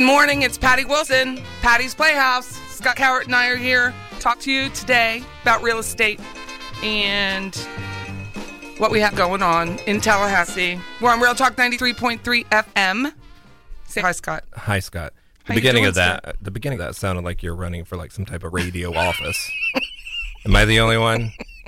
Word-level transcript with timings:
Good 0.00 0.06
morning. 0.06 0.40
It's 0.40 0.56
Patty 0.56 0.86
Wilson, 0.86 1.38
Patty's 1.60 1.94
Playhouse. 1.94 2.46
Scott 2.74 2.96
Cowart 2.96 3.26
and 3.26 3.34
I 3.34 3.48
are 3.48 3.56
here 3.56 3.92
to 4.14 4.18
talk 4.18 4.40
to 4.40 4.50
you 4.50 4.70
today 4.70 5.22
about 5.42 5.62
real 5.62 5.78
estate 5.78 6.18
and 6.82 7.54
what 8.78 8.90
we 8.90 8.98
have 9.00 9.14
going 9.14 9.42
on 9.42 9.78
in 9.80 10.00
Tallahassee. 10.00 10.80
We're 11.02 11.10
on 11.10 11.20
Real 11.20 11.34
Talk 11.34 11.54
93.3 11.54 12.46
FM. 12.46 13.12
Say 13.84 14.00
hi, 14.00 14.12
Scott. 14.12 14.44
Hi, 14.54 14.78
Scott. 14.78 15.12
The 15.44 15.52
How 15.52 15.54
beginning 15.56 15.82
doing, 15.82 15.88
of 15.90 15.94
that, 15.96 16.36
the 16.40 16.50
beginning 16.50 16.80
of 16.80 16.86
that 16.86 16.96
sounded 16.96 17.22
like 17.22 17.42
you're 17.42 17.54
running 17.54 17.84
for 17.84 17.98
like 17.98 18.10
some 18.10 18.24
type 18.24 18.42
of 18.42 18.54
radio 18.54 18.94
office. 18.96 19.50
Am 20.46 20.56
I 20.56 20.64
the 20.64 20.80
only 20.80 20.96
one? 20.96 21.30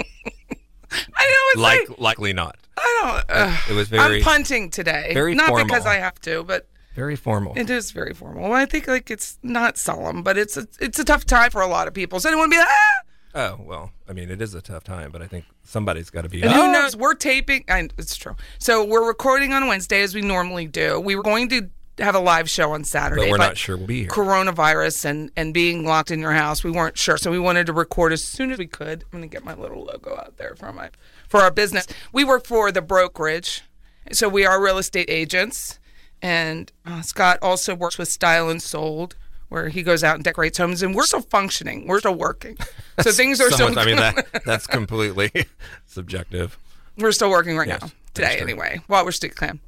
I 0.90 1.28
know 1.28 1.36
it's 1.50 1.58
Like, 1.58 1.88
like, 1.90 1.98
likely 1.98 2.32
not. 2.32 2.56
I 2.78 3.24
don't. 3.28 3.36
Uh, 3.36 3.56
It 3.68 3.74
was 3.74 3.90
very, 3.90 4.16
I'm 4.16 4.22
punting 4.22 4.70
today. 4.70 5.10
very 5.12 5.34
Not 5.34 5.48
formal. 5.48 5.66
because 5.66 5.84
I 5.84 5.96
have 5.96 6.18
to, 6.22 6.42
but 6.44 6.66
very 6.94 7.16
formal. 7.16 7.52
it 7.56 7.70
is 7.70 7.90
very 7.90 8.12
formal. 8.14 8.52
I 8.52 8.66
think 8.66 8.86
like 8.88 9.10
it's 9.10 9.38
not 9.42 9.78
solemn, 9.78 10.22
but 10.22 10.36
it's 10.36 10.56
a, 10.56 10.66
it's 10.80 10.98
a 10.98 11.04
tough 11.04 11.24
time 11.24 11.50
for 11.50 11.60
a 11.62 11.66
lot 11.66 11.88
of 11.88 11.94
people. 11.94 12.20
So 12.20 12.28
anyone 12.28 12.50
be 12.50 12.58
like, 12.58 12.68
ah! 12.68 13.00
Oh 13.34 13.60
well, 13.64 13.92
I 14.08 14.12
mean, 14.12 14.30
it 14.30 14.42
is 14.42 14.54
a 14.54 14.60
tough 14.60 14.84
time, 14.84 15.10
but 15.10 15.22
I 15.22 15.26
think 15.26 15.46
somebody's 15.64 16.10
got 16.10 16.22
to 16.22 16.28
be. 16.28 16.42
And 16.42 16.52
who 16.52 16.70
knows? 16.70 16.94
We're 16.94 17.14
taping. 17.14 17.64
And 17.66 17.92
it's 17.96 18.14
true. 18.16 18.36
So 18.58 18.84
we're 18.84 19.06
recording 19.06 19.52
on 19.54 19.66
Wednesday 19.68 20.02
as 20.02 20.14
we 20.14 20.20
normally 20.20 20.66
do. 20.66 21.00
We 21.00 21.16
were 21.16 21.22
going 21.22 21.48
to 21.48 21.70
have 21.98 22.14
a 22.14 22.18
live 22.20 22.48
show 22.50 22.72
on 22.72 22.84
Saturday, 22.84 23.22
But 23.22 23.30
we're 23.30 23.36
not 23.38 23.56
sure 23.56 23.76
we'll 23.76 23.86
be 23.86 24.00
here. 24.00 24.10
Coronavirus 24.10 25.06
and 25.06 25.30
and 25.36 25.54
being 25.54 25.86
locked 25.86 26.10
in 26.10 26.20
your 26.20 26.32
house, 26.32 26.62
we 26.62 26.70
weren't 26.70 26.98
sure. 26.98 27.16
So 27.16 27.30
we 27.30 27.38
wanted 27.38 27.66
to 27.66 27.72
record 27.72 28.12
as 28.12 28.22
soon 28.22 28.50
as 28.50 28.58
we 28.58 28.66
could. 28.66 29.04
I'm 29.04 29.18
going 29.18 29.22
to 29.22 29.34
get 29.34 29.44
my 29.44 29.54
little 29.54 29.84
logo 29.84 30.14
out 30.14 30.36
there 30.36 30.54
for 30.54 30.70
my 30.72 30.90
for 31.28 31.40
our 31.40 31.50
business. 31.50 31.86
We 32.12 32.24
work 32.24 32.46
for 32.46 32.70
the 32.70 32.82
brokerage, 32.82 33.62
so 34.10 34.28
we 34.28 34.44
are 34.44 34.62
real 34.62 34.76
estate 34.78 35.08
agents. 35.08 35.78
And 36.22 36.70
uh, 36.86 37.02
Scott 37.02 37.38
also 37.42 37.74
works 37.74 37.98
with 37.98 38.08
Style 38.08 38.48
and 38.48 38.62
Sold, 38.62 39.16
where 39.48 39.68
he 39.68 39.82
goes 39.82 40.04
out 40.04 40.14
and 40.14 40.24
decorates 40.24 40.56
homes. 40.56 40.80
And 40.82 40.94
we're 40.94 41.04
still 41.04 41.20
functioning. 41.20 41.86
We're 41.86 41.98
still 41.98 42.14
working. 42.14 42.56
So 43.00 43.10
things 43.10 43.40
are 43.40 43.50
still. 43.50 43.76
I 43.78 43.86
mean, 43.86 43.96
that 43.96 44.42
that's 44.44 44.66
completely 44.66 45.30
subjective. 45.86 46.58
We're 46.98 47.10
still 47.12 47.30
working 47.30 47.56
right 47.56 47.66
Yes, 47.66 47.80
now, 47.80 47.88
today 48.12 48.38
anyway, 48.38 48.80
while 48.86 49.02
we're 49.04 49.12
still 49.12 49.30
clan. 49.30 49.60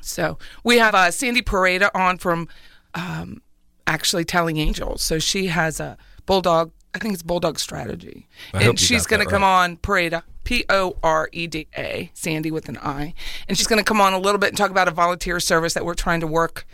So 0.00 0.38
we 0.62 0.78
have 0.78 0.94
uh, 0.94 1.10
Sandy 1.10 1.42
Poreda 1.42 1.90
on 1.94 2.16
from 2.16 2.48
um, 2.94 3.42
actually 3.88 4.24
Tally 4.24 4.58
Angels. 4.60 5.02
So 5.02 5.18
she 5.18 5.48
has 5.48 5.80
a 5.80 5.98
bulldog, 6.26 6.70
I 6.94 6.98
think 6.98 7.14
it's 7.14 7.22
Bulldog 7.22 7.58
Strategy. 7.58 8.28
I 8.52 8.62
and 8.62 8.78
she's 8.78 9.06
going 9.06 9.20
to 9.20 9.26
come 9.28 9.42
right. 9.42 9.64
on 9.64 9.76
Poreda, 9.78 10.22
P 10.44 10.64
O 10.68 10.96
R 11.02 11.28
E 11.32 11.46
D 11.46 11.66
A, 11.76 12.10
Sandy 12.14 12.50
with 12.50 12.68
an 12.68 12.78
I. 12.78 13.14
And 13.48 13.58
she's 13.58 13.66
going 13.66 13.80
to 13.80 13.84
come 13.84 14.00
on 14.00 14.12
a 14.12 14.18
little 14.18 14.38
bit 14.38 14.50
and 14.50 14.56
talk 14.56 14.70
about 14.70 14.86
a 14.86 14.92
volunteer 14.92 15.40
service 15.40 15.74
that 15.74 15.84
we're 15.84 15.94
trying 15.94 16.20
to 16.20 16.26
work, 16.26 16.66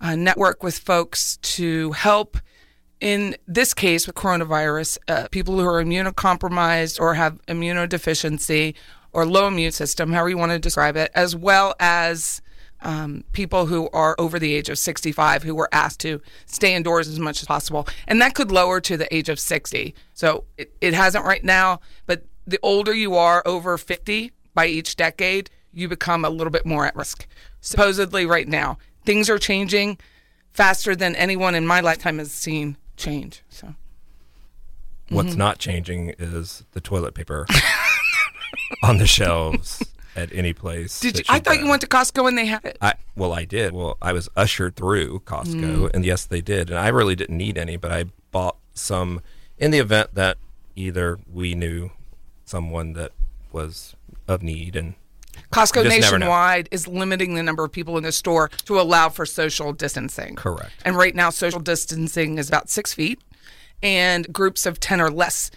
uh, 0.00 0.16
network 0.16 0.62
with 0.62 0.78
folks 0.78 1.36
to 1.36 1.92
help 1.92 2.36
in 3.00 3.36
this 3.46 3.72
case 3.72 4.06
with 4.06 4.16
coronavirus, 4.16 4.98
uh, 5.08 5.28
people 5.30 5.58
who 5.58 5.66
are 5.66 5.82
immunocompromised 5.82 7.00
or 7.00 7.14
have 7.14 7.40
immunodeficiency 7.46 8.74
or 9.12 9.24
low 9.24 9.46
immune 9.46 9.72
system, 9.72 10.12
however 10.12 10.28
you 10.30 10.38
want 10.38 10.52
to 10.52 10.58
describe 10.58 10.96
it, 10.96 11.10
as 11.14 11.34
well 11.34 11.74
as 11.80 12.42
um, 12.82 13.24
people 13.32 13.66
who 13.66 13.88
are 13.90 14.14
over 14.18 14.38
the 14.38 14.54
age 14.54 14.68
of 14.68 14.78
65 14.78 15.42
who 15.42 15.54
were 15.54 15.68
asked 15.72 16.00
to 16.00 16.20
stay 16.46 16.74
indoors 16.74 17.08
as 17.08 17.18
much 17.18 17.42
as 17.42 17.46
possible. 17.46 17.86
And 18.06 18.20
that 18.20 18.34
could 18.34 18.50
lower 18.50 18.80
to 18.80 18.96
the 18.96 19.12
age 19.14 19.28
of 19.28 19.38
60. 19.38 19.94
So 20.14 20.44
it, 20.56 20.72
it 20.80 20.94
hasn't 20.94 21.24
right 21.24 21.44
now, 21.44 21.80
but 22.06 22.24
the 22.46 22.58
older 22.62 22.94
you 22.94 23.14
are 23.14 23.42
over 23.46 23.76
50 23.76 24.32
by 24.54 24.66
each 24.66 24.96
decade, 24.96 25.50
you 25.72 25.88
become 25.88 26.24
a 26.24 26.30
little 26.30 26.50
bit 26.50 26.66
more 26.66 26.86
at 26.86 26.96
risk. 26.96 27.26
Supposedly, 27.60 28.26
right 28.26 28.48
now, 28.48 28.78
things 29.04 29.30
are 29.30 29.38
changing 29.38 29.98
faster 30.52 30.96
than 30.96 31.14
anyone 31.14 31.54
in 31.54 31.66
my 31.66 31.80
lifetime 31.80 32.18
has 32.18 32.32
seen 32.32 32.76
change. 32.96 33.42
So 33.48 33.74
What's 35.10 35.34
not 35.34 35.58
changing 35.58 36.14
is 36.18 36.64
the 36.72 36.80
toilet 36.80 37.14
paper 37.14 37.46
on 38.82 38.98
the 38.98 39.06
shelves 39.06 39.82
at 40.16 40.32
any 40.32 40.52
place. 40.52 41.00
did 41.00 41.18
you? 41.18 41.24
I 41.28 41.38
thought 41.40 41.58
you 41.60 41.68
went 41.68 41.80
to 41.82 41.86
Costco 41.86 42.26
and 42.28 42.36
they 42.36 42.46
had 42.46 42.64
it. 42.64 42.78
I 42.80 42.94
well, 43.16 43.32
I 43.32 43.44
did. 43.44 43.72
Well, 43.72 43.96
I 44.02 44.12
was 44.12 44.28
ushered 44.36 44.76
through 44.76 45.20
Costco, 45.20 45.60
Mm. 45.90 45.94
and 45.94 46.04
yes, 46.04 46.24
they 46.26 46.40
did. 46.40 46.70
And 46.70 46.78
I 46.78 46.88
really 46.88 47.14
didn't 47.16 47.36
need 47.36 47.56
any, 47.58 47.76
but 47.76 47.92
I 47.92 48.04
bought 48.30 48.56
some 48.74 49.20
in 49.58 49.70
the 49.70 49.78
event 49.78 50.14
that 50.14 50.38
either 50.76 51.18
we 51.30 51.54
knew 51.54 51.90
someone 52.44 52.94
that 52.94 53.12
was 53.52 53.94
of 54.26 54.42
need, 54.42 54.76
and 54.76 54.94
Costco 55.52 55.84
You 55.84 55.90
just 55.90 56.00
never 56.00 56.18
know. 56.18 56.26
nationwide 56.26 56.68
is 56.70 56.86
limiting 56.88 57.34
the 57.34 57.42
number 57.42 57.64
of 57.64 57.72
people 57.72 57.96
in 57.96 58.02
the 58.04 58.12
store 58.12 58.48
to 58.66 58.80
allow 58.80 59.08
for 59.08 59.26
social 59.26 59.72
distancing. 59.72 60.36
Correct. 60.36 60.70
And 60.84 60.96
right 60.96 61.14
now, 61.14 61.30
social 61.30 61.60
distancing 61.60 62.38
is 62.38 62.48
about 62.48 62.68
six 62.70 62.92
feet, 62.94 63.20
and 63.82 64.32
groups 64.32 64.66
of 64.66 64.78
10 64.80 65.00
or 65.00 65.10
less 65.10 65.50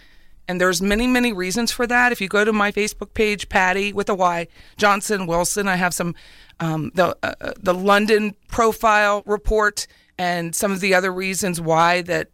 And 0.46 0.60
there's 0.60 0.82
many, 0.82 1.06
many 1.06 1.32
reasons 1.32 1.72
for 1.72 1.86
that. 1.86 2.12
If 2.12 2.20
you 2.20 2.28
go 2.28 2.44
to 2.44 2.52
my 2.52 2.70
Facebook 2.70 3.14
page, 3.14 3.48
Patty 3.48 3.92
with 3.92 4.08
a 4.08 4.14
Y, 4.14 4.46
Johnson 4.76 5.26
Wilson, 5.26 5.68
I 5.68 5.76
have 5.76 5.94
some 5.94 6.14
um, 6.60 6.92
the 6.94 7.16
uh, 7.22 7.52
the 7.58 7.74
London 7.74 8.34
profile 8.48 9.22
report 9.26 9.86
and 10.18 10.54
some 10.54 10.70
of 10.70 10.80
the 10.80 10.94
other 10.94 11.12
reasons 11.12 11.60
why 11.60 12.02
that 12.02 12.28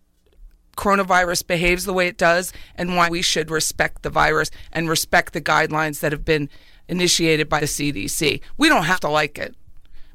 coronavirus 0.77 1.47
behaves 1.47 1.85
the 1.85 1.93
way 1.93 2.07
it 2.07 2.17
does 2.17 2.53
and 2.75 2.97
why 2.97 3.09
we 3.09 3.23
should 3.23 3.51
respect 3.51 4.03
the 4.03 4.11
virus 4.11 4.51
and 4.73 4.89
respect 4.89 5.33
the 5.33 5.41
guidelines 5.41 6.01
that 6.01 6.13
have 6.13 6.25
been 6.25 6.49
initiated 6.89 7.49
by 7.49 7.61
the 7.61 7.67
CDC. 7.67 8.41
We 8.57 8.69
don't 8.69 8.85
have 8.85 9.01
to 9.01 9.09
like 9.09 9.39
it, 9.39 9.55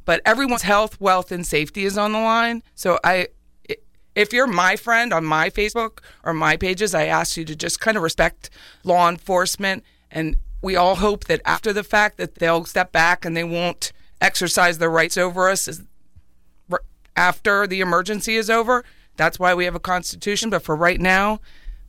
but 0.06 0.22
everyone's 0.26 0.64
health, 0.64 1.00
wealth, 1.00 1.32
and 1.32 1.46
safety 1.46 1.86
is 1.86 1.98
on 1.98 2.12
the 2.12 2.20
line. 2.20 2.64
So 2.74 3.00
I, 3.04 3.28
if 4.16 4.32
you're 4.32 4.48
my 4.48 4.76
friend 4.76 5.14
on 5.14 5.26
my 5.26 5.50
Facebook 5.50 6.00
or 6.24 6.34
my 6.34 6.58
pages, 6.58 6.96
I 6.96 7.06
ask 7.06 7.38
you 7.38 7.46
to 7.46 7.56
just 7.56 7.80
kind 7.80 7.98
of 7.98 8.04
respect 8.04 8.50
law 8.84 9.10
enforcement. 9.10 9.84
And 10.10 10.38
we 10.62 10.76
all 10.76 10.96
hope 10.96 11.26
that 11.26 11.42
after 11.46 11.74
the 11.74 11.84
fact 11.84 12.18
that 12.18 12.36
they'll 12.36 12.66
step 12.66 12.92
back 12.92 13.26
and 13.26 13.36
they 13.36 13.44
won't 13.44 13.92
exercise 14.22 14.78
their 14.78 14.90
rights 14.90 15.18
over 15.18 15.50
us 15.50 15.82
after 17.16 17.68
the 17.68 17.82
emergency 17.82 18.36
is 18.36 18.50
over. 18.50 18.84
That's 19.18 19.40
why 19.40 19.54
we 19.54 19.66
have 19.66 19.76
a 19.76 19.80
constitution. 19.80 20.50
But 20.50 20.64
for 20.64 20.76
right 20.76 21.00
now, 21.00 21.40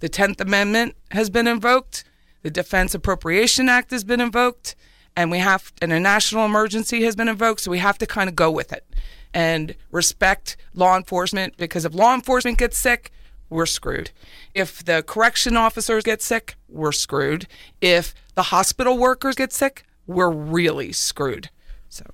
the 0.00 0.08
10th 0.08 0.40
Amendment 0.40 0.96
has 1.12 1.30
been 1.30 1.46
invoked, 1.46 2.04
the 2.42 2.50
Defense 2.50 2.94
Appropriation 2.94 3.68
Act 3.68 3.90
has 3.90 4.04
been 4.04 4.20
invoked, 4.20 4.76
and 5.16 5.30
we 5.30 5.38
have 5.38 5.72
and 5.80 5.92
a 5.92 5.98
national 5.98 6.44
emergency 6.44 7.02
has 7.04 7.16
been 7.16 7.28
invoked. 7.28 7.62
So 7.62 7.70
we 7.70 7.78
have 7.78 7.98
to 7.98 8.06
kind 8.06 8.28
of 8.28 8.36
go 8.36 8.50
with 8.50 8.72
it 8.72 8.84
and 9.32 9.74
respect 9.90 10.56
law 10.74 10.96
enforcement 10.96 11.56
because 11.56 11.84
if 11.84 11.94
law 11.94 12.14
enforcement 12.14 12.58
gets 12.58 12.78
sick, 12.78 13.10
we're 13.48 13.66
screwed. 13.66 14.10
If 14.54 14.84
the 14.84 15.02
correction 15.06 15.56
officers 15.56 16.02
get 16.02 16.22
sick, 16.22 16.56
we're 16.68 16.92
screwed. 16.92 17.46
If 17.80 18.14
the 18.34 18.44
hospital 18.44 18.98
workers 18.98 19.34
get 19.36 19.52
sick, 19.52 19.84
we're 20.06 20.30
really 20.30 20.92
screwed. 20.92 21.50
So 21.88 22.04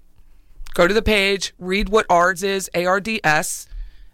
go 0.75 0.87
to 0.87 0.95
the 0.95 1.03
page, 1.03 1.55
read 1.59 1.89
what 1.89 2.07
ARDS 2.09 2.43
is, 2.43 2.71
ARDS, 2.75 3.69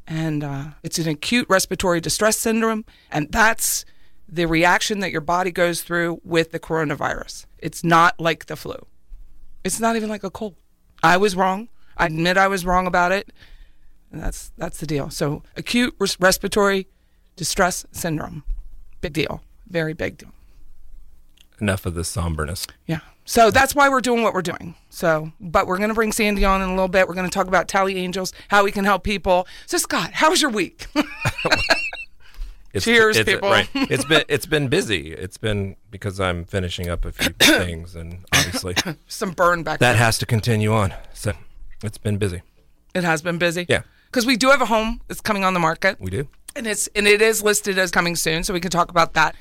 and 0.07 0.43
uh, 0.43 0.65
it's 0.83 0.99
an 0.99 1.09
acute 1.09 1.47
respiratory 1.49 2.01
distress 2.01 2.39
syndrome, 2.39 2.85
and 3.11 3.31
that's 3.31 3.85
the 4.29 4.47
reaction 4.47 5.01
that 5.01 5.11
your 5.11 5.21
body 5.21 5.51
goes 5.51 5.83
through 5.83 6.21
with 6.23 6.53
the 6.53 6.61
coronavirus. 6.61 7.47
It's 7.59 7.83
not 7.83 8.21
like 8.21 8.47
the 8.47 8.57
flu. 8.57 8.77
It's 9.65 9.81
not 9.81 9.97
even 9.97 10.09
like 10.09 10.23
a 10.23 10.31
cold. 10.31 10.55
I 11.03 11.17
was 11.17 11.35
wrong. 11.35 11.69
I 11.97 12.07
admit 12.07 12.37
I 12.37 12.49
was 12.49 12.65
wrong 12.65 12.87
about 12.87 13.13
it. 13.13 13.33
And 14.13 14.23
that's 14.23 14.53
that's 14.57 14.79
the 14.79 14.87
deal. 14.87 15.11
So 15.11 15.43
acute 15.57 15.95
res- 15.99 16.19
respiratory 16.21 16.87
distress 17.37 17.87
syndrome, 17.93 18.43
big 19.01 19.13
deal, 19.13 19.43
very 19.69 19.93
big 19.93 20.19
deal. 20.19 20.33
Enough 21.61 21.87
of 21.87 21.95
the 21.95 22.05
somberness. 22.05 22.67
Yeah. 22.87 23.01
So 23.25 23.51
that's 23.51 23.75
why 23.75 23.89
we're 23.89 24.01
doing 24.01 24.23
what 24.23 24.33
we're 24.33 24.41
doing. 24.41 24.75
So, 24.89 25.33
but 25.39 25.67
we're 25.67 25.77
going 25.77 25.91
to 25.91 25.95
bring 25.95 26.13
Sandy 26.13 26.45
on 26.47 26.63
in 26.63 26.69
a 26.69 26.73
little 26.73 26.89
bit. 26.89 27.07
We're 27.07 27.15
going 27.15 27.29
to 27.29 27.35
talk 27.35 27.47
about 27.47 27.69
Tally 27.69 27.99
Angels, 27.99 28.33
how 28.49 28.65
we 28.65 28.73
can 28.73 28.87
help 28.87 29.05
people. 29.05 29.47
So, 29.67 29.77
Scott, 29.77 30.13
how 30.15 30.31
was 30.31 30.41
your 30.41 30.51
week? 30.51 30.87
It's, 32.73 32.85
Cheers, 32.85 33.17
it's, 33.17 33.31
people. 33.31 33.49
Right. 33.51 33.69
It's 33.75 34.05
been 34.05 34.25
it's 34.29 34.47
been 34.47 34.69
busy. 34.69 35.13
It's 35.13 35.39
been 35.39 35.77
because 35.91 36.21
I'm 36.21 36.45
finishing 36.45 36.89
up 36.89 37.05
a 37.05 37.13
few 37.13 37.31
things, 37.39 37.95
and 37.95 38.25
obviously 38.35 38.75
Some 39.09 39.31
burn 39.33 39.63
back 39.63 39.79
that 39.81 39.93
there. 39.93 39.99
has 39.99 40.19
to 40.19 40.27
continue 40.27 40.73
on. 40.73 40.93
So 41.15 41.33
it's 41.83 41.99
been 41.99 42.19
busy. 42.19 42.43
It 42.95 43.05
has 43.05 43.23
been 43.23 43.39
busy. 43.39 43.67
Yeah. 43.69 43.83
Because 44.07 44.27
we 44.27 44.37
do 44.37 44.49
have 44.51 44.61
a 44.63 44.67
home 44.67 45.01
that's 45.09 45.21
coming 45.21 45.45
on 45.45 45.55
the 45.55 45.61
market, 45.61 46.01
We 46.01 46.11
do 46.11 46.29
and 46.57 46.67
it's 46.67 46.89
and 46.89 47.07
it 47.07 47.23
is 47.23 47.43
listed 47.43 47.79
as 47.79 47.91
coming 47.91 48.17
soon, 48.17 48.43
so 48.43 48.53
we 48.53 48.61
can 48.61 48.71
talk 48.71 48.91
about 48.91 49.15
that. 49.15 49.35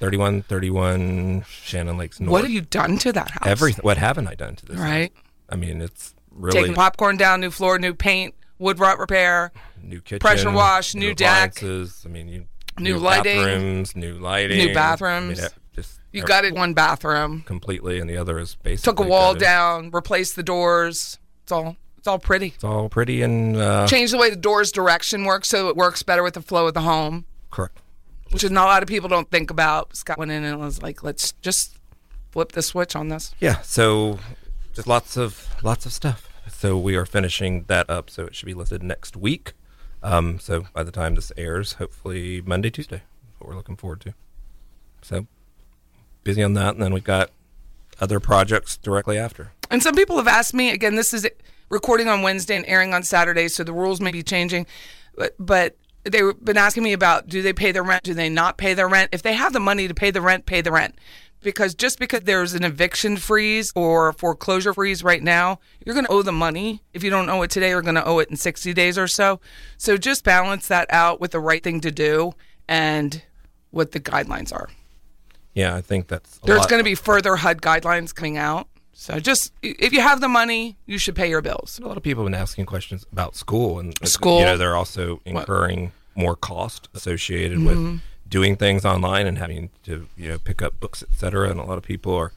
31, 0.00 0.42
31 0.42 1.44
Shannon 1.48 1.96
Lakes 1.96 2.20
North. 2.20 2.32
What 2.32 2.42
have 2.42 2.50
you 2.50 2.62
done 2.62 2.98
to 2.98 3.12
that 3.12 3.30
house? 3.30 3.46
Everything. 3.46 3.82
What 3.82 3.98
haven't 3.98 4.26
I 4.28 4.34
done 4.34 4.56
to 4.56 4.66
this? 4.66 4.76
house? 4.76 4.84
Right. 4.84 5.12
I 5.48 5.56
mean, 5.56 5.80
it's 5.80 6.14
really 6.30 6.60
Taking 6.60 6.74
popcorn 6.74 7.16
down, 7.16 7.40
new 7.40 7.50
floor, 7.50 7.78
new 7.78 7.94
paint, 7.94 8.34
wood 8.58 8.78
rot 8.80 8.98
repair. 8.98 9.52
new 9.82 10.00
kitchen, 10.00 10.18
pressure 10.20 10.50
wash, 10.50 10.94
new 10.94 11.14
deck, 11.14 11.56
appliances. 11.56 12.02
I 12.04 12.08
mean, 12.08 12.28
you, 12.28 12.44
new 12.78 12.98
lighting, 12.98 13.36
bathrooms, 13.36 13.96
new 13.96 14.14
lighting, 14.14 14.58
new 14.58 14.74
bathrooms. 14.74 15.38
I 15.38 15.42
mean, 15.42 15.50
just 15.74 16.00
You 16.12 16.22
got 16.22 16.44
it 16.44 16.54
one 16.54 16.74
bathroom. 16.74 17.42
completely, 17.46 17.98
and 18.00 18.08
the 18.08 18.16
other 18.16 18.38
is 18.38 18.54
basically 18.56 18.92
Took 18.92 19.04
a 19.04 19.08
wall 19.08 19.32
gutted. 19.34 19.42
down, 19.42 19.90
replaced 19.90 20.36
the 20.36 20.42
doors. 20.42 21.18
It's 21.42 21.52
all 21.52 21.76
it's 21.98 22.06
all 22.08 22.18
pretty. 22.18 22.48
It's 22.48 22.64
all 22.64 22.88
pretty 22.88 23.22
and 23.22 23.56
uh, 23.56 23.86
Changed 23.86 24.12
the 24.12 24.18
way 24.18 24.28
the 24.30 24.36
door's 24.36 24.72
direction 24.72 25.24
works 25.24 25.48
so 25.48 25.68
it 25.68 25.76
works 25.76 26.02
better 26.02 26.22
with 26.22 26.34
the 26.34 26.42
flow 26.42 26.66
of 26.66 26.74
the 26.74 26.80
home, 26.80 27.24
correct. 27.50 27.78
which 28.30 28.42
is 28.44 28.50
not 28.50 28.64
a 28.64 28.70
lot 28.70 28.82
of 28.82 28.88
people 28.88 29.08
don't 29.08 29.30
think 29.30 29.50
about. 29.50 29.94
Scott 29.96 30.18
went 30.18 30.30
in 30.30 30.42
and 30.44 30.58
was 30.58 30.82
like, 30.82 31.02
let's 31.04 31.32
just 31.42 31.76
flip 32.32 32.52
the 32.52 32.62
switch 32.62 32.96
on 32.96 33.08
this. 33.08 33.34
Yeah, 33.40 33.60
so 33.62 34.18
just 34.74 34.88
lots 34.88 35.16
of 35.16 35.48
lots 35.62 35.86
of 35.86 35.92
stuff. 35.92 36.28
So 36.48 36.76
we 36.78 36.96
are 36.96 37.06
finishing 37.06 37.64
that 37.68 37.88
up. 37.88 38.10
So 38.10 38.24
it 38.24 38.34
should 38.34 38.46
be 38.46 38.54
listed 38.54 38.82
next 38.82 39.16
week. 39.16 39.52
Um, 40.02 40.38
so 40.38 40.66
by 40.72 40.82
the 40.82 40.90
time 40.90 41.14
this 41.14 41.32
airs, 41.36 41.74
hopefully 41.74 42.40
Monday, 42.40 42.70
Tuesday, 42.70 43.02
what 43.38 43.48
we're 43.48 43.56
looking 43.56 43.76
forward 43.76 44.00
to. 44.02 44.14
So 45.02 45.26
busy 46.24 46.42
on 46.42 46.54
that, 46.54 46.74
and 46.74 46.82
then 46.82 46.92
we've 46.92 47.04
got 47.04 47.30
other 48.00 48.20
projects 48.20 48.76
directly 48.76 49.18
after. 49.18 49.52
And 49.70 49.82
some 49.82 49.94
people 49.94 50.16
have 50.16 50.28
asked 50.28 50.54
me 50.54 50.70
again. 50.70 50.96
This 50.96 51.14
is 51.14 51.26
recording 51.68 52.08
on 52.08 52.22
Wednesday 52.22 52.56
and 52.56 52.66
airing 52.66 52.94
on 52.94 53.02
Saturday, 53.02 53.48
so 53.48 53.64
the 53.64 53.72
rules 53.72 54.00
may 54.00 54.12
be 54.12 54.22
changing. 54.22 54.66
But, 55.16 55.34
but 55.38 55.76
they've 56.04 56.34
been 56.44 56.56
asking 56.56 56.82
me 56.82 56.92
about: 56.92 57.28
Do 57.28 57.42
they 57.42 57.52
pay 57.52 57.72
their 57.72 57.82
rent? 57.82 58.02
Do 58.02 58.14
they 58.14 58.28
not 58.28 58.58
pay 58.58 58.74
their 58.74 58.88
rent? 58.88 59.10
If 59.12 59.22
they 59.22 59.34
have 59.34 59.52
the 59.52 59.60
money 59.60 59.88
to 59.88 59.94
pay 59.94 60.10
the 60.10 60.20
rent, 60.20 60.46
pay 60.46 60.60
the 60.60 60.72
rent. 60.72 60.96
Because 61.42 61.74
just 61.74 61.98
because 61.98 62.20
there's 62.20 62.54
an 62.54 62.64
eviction 62.64 63.16
freeze 63.16 63.72
or 63.74 64.12
foreclosure 64.12 64.72
freeze 64.72 65.02
right 65.02 65.22
now, 65.22 65.58
you're 65.84 65.94
going 65.94 66.06
to 66.06 66.12
owe 66.12 66.22
the 66.22 66.32
money. 66.32 66.82
If 66.92 67.02
you 67.02 67.10
don't 67.10 67.28
owe 67.28 67.42
it 67.42 67.50
today, 67.50 67.70
you're 67.70 67.82
going 67.82 67.96
to 67.96 68.04
owe 68.04 68.18
it 68.20 68.30
in 68.30 68.36
60 68.36 68.72
days 68.72 68.96
or 68.96 69.08
so. 69.08 69.40
So 69.76 69.96
just 69.96 70.24
balance 70.24 70.68
that 70.68 70.86
out 70.90 71.20
with 71.20 71.32
the 71.32 71.40
right 71.40 71.62
thing 71.62 71.80
to 71.80 71.90
do 71.90 72.32
and 72.68 73.22
what 73.70 73.92
the 73.92 74.00
guidelines 74.00 74.52
are. 74.52 74.68
Yeah, 75.54 75.74
I 75.74 75.80
think 75.80 76.08
that's 76.08 76.38
a 76.42 76.46
There's 76.46 76.66
going 76.66 76.80
to 76.80 76.84
be 76.84 76.94
further 76.94 77.36
HUD 77.36 77.60
guidelines 77.60 78.14
coming 78.14 78.38
out. 78.38 78.68
So 78.92 79.18
just 79.18 79.52
if 79.62 79.92
you 79.92 80.00
have 80.00 80.20
the 80.20 80.28
money, 80.28 80.76
you 80.86 80.98
should 80.98 81.16
pay 81.16 81.28
your 81.28 81.42
bills. 81.42 81.80
a 81.82 81.86
lot 81.86 81.96
of 81.96 82.02
people 82.02 82.22
have 82.24 82.30
been 82.30 82.40
asking 82.40 82.66
questions 82.66 83.04
about 83.10 83.34
school 83.34 83.78
and 83.78 83.94
School. 84.06 84.40
You 84.40 84.46
know, 84.46 84.56
they're 84.56 84.76
also 84.76 85.20
incurring 85.24 85.92
more 86.14 86.36
cost 86.36 86.88
associated 86.94 87.58
mm-hmm. 87.58 87.90
with 87.92 88.00
doing 88.32 88.56
things 88.56 88.84
online 88.84 89.26
and 89.26 89.36
having 89.38 89.68
to 89.84 90.08
you 90.16 90.28
know 90.30 90.38
pick 90.38 90.62
up 90.62 90.80
books, 90.80 91.02
et 91.04 91.14
cetera. 91.16 91.50
And 91.50 91.60
a 91.60 91.64
lot 91.64 91.76
of 91.78 91.84
people 91.84 92.14
are 92.16 92.32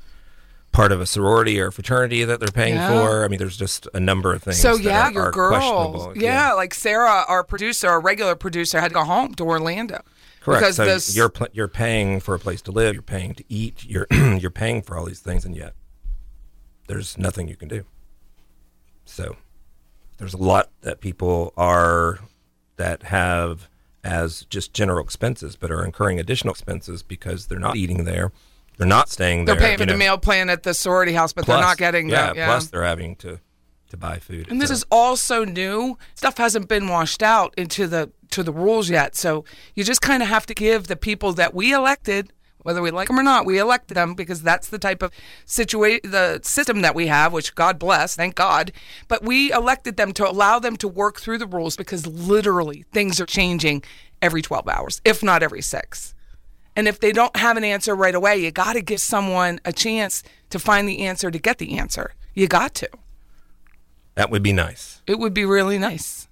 part 0.74 0.92
of 0.92 1.00
a 1.00 1.06
sorority 1.06 1.58
or 1.58 1.72
fraternity 1.72 2.26
that 2.26 2.40
they're 2.42 2.50
paying 2.50 2.76
Yeah. 2.76 2.90
for. 2.90 3.24
I 3.24 3.30
mean, 3.30 3.40
there's 3.40 3.56
just 3.56 3.88
a 3.94 4.00
number 4.00 4.34
of 4.34 4.44
things. 4.44 4.60
So 4.60 4.76
that 4.76 4.84
yeah, 4.84 5.08
are, 5.08 5.12
your 5.14 5.24
are 5.28 5.32
girls, 5.32 5.52
questionable. 5.64 6.18
yeah, 6.22 6.52
like 6.52 6.74
Sarah, 6.74 7.24
our 7.30 7.44
producer, 7.46 7.88
our 7.88 8.02
regular 8.02 8.36
producer, 8.36 8.82
had 8.82 8.90
to 8.90 8.94
go 8.94 9.06
home 9.06 9.34
to 9.36 9.44
Orlando 9.46 10.02
correct. 10.42 10.62
because 10.62 10.76
so 10.76 10.86
this 10.86 11.16
you're 11.16 11.30
pl- 11.30 11.48
you're 11.54 11.70
paying 11.70 12.20
for 12.20 12.36
a 12.36 12.40
place 12.40 12.62
to 12.64 12.72
live, 12.74 12.94
you're 12.94 13.02
paying 13.02 13.34
to 13.36 13.44
eat, 13.48 13.86
you're 13.86 14.06
you're 14.12 14.52
paying 14.52 14.82
for 14.82 14.98
all 14.98 15.06
these 15.06 15.22
things, 15.22 15.46
and 15.46 15.56
yet 15.56 15.74
there's 16.88 17.18
nothing 17.18 17.48
you 17.48 17.56
can 17.56 17.70
do. 17.70 17.86
So 19.06 19.38
there's 20.18 20.34
a 20.34 20.38
lot 20.38 20.70
that 20.82 21.00
people 21.00 21.54
are 21.58 22.20
that 22.78 23.04
have 23.04 23.70
as 24.06 24.46
just 24.46 24.74
general 24.74 25.04
expenses, 25.04 25.56
but 25.56 25.72
are 25.72 25.84
incurring 25.84 26.20
additional 26.20 26.54
expenses 26.54 27.04
because 27.04 27.48
they're 27.48 27.60
not 27.60 27.76
eating 27.76 28.06
there, 28.06 28.32
they're 28.78 28.88
not 28.88 29.10
staying 29.10 29.46
there. 29.46 29.56
they're 29.56 29.62
paying 29.66 29.78
for 29.78 29.84
you 29.84 29.88
the 29.88 29.94
know. 29.94 29.98
meal 29.98 30.18
plan 30.18 30.50
at 30.50 30.64
the 30.64 30.74
sorority 30.74 31.14
house, 31.14 31.34
but 31.34 31.46
Plus- 31.46 31.58
they're 31.58 31.66
not 31.66 31.78
getting 31.78 32.10
yeah, 32.10 32.28
that. 32.28 32.36
Yeah. 32.36 32.46
Plus, 32.46 32.68
they're 32.68 32.84
having 32.84 33.16
to 33.18 33.40
to 33.90 33.98
buy 33.98 34.18
food. 34.18 34.48
and 34.50 34.60
this 34.60 34.72
is 34.72 34.84
all 34.90 35.16
so 35.16 35.44
new. 35.44 35.96
Stuff 36.16 36.38
hasn't 36.38 36.68
been 36.68 36.88
washed 36.88 37.22
out 37.22 37.54
into 37.58 37.88
the 37.88 38.12
to 38.32 38.42
the 38.44 38.52
rules 38.52 38.90
yet. 38.90 39.16
So 39.16 39.46
you 39.76 39.84
just 39.84 40.02
kind 40.02 40.24
of 40.24 40.30
have 40.30 40.46
to 40.48 40.54
give 40.56 40.88
the 40.88 40.96
people 40.96 41.34
that 41.34 41.54
we 41.54 41.72
elected, 41.74 42.34
whether 42.66 42.82
we 42.82 42.90
like 42.90 43.10
them 43.10 43.20
or 43.20 43.24
not, 43.24 43.46
we 43.46 43.60
elected 43.60 43.96
them 43.96 44.16
because 44.16 44.42
that's 44.42 44.70
the 44.70 44.80
type 44.80 45.04
of 45.04 45.12
situation, 45.46 46.10
the 46.10 46.40
system 46.42 46.82
that 46.82 46.96
we 46.96 47.06
have, 47.06 47.32
which 47.32 47.54
God 47.54 47.78
bless, 47.78 48.16
thank 48.16 48.34
God. 48.34 48.72
But 49.08 49.24
we 49.24 49.52
elected 49.52 49.98
them 49.98 50.14
to 50.14 50.28
allow 50.28 50.58
them 50.58 50.76
to 50.78 50.88
work 50.88 51.22
through 51.22 51.38
the 51.38 51.46
rules 51.46 51.76
because 51.76 52.08
literally 52.08 52.84
things 52.92 53.22
are 53.22 53.28
changing 53.28 53.84
every 54.20 54.42
12 54.42 54.68
hours, 54.68 55.00
if 55.06 55.22
not 55.22 55.44
every 55.44 55.62
six. 55.62 56.16
And 56.76 56.88
if 56.88 57.00
they 57.00 57.12
don't 57.12 57.36
have 57.36 57.56
an 57.56 57.64
answer 57.64 57.96
right 57.96 58.16
away, 58.16 58.38
you 58.38 58.50
got 58.50 58.74
to 58.74 58.82
give 58.82 59.00
someone 59.00 59.60
a 59.64 59.72
chance 59.72 60.24
to 60.50 60.58
find 60.58 60.90
the 60.90 61.02
answer 61.02 61.30
to 61.30 61.38
get 61.38 61.60
the 61.60 61.78
answer. 61.78 62.16
You 62.34 62.48
got 62.48 62.74
to. 62.76 62.90
that 64.16 64.32
would 64.32 64.42
be 64.42 64.54
nice. 64.54 65.04
It 65.06 65.20
would 65.20 65.36
be 65.36 65.46
really 65.46 65.78
nice. 65.78 66.28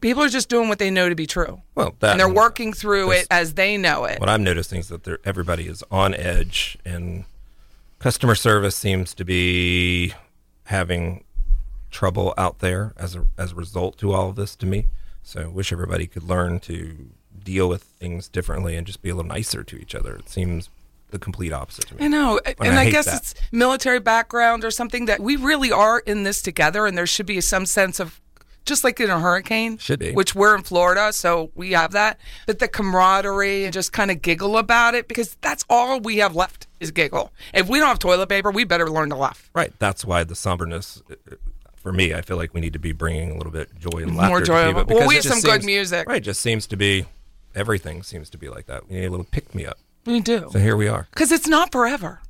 People 0.00 0.22
are 0.22 0.28
just 0.28 0.48
doing 0.48 0.68
what 0.68 0.78
they 0.78 0.90
know 0.90 1.08
to 1.08 1.14
be 1.14 1.26
true. 1.26 1.62
Well, 1.74 1.94
that 2.00 2.12
and 2.12 2.20
they're 2.20 2.28
working 2.28 2.72
through 2.72 3.12
it 3.12 3.26
as 3.30 3.54
they 3.54 3.76
know 3.76 4.04
it. 4.04 4.20
what 4.20 4.28
I'm 4.28 4.44
noticing 4.44 4.80
is 4.80 4.88
that 4.88 5.04
they're- 5.04 5.20
everybody 5.24 5.66
is 5.66 5.82
on 5.90 6.14
edge, 6.14 6.78
and 6.84 7.24
customer 7.98 8.34
service 8.34 8.76
seems 8.76 9.14
to 9.14 9.24
be 9.24 10.14
having 10.64 11.24
trouble 11.90 12.34
out 12.36 12.58
there 12.58 12.92
as 12.96 13.14
a 13.16 13.24
as 13.38 13.52
a 13.52 13.54
result 13.54 13.96
to 13.98 14.12
all 14.12 14.28
of 14.30 14.36
this. 14.36 14.54
To 14.56 14.66
me, 14.66 14.86
so 15.22 15.40
I 15.42 15.46
wish 15.46 15.72
everybody 15.72 16.06
could 16.06 16.22
learn 16.22 16.60
to 16.60 17.10
deal 17.42 17.68
with 17.68 17.82
things 17.82 18.28
differently 18.28 18.76
and 18.76 18.86
just 18.86 19.00
be 19.02 19.08
a 19.08 19.14
little 19.14 19.28
nicer 19.28 19.64
to 19.64 19.76
each 19.76 19.94
other. 19.94 20.16
It 20.16 20.28
seems 20.28 20.68
the 21.10 21.18
complete 21.18 21.52
opposite 21.52 21.86
to 21.88 21.94
me. 21.94 22.04
I 22.04 22.08
know. 22.08 22.38
And 22.44 22.54
and 22.60 22.78
I 22.78 22.82
I, 22.82 22.90
guess 22.90 23.06
that. 23.06 23.16
it's 23.22 23.34
military 23.50 23.98
background 24.00 24.64
or 24.64 24.70
something 24.70 25.06
that 25.06 25.20
we 25.20 25.36
really 25.36 25.72
are 25.72 26.00
in 26.00 26.24
this 26.24 26.42
together 26.42 26.84
and 26.86 26.98
there 26.98 27.06
should 27.06 27.24
be 27.26 27.40
some 27.40 27.64
sense 27.64 27.98
of 27.98 28.20
just 28.68 28.84
like 28.84 29.00
in 29.00 29.10
a 29.10 29.18
hurricane. 29.18 29.78
Should 29.78 29.98
be. 29.98 30.12
Which 30.12 30.34
we're 30.34 30.54
in 30.54 30.62
Florida, 30.62 31.12
so 31.12 31.50
we 31.54 31.72
have 31.72 31.92
that. 31.92 32.18
But 32.46 32.58
the 32.58 32.68
camaraderie 32.68 33.64
and 33.64 33.72
just 33.72 33.92
kind 33.92 34.10
of 34.10 34.22
giggle 34.22 34.58
about 34.58 34.94
it 34.94 35.08
because 35.08 35.36
that's 35.40 35.64
all 35.68 35.98
we 36.00 36.18
have 36.18 36.36
left 36.36 36.66
is 36.80 36.90
giggle. 36.90 37.32
If 37.52 37.68
we 37.68 37.78
don't 37.78 37.88
have 37.88 37.98
toilet 37.98 38.28
paper, 38.28 38.50
we 38.50 38.64
better 38.64 38.88
learn 38.88 39.10
to 39.10 39.16
laugh. 39.16 39.50
Right. 39.54 39.72
That's 39.78 40.04
why 40.04 40.24
the 40.24 40.34
somberness, 40.34 41.02
uh, 41.10 41.14
uh, 41.32 41.36
for 41.76 41.92
me, 41.92 42.14
I 42.14 42.20
feel 42.22 42.36
like 42.36 42.54
we 42.54 42.60
need 42.60 42.74
to 42.74 42.78
be 42.78 42.92
bringing 42.92 43.32
a 43.32 43.36
little 43.36 43.52
bit 43.52 43.70
joy 43.78 44.02
and 44.02 44.16
laughter. 44.16 44.28
More 44.28 44.40
to 44.40 44.46
joy. 44.46 44.66
people 44.66 44.74
Well, 44.74 44.84
because 44.84 45.08
we 45.08 45.14
have 45.16 45.24
some 45.24 45.40
good 45.40 45.64
music. 45.64 46.08
Right. 46.08 46.22
Just 46.22 46.40
seems 46.40 46.66
to 46.68 46.76
be 46.76 47.06
everything 47.54 48.02
seems 48.02 48.30
to 48.30 48.38
be 48.38 48.48
like 48.48 48.66
that. 48.66 48.88
We 48.88 48.96
need 48.96 49.06
a 49.06 49.10
little 49.10 49.26
pick 49.30 49.54
me 49.54 49.66
up. 49.66 49.78
We 50.06 50.20
do. 50.20 50.48
So 50.52 50.58
here 50.58 50.76
we 50.76 50.88
are. 50.88 51.06
Because 51.10 51.32
it's 51.32 51.48
not 51.48 51.72
forever. 51.72 52.20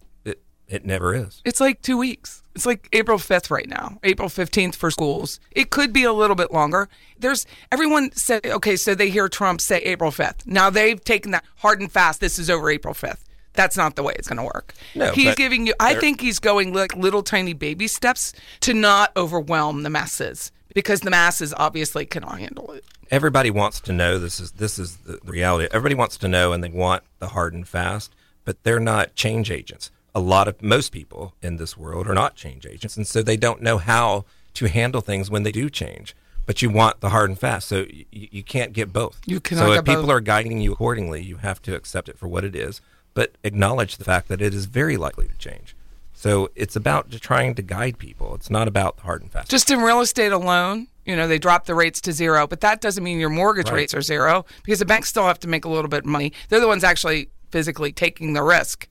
It 0.69 0.85
never 0.85 1.15
is. 1.15 1.41
It's 1.45 1.61
like 1.61 1.81
two 1.83 1.97
weeks. 1.97 2.43
It's 2.55 2.67
like 2.67 2.89
April 2.93 3.19
5th 3.19 3.51
right 3.51 3.69
now, 3.69 3.99
April 4.03 4.29
15th 4.29 4.75
for 4.75 4.91
schools. 4.91 5.41
It 5.53 5.71
could 5.71 5.93
be 5.93 6.05
a 6.05 6.13
little 6.13 6.37
bit 6.37 6.53
longer. 6.53 6.89
There's 7.19 7.47
everyone 7.73 8.13
said, 8.13 8.45
okay, 8.45 8.77
so 8.77 8.95
they 8.95 9.11
hear 9.11 9.29
Trump 9.29 9.61
say 9.61 9.79
April 9.79 10.11
5th. 10.11 10.47
Now 10.47 10.69
they've 10.69 11.03
taken 11.03 11.31
that 11.31 11.45
hard 11.59 11.81
and 11.81 11.91
fast. 11.91 12.21
This 12.21 12.39
is 12.39 12.51
over 12.51 12.69
April 12.71 12.95
5th. 12.95 13.21
That's 13.55 13.77
not 13.77 13.97
the 13.97 14.03
way 14.03 14.15
it's 14.17 14.29
going 14.29 14.37
to 14.37 14.45
work. 14.45 14.75
No, 14.95 15.11
he's 15.13 15.35
giving 15.35 15.67
you, 15.67 15.75
I 15.81 15.95
think 15.95 16.21
he's 16.21 16.39
going 16.39 16.73
like 16.75 16.95
little 16.97 17.23
tiny 17.23 17.55
baby 17.55 17.89
steps 17.89 18.33
to 18.61 18.75
not 18.75 19.11
overwhelm 19.17 19.83
the 19.83 19.91
masses 19.91 20.53
because 20.75 21.01
the 21.01 21.11
masses 21.11 21.55
obviously 21.57 22.07
cannot 22.07 22.39
handle 22.39 22.71
it. 22.73 22.85
everybody 23.11 23.51
wants 23.51 23.81
to 23.81 23.93
know 23.93 24.19
this 24.19 24.39
is 24.39 24.53
this 24.53 24.79
is 24.79 24.99
the 24.99 25.19
reality. 25.25 25.67
Everybody 25.73 25.95
wants 25.95 26.17
to 26.19 26.29
know 26.29 26.53
and 26.53 26.63
they 26.63 26.69
want 26.69 27.03
the 27.21 27.29
hard 27.29 27.55
and 27.55 27.67
fast, 27.67 28.15
but 28.45 28.63
they're 28.65 28.79
not 28.79 29.15
change 29.15 29.51
agents. 29.51 29.91
A 30.15 30.21
lot 30.21 30.49
of 30.49 30.61
most 30.63 30.91
people 30.93 31.35
in 31.43 31.57
this 31.57 31.77
world 31.77 32.09
are 32.09 32.15
not 32.15 32.35
change 32.35 32.67
agents, 32.67 32.97
and 32.97 33.07
so 33.07 33.23
they 33.23 33.37
don't 33.37 33.63
know 33.63 33.79
how 33.79 34.25
to 34.55 34.67
handle 34.69 35.01
things 35.01 35.31
when 35.31 35.43
they 35.43 35.53
do 35.53 35.69
change. 35.71 36.17
But 36.47 36.63
you 36.63 36.71
want 36.71 37.01
the 37.01 37.11
hard 37.11 37.29
and 37.29 37.39
fast, 37.39 37.69
so 37.69 37.85
you, 37.91 38.07
you 38.11 38.43
can't 38.43 38.73
get 38.73 38.91
both. 38.93 39.21
You 39.27 39.39
cannot 39.39 39.67
So 39.67 39.73
if 39.75 39.85
people 39.85 40.03
both. 40.03 40.11
are 40.11 40.21
guiding 40.21 40.61
you 40.63 40.73
accordingly, 40.73 41.23
you 41.23 41.37
have 41.37 41.61
to 41.63 41.77
accept 41.77 42.09
it 42.09 42.19
for 42.19 42.27
what 42.27 42.43
it 42.43 42.57
is, 42.57 42.81
but 43.13 43.33
acknowledge 43.45 43.99
the 43.99 44.05
fact 44.05 44.29
that 44.29 44.41
it 44.41 44.55
is 44.55 44.65
very 44.65 44.97
likely 44.97 45.29
to 45.29 45.37
change. 45.37 45.77
So 46.15 46.51
it's 46.57 46.75
about 46.75 47.11
trying 47.21 47.55
to 47.57 47.63
guide 47.63 47.99
people. 47.99 48.35
It's 48.35 48.49
not 48.51 48.67
about 48.67 48.97
the 48.97 49.03
hard 49.03 49.21
and 49.23 49.31
fast. 49.31 49.51
Just 49.51 49.71
in 49.71 49.81
real 49.81 50.01
estate 50.01 50.33
alone, 50.33 50.89
you 51.05 51.15
know, 51.15 51.29
they 51.29 51.39
drop 51.39 51.67
the 51.67 51.75
rates 51.75 52.01
to 52.01 52.13
zero, 52.13 52.47
but 52.47 52.61
that 52.63 52.81
doesn't 52.81 53.05
mean 53.05 53.21
your 53.21 53.29
mortgage 53.31 53.69
Right. 53.69 53.77
rates 53.77 53.95
are 53.95 54.03
zero 54.03 54.45
because 54.65 54.79
the 54.81 54.85
banks 54.87 55.11
still 55.11 55.27
have 55.27 55.39
to 55.41 55.49
make 55.49 55.65
a 55.65 55.69
little 55.69 55.89
bit 55.89 56.01
of 56.01 56.07
money. 56.07 56.33
They're 56.49 56.61
the 56.61 56.67
ones 56.67 56.83
actually 56.83 57.29
physically 57.51 57.93
taking 57.93 58.33
the 58.33 58.43
risk. 58.43 58.88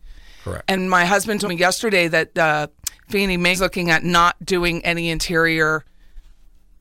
Correct. 0.48 0.66
And 0.68 0.90
my 0.90 1.06
husband 1.06 1.42
told 1.42 1.50
me 1.50 1.58
yesterday 1.58 2.08
that 2.08 2.38
uh, 2.38 2.68
Fannie 3.10 3.38
Mae's 3.38 3.62
looking 3.62 3.90
at 3.90 4.04
not 4.04 4.36
doing 4.44 4.84
any 4.86 5.10
interior 5.10 5.86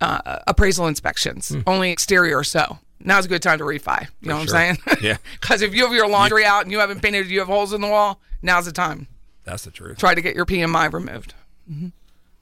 uh, 0.00 0.40
appraisal 0.46 0.87
inspections, 0.87 1.54
only 1.66 1.90
exterior. 1.90 2.44
So 2.44 2.78
now's 3.00 3.25
a 3.26 3.28
good 3.28 3.42
time 3.42 3.58
to 3.58 3.64
refi. 3.64 4.08
You 4.20 4.28
know 4.28 4.38
what 4.38 4.49
sure. 4.49 4.56
I'm 4.56 4.76
saying? 4.76 4.99
Yeah. 5.02 5.16
Because 5.40 5.62
if 5.62 5.75
you 5.75 5.85
have 5.85 5.94
your 5.94 6.08
laundry 6.08 6.44
out 6.44 6.62
and 6.62 6.73
you 6.73 6.80
haven't 6.80 7.02
painted, 7.02 7.28
you 7.28 7.38
have 7.38 7.49
holes 7.49 7.73
in 7.73 7.80
the 7.80 7.88
wall. 7.88 8.20
Now's 8.42 8.66
the 8.66 8.73
time. 8.73 9.08
That's 9.44 9.64
the 9.64 9.70
truth. 9.70 9.99
Try 9.99 10.14
to 10.14 10.20
get 10.20 10.35
your 10.35 10.44
PMI 10.44 10.92
removed. 10.92 11.35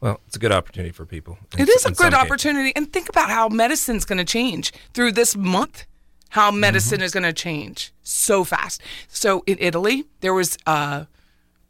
Well, 0.01 0.21
it's 0.27 0.37
a 0.37 0.39
good 0.39 0.53
opportunity 0.53 0.93
for 0.93 1.07
people. 1.07 1.39
in 1.57 1.63
It 1.63 1.69
is 1.69 1.85
a 1.85 1.93
good 1.93 2.15
opportunity. 2.15 2.75
And 2.75 2.93
think 2.93 3.09
about 3.09 3.31
how 3.31 3.49
medicine's 3.49 4.05
going 4.05 4.19
to 4.19 4.25
change 4.25 4.73
through 4.93 5.13
this 5.13 5.37
month. 5.37 5.87
How 6.31 6.51
medicine 6.51 7.01
is 7.01 7.13
going 7.13 7.23
to 7.23 7.33
change 7.33 7.93
so 8.03 8.43
fast. 8.43 8.83
So 9.09 9.45
in 9.47 9.57
Italy, 9.61 10.05
there 10.21 10.35
was 10.35 10.59
uh, 10.67 11.05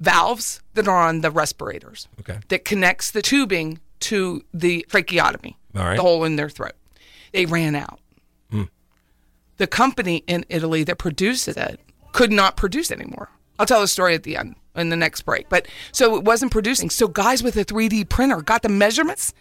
valves 0.04 0.60
that 0.74 0.86
are 0.86 1.00
on 1.08 1.20
the 1.22 1.30
respirators 1.30 2.06
Okay. 2.20 2.38
that 2.48 2.64
connects 2.64 3.10
the 3.10 3.22
tubing 3.22 3.80
to 4.00 4.44
the 4.52 4.84
tracheotomy, 4.90 5.56
All 5.76 5.84
right. 5.84 5.96
the 5.96 6.02
hole 6.02 6.24
in 6.24 6.36
their 6.36 6.48
throat. 6.50 6.74
They 7.32 7.46
ran 7.46 7.74
out. 7.74 7.98
The 9.56 9.68
company 9.68 10.24
in 10.26 10.44
Italy 10.48 10.82
that 10.82 10.98
produces 10.98 11.56
it 11.56 11.78
could 12.10 12.32
not 12.32 12.56
produce 12.56 12.90
anymore. 12.90 13.28
I'll 13.56 13.66
tell 13.66 13.80
the 13.80 13.86
story 13.86 14.12
at 14.16 14.24
the 14.24 14.36
end 14.36 14.56
in 14.74 14.88
the 14.88 14.96
next 14.96 15.22
break. 15.22 15.48
But 15.48 15.68
so 15.92 16.16
it 16.16 16.24
wasn't 16.24 16.50
producing. 16.50 16.90
So 16.90 17.06
guys 17.06 17.40
with 17.40 17.56
a 17.56 17.64
3D 17.64 18.08
printer 18.08 18.42
got 18.42 18.62
the 18.62 18.68
measurements 18.68 19.32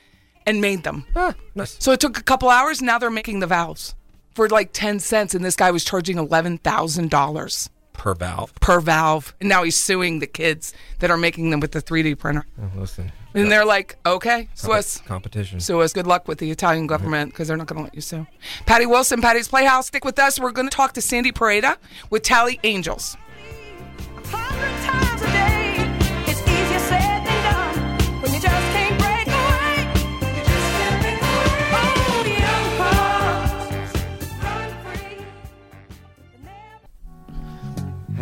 and 0.45 0.61
made 0.61 0.83
them. 0.83 1.07
Ah, 1.15 1.33
nice. 1.55 1.77
So 1.79 1.91
it 1.93 1.99
took 1.99 2.19
a 2.19 2.21
couple 2.23 2.47
hours. 2.49 2.79
Now 2.79 2.99
they're 2.99 3.09
making 3.09 3.39
the 3.39 3.47
valves 3.47 3.95
for 4.35 4.47
like 4.49 4.69
10 4.71 4.99
cents. 4.99 5.33
And 5.33 5.43
this 5.43 5.55
guy 5.55 5.71
was 5.71 5.83
charging 5.83 6.17
$11,000 6.17 7.69
Per 8.03 8.13
valve. 8.15 8.53
per 8.55 8.81
valve. 8.81 9.33
And 9.39 9.47
now 9.47 9.63
he's 9.63 9.77
suing 9.77 10.19
the 10.19 10.27
kids 10.27 10.73
that 10.99 11.09
are 11.09 11.15
making 11.15 11.51
them 11.51 11.61
with 11.61 11.71
the 11.71 11.81
3D 11.81 12.19
printer. 12.19 12.45
Oh, 12.61 12.69
listen. 12.77 13.13
And 13.33 13.49
they're 13.49 13.63
like, 13.63 13.95
okay, 14.05 14.49
Swiss. 14.55 14.97
competition. 15.05 15.61
Sue 15.61 15.79
us. 15.79 15.93
Good 15.93 16.05
luck 16.05 16.27
with 16.27 16.39
the 16.39 16.51
Italian 16.51 16.85
government 16.85 17.31
because 17.31 17.47
they're 17.47 17.55
not 17.55 17.67
going 17.67 17.77
to 17.77 17.83
let 17.83 17.95
you 17.95 18.01
sue. 18.01 18.27
Patty 18.65 18.85
Wilson, 18.85 19.21
Patty's 19.21 19.47
Playhouse. 19.47 19.87
Stick 19.87 20.03
with 20.03 20.19
us. 20.19 20.37
We're 20.37 20.51
going 20.51 20.67
to 20.69 20.75
talk 20.75 20.91
to 20.95 21.01
Sandy 21.01 21.31
Poreda 21.31 21.77
with 22.09 22.23
Tally 22.23 22.59
Angels. 22.65 23.15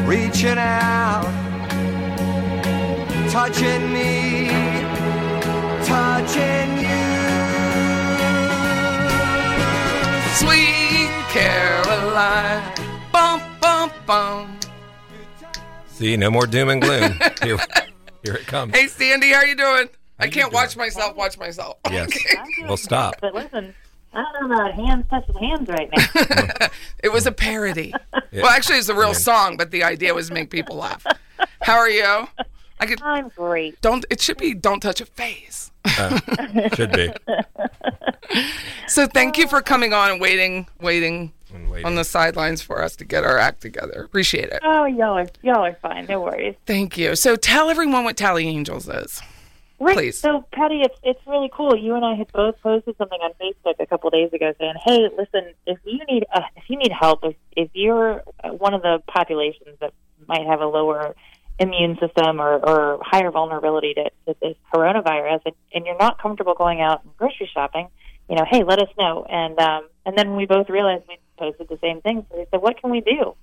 reaching 0.08 0.58
out, 0.58 1.26
touching 3.30 3.92
me, 3.92 4.50
touching 5.86 6.78
you. 6.78 7.10
Sweet 10.40 11.10
Caroline. 11.30 12.64
Bum, 13.12 13.42
bum, 13.60 13.92
bum. 14.06 14.60
See, 15.88 16.16
no 16.16 16.32
more 16.32 16.48
doom 16.48 16.70
and 16.70 16.82
gloom. 16.82 17.20
here, 17.44 17.58
here 18.24 18.36
it 18.36 18.48
comes. 18.48 18.74
Hey, 18.74 18.88
Sandy, 18.88 19.32
how 19.34 19.42
you 19.44 19.56
doing? 19.56 19.90
I 20.20 20.28
can't 20.28 20.52
doing? 20.52 20.54
watch 20.54 20.76
myself 20.78 21.16
watch 21.16 21.38
myself. 21.38 21.78
Yes. 21.92 22.08
Okay. 22.10 22.36
Well, 22.68 22.78
stop. 22.78 23.16
But 23.22 23.34
listen, 23.34 23.74
I 24.14 24.24
don't 24.40 24.50
know 24.50 24.56
about 24.56 24.74
hands 24.74 25.06
touching 25.10 25.36
hands 25.38 25.68
right 25.70 25.90
now. 25.96 26.68
It 27.04 27.12
was 27.14 27.26
a 27.26 27.32
parody. 27.32 27.94
Well, 28.32 28.46
actually, 28.48 28.78
it's 28.78 28.90
a 28.90 28.96
real 28.96 29.16
song, 29.16 29.58
but 29.58 29.72
the 29.72 29.84
idea 29.84 30.14
was 30.14 30.30
make 30.30 30.52
people 30.52 30.76
laugh. 30.76 31.04
How 31.64 31.78
are 31.78 31.90
you? 31.90 32.28
I 32.80 32.86
could 32.86 33.02
I'm 33.02 33.30
great. 33.30 33.82
don't. 33.82 34.06
It 34.12 34.22
should 34.22 34.38
be 34.38 34.54
don't 34.54 34.80
touch 34.82 35.02
a 35.02 35.06
face. 35.06 35.72
Uh, 35.84 36.20
should 36.76 36.92
be. 36.92 37.12
So 38.88 39.08
thank 39.08 39.38
you 39.38 39.48
for 39.48 39.62
coming 39.62 39.94
on 39.94 40.12
and 40.12 40.22
waiting, 40.22 40.68
waiting 40.80 41.34
And 41.54 41.70
waiting. 41.72 41.86
on 41.88 41.96
the 41.96 42.04
sidelines 42.04 42.62
for 42.62 42.82
us 42.84 42.96
to 42.98 43.06
get 43.06 43.24
our 43.24 43.38
act 43.40 43.62
together. 43.62 44.04
Appreciate 44.04 44.50
it. 44.50 44.60
Oh, 44.64 44.86
y'all 44.86 45.18
are 45.18 45.28
y'all 45.42 45.66
are 45.66 45.78
fine. 45.82 46.06
No 46.08 46.22
worries. 46.22 46.56
Thank 46.68 46.98
you. 46.98 47.16
So 47.16 47.36
tell 47.36 47.70
everyone 47.72 48.04
what 48.04 48.16
Tally 48.18 48.48
Angels 48.48 48.88
is. 48.88 49.22
Right. 49.80 49.96
Please. 49.96 50.20
So, 50.20 50.46
Patty, 50.52 50.82
it's 50.82 51.00
it's 51.04 51.20
really 51.26 51.50
cool. 51.54 51.76
You 51.76 51.96
and 51.96 52.04
I 52.04 52.16
had 52.16 52.30
both 52.34 52.60
posted 52.62 52.98
something 52.98 53.20
on 53.22 53.32
Facebook 53.42 53.76
a 53.80 53.86
couple 53.86 54.10
days 54.10 54.32
ago 54.34 54.54
saying, 54.60 54.74
"Hey, 54.84 55.08
listen, 55.18 55.54
if 55.66 55.80
you 55.86 56.00
need 56.10 56.26
uh, 56.34 56.42
if 56.58 56.64
you 56.70 56.78
need 56.78 56.92
help, 56.92 57.24
if 57.24 57.36
if 57.56 57.70
you're 57.74 58.22
uh, 58.44 58.50
one 58.50 58.74
of 58.74 58.82
the 58.82 59.02
populations 59.08 59.78
that 59.80 59.94
might 60.28 60.46
have 60.46 60.60
a 60.60 60.66
lower 60.66 61.16
immune 61.60 61.98
system 61.98 62.42
or, 62.42 62.58
or 62.58 63.00
higher 63.02 63.32
vulnerability 63.32 63.94
to, 63.94 64.04
to 64.26 64.36
this 64.42 64.56
coronavirus, 64.74 65.42
and, 65.46 65.56
and 65.74 65.86
you're 65.86 65.98
not 65.98 66.22
comfortable 66.22 66.56
going 66.56 66.82
out 66.82 67.04
and 67.04 67.16
grocery 67.18 67.50
shopping, 67.54 67.88
you 68.30 68.36
know, 68.36 68.46
hey, 68.50 68.64
let 68.66 68.80
us 68.80 68.90
know." 68.98 69.26
And 69.30 69.58
um, 69.60 69.88
and 70.06 70.18
then 70.18 70.36
we 70.36 70.46
both 70.46 70.70
realized 70.70 71.06
we 71.08 71.20
posted 71.38 71.70
the 71.70 71.80
same 71.82 72.02
thing. 72.02 72.26
So 72.30 72.38
we 72.38 72.46
said, 72.52 72.62
"What 72.62 72.82
can 72.82 72.92
we 72.92 73.00
do?" 73.00 73.34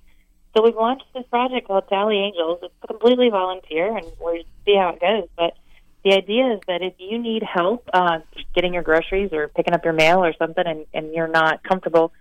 So 0.55 0.63
we've 0.63 0.75
launched 0.75 1.05
this 1.15 1.25
project 1.31 1.67
called 1.67 1.87
Tally 1.89 2.17
Angels. 2.17 2.59
It's 2.61 2.73
completely 2.87 3.29
volunteer, 3.31 3.97
and 3.97 4.05
we'll 4.19 4.43
see 4.65 4.75
how 4.75 4.89
it 4.89 5.01
goes. 5.01 5.27
But 5.35 5.55
the 6.03 6.13
idea 6.13 6.53
is 6.53 6.59
that 6.67 6.81
if 6.81 6.93
you 6.99 7.17
need 7.19 7.43
help 7.43 7.89
uh, 7.93 8.19
getting 8.55 8.73
your 8.73 8.83
groceries 8.83 9.33
or 9.33 9.47
picking 9.49 9.73
up 9.73 9.83
your 9.83 9.93
mail 9.93 10.23
or 10.23 10.33
something, 10.37 10.63
and, 10.65 10.85
and 10.93 11.13
you're 11.13 11.27
not 11.27 11.63
comfortable 11.63 12.11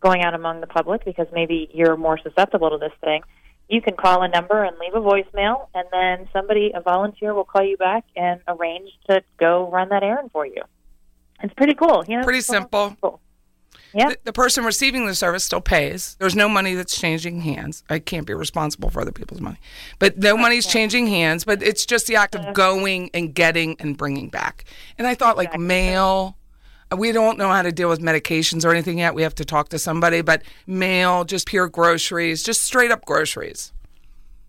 going 0.00 0.22
out 0.22 0.34
among 0.34 0.60
the 0.60 0.66
public 0.66 1.04
because 1.04 1.26
maybe 1.32 1.70
you're 1.72 1.96
more 1.96 2.18
susceptible 2.18 2.70
to 2.70 2.78
this 2.78 2.92
thing, 3.00 3.22
you 3.68 3.80
can 3.80 3.94
call 3.96 4.22
a 4.22 4.28
number 4.28 4.62
and 4.64 4.76
leave 4.78 4.94
a 4.94 5.00
voicemail, 5.00 5.68
and 5.74 5.86
then 5.92 6.28
somebody, 6.32 6.72
a 6.74 6.80
volunteer, 6.80 7.32
will 7.32 7.44
call 7.44 7.64
you 7.64 7.76
back 7.76 8.04
and 8.16 8.40
arrange 8.48 8.90
to 9.08 9.22
go 9.38 9.70
run 9.70 9.88
that 9.88 10.02
errand 10.02 10.30
for 10.32 10.44
you. 10.44 10.62
It's 11.42 11.54
pretty 11.54 11.74
cool. 11.74 12.04
You 12.06 12.18
know, 12.18 12.24
Pretty 12.24 12.40
simple. 12.42 12.96
cool. 13.00 13.20
Yeah. 13.94 14.10
the, 14.10 14.18
the 14.24 14.32
person 14.32 14.64
receiving 14.64 15.06
the 15.06 15.14
service 15.14 15.44
still 15.44 15.60
pays. 15.60 16.16
There's 16.18 16.34
no 16.34 16.48
money 16.48 16.74
that's 16.74 16.98
changing 16.98 17.42
hands. 17.42 17.84
I 17.90 17.98
can't 17.98 18.26
be 18.26 18.34
responsible 18.34 18.90
for 18.90 19.00
other 19.00 19.12
people's 19.12 19.40
money, 19.40 19.58
but 19.98 20.18
no 20.18 20.36
money's 20.36 20.66
changing 20.66 21.06
hands. 21.06 21.44
But 21.44 21.62
it's 21.62 21.84
just 21.84 22.06
the 22.06 22.16
act 22.16 22.34
of 22.34 22.42
uh. 22.42 22.52
going 22.52 23.10
and 23.12 23.34
getting 23.34 23.76
and 23.78 23.96
bringing 23.96 24.28
back. 24.28 24.64
And 24.98 25.06
I 25.06 25.14
thought 25.14 25.36
like 25.36 25.58
mail. 25.58 26.36
Uh, 26.90 26.96
we 26.96 27.12
don't 27.12 27.38
know 27.38 27.48
how 27.48 27.62
to 27.62 27.72
deal 27.72 27.88
with 27.88 28.00
medications 28.00 28.64
or 28.64 28.70
anything 28.70 28.98
yet. 28.98 29.14
We 29.14 29.22
have 29.22 29.34
to 29.36 29.44
talk 29.44 29.68
to 29.70 29.78
somebody, 29.78 30.20
but 30.20 30.42
mail, 30.66 31.24
just 31.24 31.46
pure 31.46 31.68
groceries, 31.68 32.42
just 32.42 32.62
straight 32.62 32.90
up 32.90 33.04
groceries. 33.04 33.72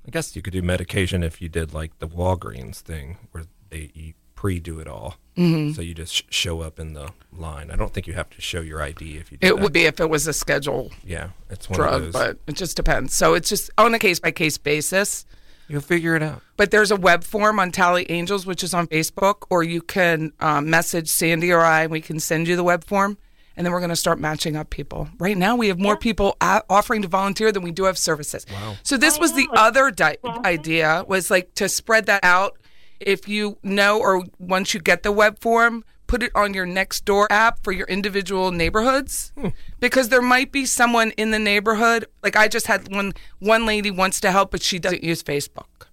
I 0.06 0.12
guess 0.12 0.36
you 0.36 0.42
could 0.42 0.54
do 0.54 0.62
medication 0.62 1.24
if 1.24 1.42
you 1.42 1.48
did 1.48 1.74
like 1.74 2.00
the 2.00 2.08
Walgreens 2.08 2.82
thing 2.82 3.18
where 3.32 3.46
they 3.70 4.16
you 4.50 4.60
pre-do 4.62 4.80
it 4.80 4.88
all. 4.88 5.16
Mm-hmm. 5.38 5.74
So 5.74 5.82
you 5.82 5.94
just 5.94 6.14
sh- 6.14 6.22
show 6.30 6.62
up 6.62 6.80
in 6.80 6.94
the 6.94 7.10
line. 7.32 7.72
I 7.72 7.76
don't 7.76 7.94
think 7.94 8.08
you 8.08 8.14
have 8.14 8.30
to 8.32 8.42
show 8.42 8.62
your 8.62 8.82
ID 8.82 9.18
if 9.18 9.32
you 9.32 9.38
do 9.38 9.48
It 9.48 9.56
that. 9.56 9.62
would 9.64 9.74
be 9.74 9.86
if 9.86 10.00
it 10.00 10.10
was 10.10 10.28
a 10.28 10.34
schedule 10.34 10.92
Yeah, 11.04 11.30
it's 11.50 11.70
one 11.70 11.80
drug, 11.80 11.94
of 11.96 12.02
those. 12.04 12.14
but 12.14 12.38
it 12.48 12.56
just 12.56 12.76
depends. 12.76 13.14
So 13.16 13.34
it's 13.34 13.50
just 13.50 13.72
on 13.78 13.94
a 13.96 14.00
case 14.00 14.20
by 14.20 14.32
case 14.32 14.58
basis. 14.58 15.26
You'll 15.70 15.82
figure 15.82 16.16
it 16.16 16.22
out. 16.22 16.42
But 16.58 16.72
there's 16.72 16.92
a 16.92 16.96
web 16.96 17.24
form 17.24 17.58
on 17.60 17.72
Tally 17.72 18.06
Angels, 18.12 18.46
which 18.46 18.64
is 18.64 18.74
on 18.74 18.86
Facebook, 18.88 19.46
or 19.50 19.64
you 19.64 19.82
can 19.82 20.34
um, 20.42 20.70
message 20.70 21.08
Sandy 21.08 21.52
or 21.52 21.62
I, 21.62 21.84
and 21.84 21.92
we 21.92 22.02
can 22.02 22.20
send 22.20 22.48
you 22.48 22.56
the 22.56 22.64
web 22.66 22.84
form. 22.84 23.18
And 23.56 23.66
then 23.66 23.72
we're 23.72 23.80
going 23.80 23.90
to 23.92 23.96
start 23.96 24.20
matching 24.20 24.56
up 24.56 24.72
people. 24.72 25.08
Right 25.20 25.38
now, 25.38 25.56
we 25.56 25.68
have 25.68 25.80
more 25.80 25.96
people 25.96 26.36
a- 26.42 26.64
offering 26.70 27.04
to 27.04 27.08
volunteer 27.08 27.52
than 27.52 27.62
we 27.64 27.72
do 27.72 27.84
have 27.84 27.98
services. 28.00 28.46
Wow. 28.52 28.76
So 28.84 28.98
this 28.98 29.18
was 29.20 29.34
the 29.34 29.48
other 29.54 29.90
di- 29.92 30.18
idea 30.44 31.06
was 31.08 31.30
like 31.32 31.54
to 31.56 31.70
spread 31.70 32.08
that 32.08 32.24
out. 32.24 32.58
If 33.06 33.28
you 33.28 33.58
know, 33.64 34.00
or 34.00 34.26
once 34.40 34.74
you 34.74 34.80
get 34.80 35.04
the 35.04 35.12
web 35.12 35.40
form, 35.40 35.84
put 36.08 36.24
it 36.24 36.32
on 36.36 36.54
your 36.54 36.66
next 36.66 37.06
door 37.06 37.32
app 37.32 37.64
for 37.64 37.72
your 37.72 37.88
individual 37.88 38.52
neighborhoods 38.52 39.32
hmm. 39.38 39.50
because 39.80 40.10
there 40.10 40.22
might 40.22 40.52
be 40.52 40.66
someone 40.66 41.12
in 41.12 41.32
the 41.32 41.40
neighborhood 41.40 42.06
like 42.22 42.36
i 42.36 42.48
just 42.48 42.68
had 42.68 42.94
one 42.94 43.14
one 43.40 43.66
lady 43.66 43.90
wants 43.90 44.20
to 44.20 44.30
help 44.30 44.52
but 44.52 44.62
she 44.62 44.78
doesn't 44.78 45.04
use 45.04 45.24
facebook 45.24 45.88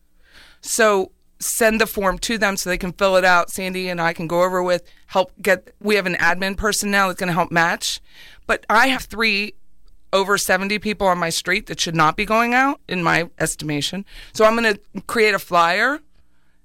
so 0.61 1.12
send 1.40 1.81
the 1.81 1.87
form 1.87 2.19
to 2.19 2.38
them 2.38 2.57
so 2.57 2.71
they 2.71 2.79
can 2.79 2.93
fill 2.93 3.17
it 3.17 3.25
out. 3.25 3.50
Sandy 3.50 3.88
and 3.88 4.00
I 4.00 4.12
can 4.12 4.26
go 4.26 4.43
over 4.43 4.62
with 4.62 4.85
help 5.07 5.33
get. 5.43 5.75
We 5.81 5.97
have 5.97 6.07
an 6.07 6.14
admin 6.14 6.57
person 6.57 6.90
now 6.90 7.09
that's 7.09 7.19
going 7.19 7.29
to 7.29 7.35
help 7.35 7.50
match. 7.50 8.00
But 8.47 8.64
I 8.69 8.88
have 8.88 9.05
three 9.05 9.55
over 10.12 10.37
70 10.37 10.79
people 10.81 11.07
on 11.07 11.19
my 11.19 11.31
street 11.31 11.67
that 11.67 11.81
should 11.81 11.95
not 11.95 12.17
be 12.17 12.25
going 12.25 12.52
out, 12.52 12.81
in 12.88 13.02
my 13.02 13.31
estimation. 13.38 14.05
So 14.33 14.45
I'm 14.45 14.57
going 14.57 14.75
to 14.75 15.02
create 15.02 15.35
a 15.35 15.38
flyer 15.38 16.00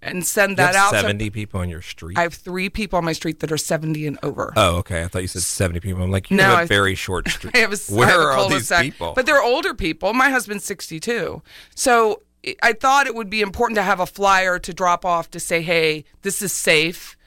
and 0.05 0.25
send 0.25 0.57
that 0.57 0.75
out. 0.75 0.91
to- 0.91 0.99
Seventy 1.01 1.29
people 1.29 1.59
on 1.61 1.69
your 1.69 1.81
street. 1.81 2.17
I 2.17 2.21
have 2.21 2.33
three 2.33 2.69
people 2.69 2.97
on 2.97 3.05
my 3.05 3.13
street 3.13 3.39
that 3.41 3.51
are 3.51 3.57
70 3.57 4.07
and 4.07 4.17
over. 4.23 4.53
oh, 4.55 4.77
okay. 4.77 5.03
I 5.03 5.07
thought 5.07 5.21
you 5.21 5.27
said 5.27 5.41
seventy 5.41 5.79
people. 5.79 6.01
I'm 6.03 6.11
like, 6.11 6.29
you 6.31 6.37
No, 6.37 6.43
have 6.43 6.57
a 6.57 6.61
I- 6.61 6.65
very 6.65 6.95
short 6.95 7.27
street. 7.29 7.55
I 7.55 7.59
have 7.59 7.73
a, 7.73 7.77
Where 7.93 8.07
I 8.07 8.11
have 8.11 8.19
a 8.19 8.23
are 8.23 8.31
all 8.31 8.49
these 8.49 8.71
people? 8.71 9.13
But 9.15 9.25
they're 9.25 9.41
older 9.43 9.73
people. 9.73 10.13
My 10.13 10.29
husband's 10.29 10.63
62. 10.65 11.41
So 11.75 12.21
I- 12.63 12.73
thought 12.73 13.07
it 13.07 13.15
would 13.15 13.29
be 13.29 13.41
important 13.41 13.75
to 13.77 13.83
have 13.83 13.99
a 13.99 14.05
flyer 14.05 14.59
to 14.59 14.73
drop 14.73 15.03
off 15.05 15.29
to 15.31 15.39
say, 15.39 15.61
hey, 15.61 16.05
this 16.21 16.41
is 16.41 16.51
safe. 16.53 17.17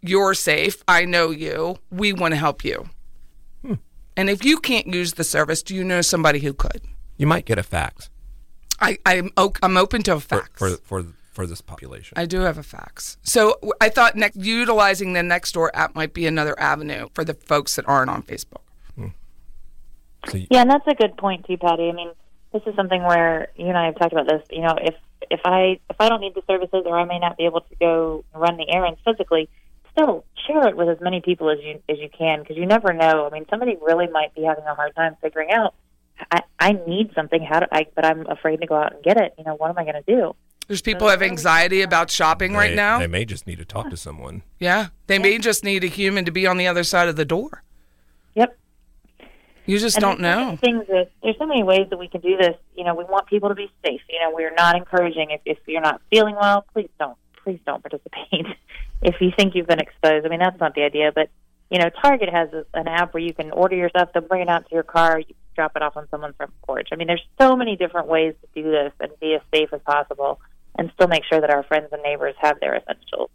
You're 0.00 0.34
safe. 0.34 0.82
I 0.86 1.04
know 1.04 1.30
you. 1.30 1.78
We 1.90 2.12
want 2.12 2.32
to 2.32 2.36
help 2.38 2.64
you. 2.64 2.88
Hmm. 3.62 3.74
And 4.16 4.30
if 4.30 4.44
you 4.44 4.58
can't 4.58 4.86
use 4.86 5.14
the 5.14 5.24
service, 5.24 5.62
do 5.62 5.74
you 5.74 5.82
know 5.84 6.00
somebody 6.02 6.38
who 6.40 6.52
could? 6.54 6.82
you 7.16 7.26
might 7.26 7.44
get 7.44 7.58
a 7.58 7.64
fax 7.64 8.10
I, 8.80 8.96
I'm, 9.04 9.30
I'm 9.60 9.76
open 9.76 10.04
to 10.04 10.14
a 10.14 10.20
fax. 10.20 10.48
for 10.54 10.70
for, 10.70 11.02
for 11.02 11.06
this 11.46 11.60
population. 11.60 12.14
I 12.16 12.26
do 12.26 12.40
have 12.40 12.58
a 12.58 12.62
fax. 12.62 13.16
So 13.22 13.58
I 13.80 13.88
thought 13.88 14.16
next, 14.16 14.36
utilizing 14.36 15.12
the 15.12 15.20
Nextdoor 15.20 15.70
app 15.74 15.94
might 15.94 16.12
be 16.14 16.26
another 16.26 16.58
avenue 16.58 17.08
for 17.14 17.24
the 17.24 17.34
folks 17.34 17.76
that 17.76 17.86
aren't 17.88 18.10
on 18.10 18.22
Facebook. 18.22 18.62
Hmm. 18.94 19.08
So 20.28 20.38
you- 20.38 20.46
Yeah, 20.50 20.62
and 20.62 20.70
that's 20.70 20.86
a 20.86 20.94
good 20.94 21.16
point 21.16 21.46
too, 21.46 21.56
Patty. 21.56 21.88
I 21.88 21.92
mean, 21.92 22.10
this 22.52 22.62
is 22.66 22.74
something 22.74 23.02
where 23.02 23.48
you 23.56 23.66
and 23.66 23.76
I 23.78 23.86
have 23.86 23.98
talked 23.98 24.12
about 24.12 24.26
this. 24.28 24.42
You 24.50 24.62
know, 24.62 24.76
if 24.80 24.94
if 25.30 25.40
I 25.44 25.78
if 25.90 25.96
I 26.00 26.08
don't 26.08 26.20
need 26.20 26.34
the 26.34 26.42
services 26.46 26.82
or 26.86 26.98
I 26.98 27.04
may 27.04 27.18
not 27.18 27.36
be 27.36 27.44
able 27.44 27.60
to 27.60 27.74
go 27.78 28.24
run 28.34 28.56
the 28.56 28.68
errands 28.70 29.00
physically, 29.04 29.48
still 29.92 30.24
share 30.46 30.66
it 30.68 30.76
with 30.76 30.88
as 30.88 31.00
many 31.00 31.20
people 31.20 31.50
as 31.50 31.58
you 31.62 31.80
as 31.88 31.98
you 31.98 32.08
can 32.16 32.40
because 32.40 32.56
you 32.56 32.66
never 32.66 32.92
know. 32.92 33.26
I 33.26 33.30
mean, 33.30 33.44
somebody 33.50 33.76
really 33.82 34.06
might 34.08 34.34
be 34.34 34.42
having 34.44 34.64
a 34.64 34.74
hard 34.74 34.94
time 34.96 35.16
figuring 35.20 35.50
out. 35.52 35.74
I 36.32 36.42
I 36.58 36.72
need 36.86 37.12
something. 37.14 37.42
How 37.42 37.60
do 37.60 37.66
I? 37.70 37.86
But 37.94 38.04
I'm 38.04 38.26
afraid 38.26 38.60
to 38.60 38.66
go 38.66 38.76
out 38.76 38.92
and 38.94 39.02
get 39.04 39.20
it. 39.20 39.34
You 39.38 39.44
know, 39.44 39.54
what 39.54 39.70
am 39.70 39.78
I 39.78 39.84
going 39.84 40.02
to 40.02 40.14
do? 40.16 40.34
There's 40.68 40.82
people 40.82 41.06
who 41.06 41.10
have 41.10 41.22
anxiety 41.22 41.80
about 41.80 42.10
shopping 42.10 42.52
right 42.52 42.70
they, 42.70 42.76
now. 42.76 42.98
they 42.98 43.06
may 43.06 43.24
just 43.24 43.46
need 43.46 43.58
to 43.58 43.64
talk 43.64 43.90
to 43.90 43.96
someone. 43.96 44.42
Yeah, 44.60 44.88
they 45.06 45.20
may 45.20 45.38
just 45.38 45.62
need 45.62 45.84
a 45.84 45.86
human 45.86 46.24
to 46.24 46.32
be 46.32 46.44
on 46.44 46.56
the 46.56 46.66
other 46.66 46.82
side 46.82 47.06
of 47.08 47.14
the 47.14 47.24
door. 47.24 47.62
Yep. 48.34 48.58
You 49.66 49.78
just 49.78 49.96
And 49.96 50.02
don't 50.02 50.20
there's 50.20 50.34
so 50.34 50.40
many 50.40 50.50
know. 50.50 50.56
Things 50.56 50.86
that 50.88 51.10
there's 51.22 51.38
so 51.38 51.46
many 51.46 51.62
ways 51.62 51.86
that 51.90 51.96
we 51.96 52.08
can 52.08 52.20
do 52.20 52.36
this. 52.36 52.56
You 52.74 52.82
know, 52.82 52.96
we 52.96 53.04
want 53.04 53.28
people 53.28 53.50
to 53.50 53.54
be 53.54 53.70
safe. 53.86 54.00
You 54.10 54.18
know, 54.18 54.32
we're 54.34 54.52
not 54.54 54.74
encouraging 54.76 55.30
if 55.30 55.40
if 55.44 55.58
you're 55.66 55.80
not 55.80 56.02
feeling 56.10 56.34
well, 56.34 56.66
please 56.72 56.88
don't 56.98 57.16
please 57.44 57.60
don't 57.64 57.80
participate. 57.82 58.46
if 59.02 59.20
you 59.20 59.30
think 59.38 59.54
you've 59.54 59.68
been 59.68 59.78
exposed, 59.78 60.26
I 60.26 60.28
mean 60.28 60.40
that's 60.40 60.58
not 60.58 60.74
the 60.74 60.82
idea. 60.82 61.12
But 61.14 61.30
you 61.70 61.78
know, 61.78 61.88
Target 62.02 62.30
has 62.30 62.48
a, 62.52 62.64
an 62.74 62.88
app 62.88 63.14
where 63.14 63.22
you 63.22 63.32
can 63.32 63.52
order 63.52 63.76
your 63.76 63.90
stuff, 63.90 64.08
they'll 64.12 64.22
bring 64.22 64.42
it 64.42 64.48
out 64.48 64.68
to 64.68 64.74
your 64.74 64.82
car, 64.82 65.20
you 65.20 65.34
drop 65.54 65.76
it 65.76 65.82
off 65.82 65.96
on 65.96 66.08
someone's 66.10 66.36
front 66.36 66.52
porch. 66.62 66.88
I 66.92 66.96
mean, 66.96 67.06
there's 67.06 67.24
so 67.40 67.56
many 67.56 67.76
different 67.76 68.08
ways 68.08 68.34
to 68.40 68.62
do 68.62 68.70
this 68.70 68.92
and 69.00 69.10
be 69.20 69.34
as 69.34 69.40
safe 69.54 69.72
as 69.72 69.80
possible, 69.82 70.40
and 70.78 70.90
still 70.94 71.08
make 71.08 71.24
sure 71.24 71.40
that 71.40 71.50
our 71.50 71.64
friends 71.64 71.88
and 71.92 72.02
neighbors 72.02 72.34
have 72.40 72.58
their 72.60 72.76
essentials. 72.76 73.30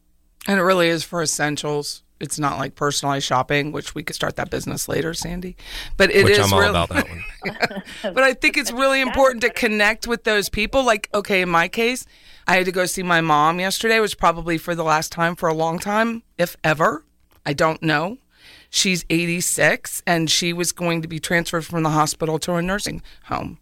And 0.48 0.60
it 0.60 0.64
really 0.64 0.88
is 0.88 1.04
for 1.04 1.22
essentials. 1.22 2.04
It's 2.20 2.40
not 2.40 2.58
like 2.58 2.76
personalized 2.76 3.26
shopping, 3.26 3.74
which 3.74 3.94
we 3.94 4.04
could 4.04 4.16
start 4.16 4.38
that 4.38 4.50
business 4.50 4.88
later, 4.88 5.14
Sandy. 5.14 5.58
But 5.98 6.10
it 6.10 6.18
is 6.18 6.24
which 6.24 6.40
I'm 6.40 6.54
all 6.54 6.60
really, 6.60 6.70
about 6.70 6.90
that 6.90 7.10
one. 7.10 7.24
but 8.14 8.24
I 8.24 8.34
think 8.34 8.58
it's 8.58 8.72
really 8.72 9.02
important 9.02 9.42
to 9.42 9.50
connect 9.50 10.08
with 10.08 10.24
those 10.24 10.48
people. 10.48 10.86
Like, 10.86 11.10
okay, 11.14 11.42
in 11.42 11.50
my 11.50 11.68
case, 11.68 12.06
I 12.48 12.56
had 12.56 12.66
to 12.66 12.72
go 12.72 12.86
see 12.86 13.04
my 13.04 13.20
mom 13.20 13.60
yesterday, 13.60 14.00
which 14.00 14.18
probably 14.18 14.58
for 14.58 14.74
the 14.74 14.84
last 14.84 15.12
time 15.12 15.36
for 15.36 15.50
a 15.50 15.54
long 15.54 15.80
time, 15.80 16.24
if 16.38 16.56
ever. 16.64 17.04
I 17.46 17.52
don't 17.52 17.82
know. 17.84 18.20
She's 18.70 19.06
86 19.10 20.02
and 20.08 20.32
she 20.32 20.54
was 20.54 20.72
going 20.72 21.02
to 21.02 21.08
be 21.08 21.20
transferred 21.20 21.66
from 21.66 21.84
the 21.84 21.90
hospital 21.90 22.40
to 22.40 22.54
a 22.54 22.62
nursing 22.62 23.02
home. 23.26 23.60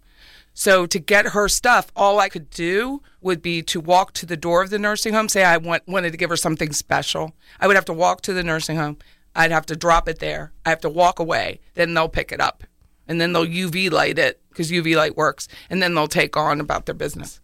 So 0.54 0.86
to 0.86 1.00
get 1.00 1.28
her 1.28 1.48
stuff, 1.48 1.92
all 1.96 2.20
I 2.20 2.30
could 2.30 2.50
do 2.50 3.02
would 3.22 3.42
be 3.42 3.62
to 3.64 3.80
walk 3.80 4.14
to 4.14 4.26
the 4.26 4.38
door 4.38 4.62
of 4.62 4.70
the 4.70 4.80
nursing 4.80 5.14
home, 5.14 5.30
say 5.30 5.44
I 5.44 5.58
want, 5.58 5.88
wanted 5.88 6.12
to 6.12 6.18
give 6.18 6.30
her 6.30 6.38
something 6.38 6.74
special. 6.74 7.34
I 7.60 7.68
would 7.68 7.76
have 7.76 7.86
to 7.86 7.94
walk 7.94 8.22
to 8.24 8.34
the 8.34 8.44
nursing 8.44 8.78
home. 8.78 8.98
I'd 9.36 9.52
have 9.52 9.66
to 9.68 9.76
drop 9.76 10.10
it 10.10 10.20
there. 10.20 10.52
I 10.66 10.70
have 10.70 10.82
to 10.82 10.90
walk 10.90 11.20
away. 11.20 11.62
Then 11.76 11.94
they'll 11.94 12.10
pick 12.10 12.32
it 12.32 12.42
up. 12.42 12.64
And 13.08 13.20
then 13.20 13.34
they'll 13.34 13.46
UV 13.46 13.92
light 13.92 14.20
it 14.20 14.42
because 14.50 14.72
UV 14.72 14.96
light 14.96 15.16
works. 15.16 15.48
And 15.70 15.82
then 15.82 15.96
they'll 15.96 16.08
take 16.08 16.36
on 16.36 16.60
about 16.60 16.86
their 16.86 16.96
business. 16.96 17.40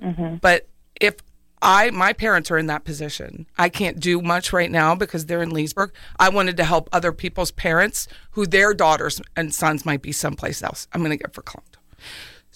Mm-hmm. 0.00 0.36
But 0.36 0.68
if 1.00 1.16
I, 1.62 1.90
my 1.90 2.12
parents 2.12 2.50
are 2.50 2.58
in 2.58 2.66
that 2.66 2.84
position, 2.84 3.46
I 3.58 3.68
can't 3.68 3.98
do 3.98 4.20
much 4.20 4.52
right 4.52 4.70
now 4.70 4.94
because 4.94 5.26
they're 5.26 5.42
in 5.42 5.50
Leesburg. 5.50 5.92
I 6.18 6.28
wanted 6.28 6.56
to 6.58 6.64
help 6.64 6.88
other 6.92 7.12
people's 7.12 7.50
parents 7.50 8.06
who 8.32 8.46
their 8.46 8.72
daughters 8.74 9.20
and 9.34 9.54
sons 9.54 9.84
might 9.84 10.02
be 10.02 10.12
someplace 10.12 10.62
else. 10.62 10.86
I'm 10.92 11.00
going 11.00 11.10
to 11.10 11.16
get 11.16 11.34
for 11.34 11.42
verklempt. 11.42 11.76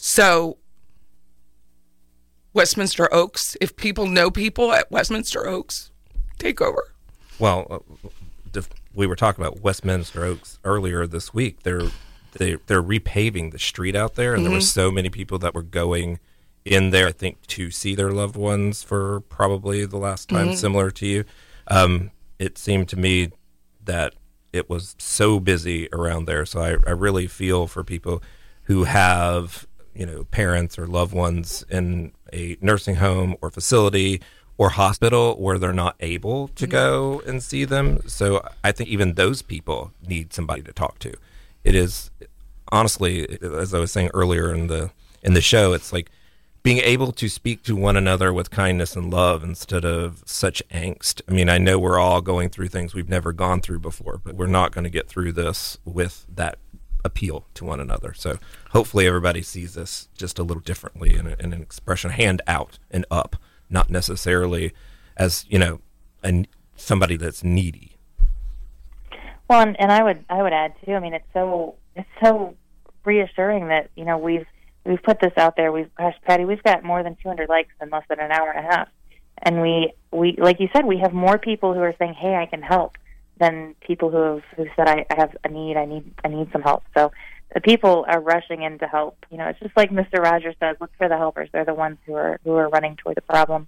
So, 0.03 0.57
Westminster 2.55 3.13
Oaks, 3.13 3.55
if 3.61 3.77
people 3.77 4.07
know 4.07 4.31
people 4.31 4.73
at 4.73 4.91
Westminster 4.91 5.47
Oaks, 5.47 5.91
take 6.39 6.63
over. 6.63 6.95
Well, 7.39 7.67
uh, 7.71 8.63
we 8.95 9.07
were 9.07 9.15
talking 9.15 9.45
about 9.45 9.61
Westminster 9.61 10.25
Oaks 10.25 10.59
earlier 10.65 11.07
this 11.07 11.35
week. 11.35 11.65
They're 11.65 11.91
they, 12.33 12.55
they're 12.67 12.83
repaving 12.83 13.53
the 13.53 13.59
street 13.59 13.95
out 13.95 14.15
there, 14.15 14.33
and 14.35 14.43
there 14.43 14.53
were 14.53 14.63
so 14.63 14.91
many 14.91 15.11
people 15.11 15.39
that 15.41 15.55
were 15.55 15.63
going 15.63 16.19
in 16.65 16.91
there. 16.91 17.09
I 17.09 17.13
think 17.13 17.47
to 17.49 17.71
see 17.71 17.95
their 17.95 18.11
loved 18.11 18.37
ones 18.37 18.83
for 18.83 19.21
probably 19.21 19.85
the 19.85 19.99
last 19.99 20.31
time, 20.31 20.57
similar 20.57 20.91
to 20.93 21.07
you. 21.07 21.25
Um, 21.67 22.11
it 22.39 22.57
seemed 22.57 22.89
to 22.89 22.97
me 22.97 23.33
that 23.85 24.15
it 24.51 24.71
was 24.71 24.97
so 24.99 25.39
busy 25.41 25.91
around 25.93 26.25
there. 26.25 26.47
So 26.47 26.63
I, 26.63 26.77
I 26.87 26.93
really 26.93 27.27
feel 27.27 27.67
for 27.67 27.85
people 27.85 28.23
who 28.63 28.85
have 28.85 29.67
you 29.95 30.07
know 30.07 30.25
parents 30.25 30.79
or 30.79 30.87
loved 30.87 31.13
ones 31.13 31.65
in 31.71 32.13
a 32.33 32.57
nursing 32.61 32.97
home 32.97 33.37
or 33.41 33.51
facility 33.51 34.21
or 34.59 34.71
hospital 34.71 35.37
where 35.37 35.59
they're 35.59 35.73
not 35.73 35.97
able 36.01 36.49
to 36.49 36.65
mm-hmm. 36.65 36.73
go 36.73 37.23
and 37.27 37.43
see 37.43 37.65
them. 37.65 38.01
So 38.07 38.47
I 38.63 38.73
think 38.73 38.91
even 38.91 39.15
those 39.15 39.41
people 39.41 39.93
need 40.07 40.35
somebody 40.35 40.63
to 40.63 40.73
talk 40.73 40.99
to. 40.99 41.15
It 41.65 41.75
is 41.75 42.11
honestly, 42.71 43.39
as 43.43 43.75
I 43.75 43.79
was 43.79 43.91
saying 43.93 44.11
earlier 44.13 44.55
in 44.55 44.67
the 44.67 44.91
in 45.23 45.35
the 45.35 45.41
show, 45.41 45.73
it's 45.73 45.93
like 45.93 46.11
being 46.63 46.79
able 46.79 47.13
to 47.13 47.29
speak 47.29 47.63
to 47.63 47.75
one 47.75 47.97
another 47.97 48.33
with 48.33 48.51
kindness 48.51 48.95
and 48.95 49.11
love 49.11 49.43
instead 49.43 49.85
of 49.85 50.23
such 50.27 50.63
angst. 50.71 51.23
I 51.27 51.33
mean, 51.33 51.49
I 51.49 51.59
know 51.59 51.79
we're 51.79 51.99
all 51.99 52.21
going 52.21 52.51
through 52.51 52.69
things 52.69 52.95
we've 52.95 53.09
never 53.09 53.33
gone 53.33 53.61
through 53.61 53.79
before, 53.79 54.21
but 54.23 54.35
we're 54.35 54.47
not 54.47 54.73
going 54.73 54.85
to 54.85 54.91
get 54.91 55.09
through 55.09 55.33
this 55.33 55.79
with 55.85 56.27
that 56.29 56.59
appeal 57.05 57.47
to 57.55 57.65
one 57.65 57.81
another. 57.81 58.13
So 58.15 58.39
hopefully 58.71 59.07
everybody 59.07 59.43
sees 59.43 59.75
this 59.75 60.09
just 60.17 60.39
a 60.39 60.43
little 60.43 60.63
differently 60.63 61.17
in, 61.17 61.27
a, 61.27 61.37
in 61.39 61.53
an 61.53 61.63
expression 61.63 62.11
hand 62.11 62.43
out 62.47 62.79
and 62.91 63.05
up, 63.11 63.37
not 63.69 63.91
necessarily 63.91 64.73
as, 65.17 65.45
you 65.49 65.59
know, 65.59 65.81
an, 66.23 66.47
somebody 66.77 67.17
that's 67.17 67.45
needy. 67.45 67.97
Well, 69.49 69.63
and, 69.63 69.81
and 69.81 69.91
I 69.91 70.05
would 70.05 70.25
I 70.31 70.43
would 70.43 70.53
add 70.53 70.75
too. 70.85 70.93
I 70.93 71.01
mean, 71.01 71.13
it's 71.13 71.27
so 71.33 71.75
it's 71.97 72.09
so 72.23 72.55
reassuring 73.05 73.67
that 73.67 73.91
you 73.97 74.05
know 74.05 74.17
we've 74.17 74.47
we've 74.85 75.03
put 75.03 75.21
this 75.21 75.33
out 75.37 75.57
there. 75.57 75.73
We've 75.73 75.93
gosh, 75.97 76.15
Patty, 76.25 76.45
we've 76.45 76.63
got 76.63 76.85
more 76.85 77.03
than 77.03 77.17
200 77.17 77.49
likes 77.49 77.73
in 77.83 77.91
less 77.91 78.05
than 78.09 78.21
an 78.21 78.31
hour 78.31 78.51
and 78.51 78.65
a 78.65 78.71
half, 78.71 78.89
and 79.43 79.61
we 79.61 79.93
we 80.13 80.37
like 80.39 80.61
you 80.61 80.69
said, 80.73 80.87
we 80.87 80.99
have 80.99 81.13
more 81.13 81.37
people 81.37 81.75
who 81.75 81.81
are 81.81 81.97
saying, 81.99 82.15
"Hey, 82.15 82.37
I 82.37 82.47
can 82.47 82.63
help," 82.63 82.97
than 83.41 83.75
people 83.81 84.11
who 84.11 84.19
have 84.19 84.43
who 84.57 84.67
said, 84.77 84.89
"I, 84.89 85.07
I 85.11 85.15
have 85.17 85.37
a 85.43 85.49
need. 85.49 85.77
I 85.77 85.87
need 85.87 86.13
I 86.25 86.29
need 86.29 86.51
some 86.53 86.63
help." 86.63 86.85
So 86.97 87.11
the 87.53 87.61
people 87.61 88.05
are 88.07 88.21
rushing 88.21 88.63
in 88.63 88.79
to 88.79 88.87
help. 88.87 89.17
You 89.31 89.39
know, 89.39 89.49
it's 89.49 89.59
just 89.59 89.77
like 89.77 89.91
Mr. 89.91 90.19
Rogers 90.19 90.55
says, 90.61 90.77
"Look 90.81 90.91
for 90.99 91.09
the 91.09 91.17
helpers. 91.17 91.49
They're 91.53 91.65
the 91.65 91.75
ones 91.75 91.99
who 92.07 92.15
are 92.15 92.39
who 92.45 92.55
are 92.55 92.69
running 92.69 92.97
toward 92.97 93.17
the 93.17 93.23
problem." 93.23 93.67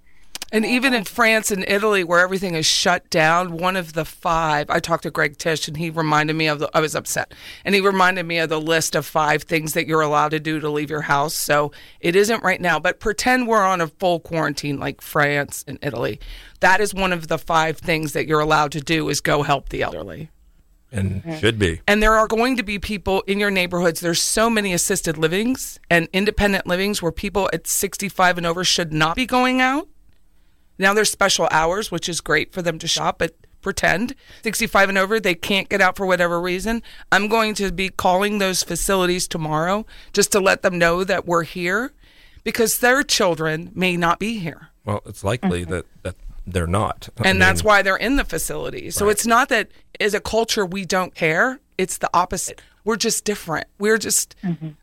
And 0.53 0.67
even 0.67 0.93
in 0.93 1.05
France 1.05 1.51
and 1.51 1.65
Italy, 1.67 2.05
where 2.05 2.21
everything 2.21 2.55
is 2.55 2.67
shut 2.67 3.09
down, 3.09 3.57
one 3.57 3.75
of 3.75 3.95
the 3.95 4.05
five, 4.05 4.69
I 4.69 4.81
talked 4.81 5.05
to 5.05 5.11
Greg 5.11 5.39
Tish 5.39 5.67
and 5.67 5.79
he 5.79 5.89
reminded 5.89 6.37
me 6.37 6.47
of 6.47 6.59
the, 6.59 6.71
I 6.75 6.81
was 6.81 6.95
upset. 6.95 7.33
And 7.65 7.75
he 7.75 7.81
reminded 7.81 8.27
me 8.27 8.39
of 8.39 8.51
the 8.51 8.61
list 8.61 8.95
of 8.95 9.07
five 9.07 9.45
things 9.45 9.73
that 9.73 9.87
you're 9.87 10.03
allowed 10.03 10.33
to 10.33 10.41
do 10.41 10.61
to 10.61 10.69
leave 10.69 10.91
your 10.91 11.01
house. 11.01 11.33
So 11.33 11.73
it 12.01 12.15
isn't 12.15 12.45
right 12.45 12.61
now, 12.61 12.79
but 12.79 13.01
pretend 13.01 13.49
we're 13.49 13.65
on 13.65 13.81
a 13.81 13.87
full 13.89 14.21
quarantine 14.21 14.79
like 14.79 15.01
France 15.01 15.65
and 15.67 15.79
Italy. 15.81 16.21
That 16.61 16.83
is 16.83 16.93
one 16.93 17.15
of 17.15 17.29
the 17.29 17.39
five 17.39 17.79
things 17.79 18.13
that 18.13 18.27
you're 18.27 18.41
allowed 18.41 18.73
to 18.73 18.83
do 18.83 19.09
is 19.09 19.23
go 19.23 19.43
help 19.43 19.71
the 19.71 19.83
elderly. 19.83 20.29
and 20.91 21.23
should 21.41 21.59
be. 21.59 21.81
And 21.89 22.03
there 22.03 22.13
are 22.13 22.27
going 22.27 22.59
to 22.59 22.63
be 22.63 22.79
people 22.79 23.23
in 23.23 23.41
your 23.41 23.51
neighborhoods. 23.51 24.01
There's 24.01 24.21
so 24.21 24.51
many 24.51 24.75
assisted 24.75 25.17
livings 25.17 25.81
and 25.89 26.09
independent 26.13 26.67
livings 26.67 27.01
where 27.01 27.11
people 27.11 27.49
at 27.55 27.67
65 27.67 28.37
and 28.37 28.47
over 28.47 28.65
should 28.65 28.93
not 28.93 29.17
be 29.17 29.25
going 29.25 29.63
out. 29.63 29.89
Now 30.79 30.95
there's 30.95 31.11
special 31.11 31.49
hours, 31.51 31.91
which 31.91 32.09
is 32.09 32.21
great 32.21 32.53
for 32.53 32.63
them 32.63 32.79
to 32.79 32.89
shop, 32.89 33.19
but 33.19 33.35
pretend 33.63 34.15
65 34.43 34.89
and 34.91 34.99
over, 34.99 35.21
they 35.21 35.35
can't 35.35 35.69
get 35.69 35.81
out 35.81 35.97
for 35.97 36.05
whatever 36.05 36.41
reason. 36.41 36.83
I'm 37.11 37.29
going 37.29 37.55
to 37.55 37.73
be 37.73 37.89
calling 37.89 38.39
those 38.39 38.63
facilities 38.63 39.27
tomorrow 39.29 39.87
just 40.13 40.33
to 40.33 40.41
let 40.41 40.63
them 40.63 40.79
know 40.79 41.05
that 41.05 41.27
we're 41.27 41.45
here 41.45 41.93
because 42.45 42.81
their 42.81 43.03
children 43.03 43.71
may 43.75 43.97
not 43.97 44.19
be 44.19 44.39
here. 44.39 44.69
Well, 44.85 45.03
it's 45.07 45.23
likely 45.23 45.63
mm-hmm. 45.63 45.71
that, 45.71 45.87
that 46.03 46.17
they're 46.47 46.67
not. 46.67 47.09
I 47.19 47.29
And 47.29 47.41
that's 47.41 47.63
why 47.63 47.83
they're 47.83 47.97
in 47.97 48.17
the 48.17 48.25
facility. 48.25 48.91
So 48.91 49.07
Right. 49.07 49.13
it's 49.13 49.27
not 49.27 49.49
that 49.49 49.69
as 50.01 50.13
a 50.13 50.21
culture 50.21 50.67
we 50.67 50.85
don't 50.85 51.15
care. 51.15 51.61
It's 51.79 51.99
the 51.99 52.11
opposite. 52.13 52.61
We're 52.85 52.97
just 52.97 53.25
different. 53.25 53.67
We're 53.79 53.99
just 53.99 54.35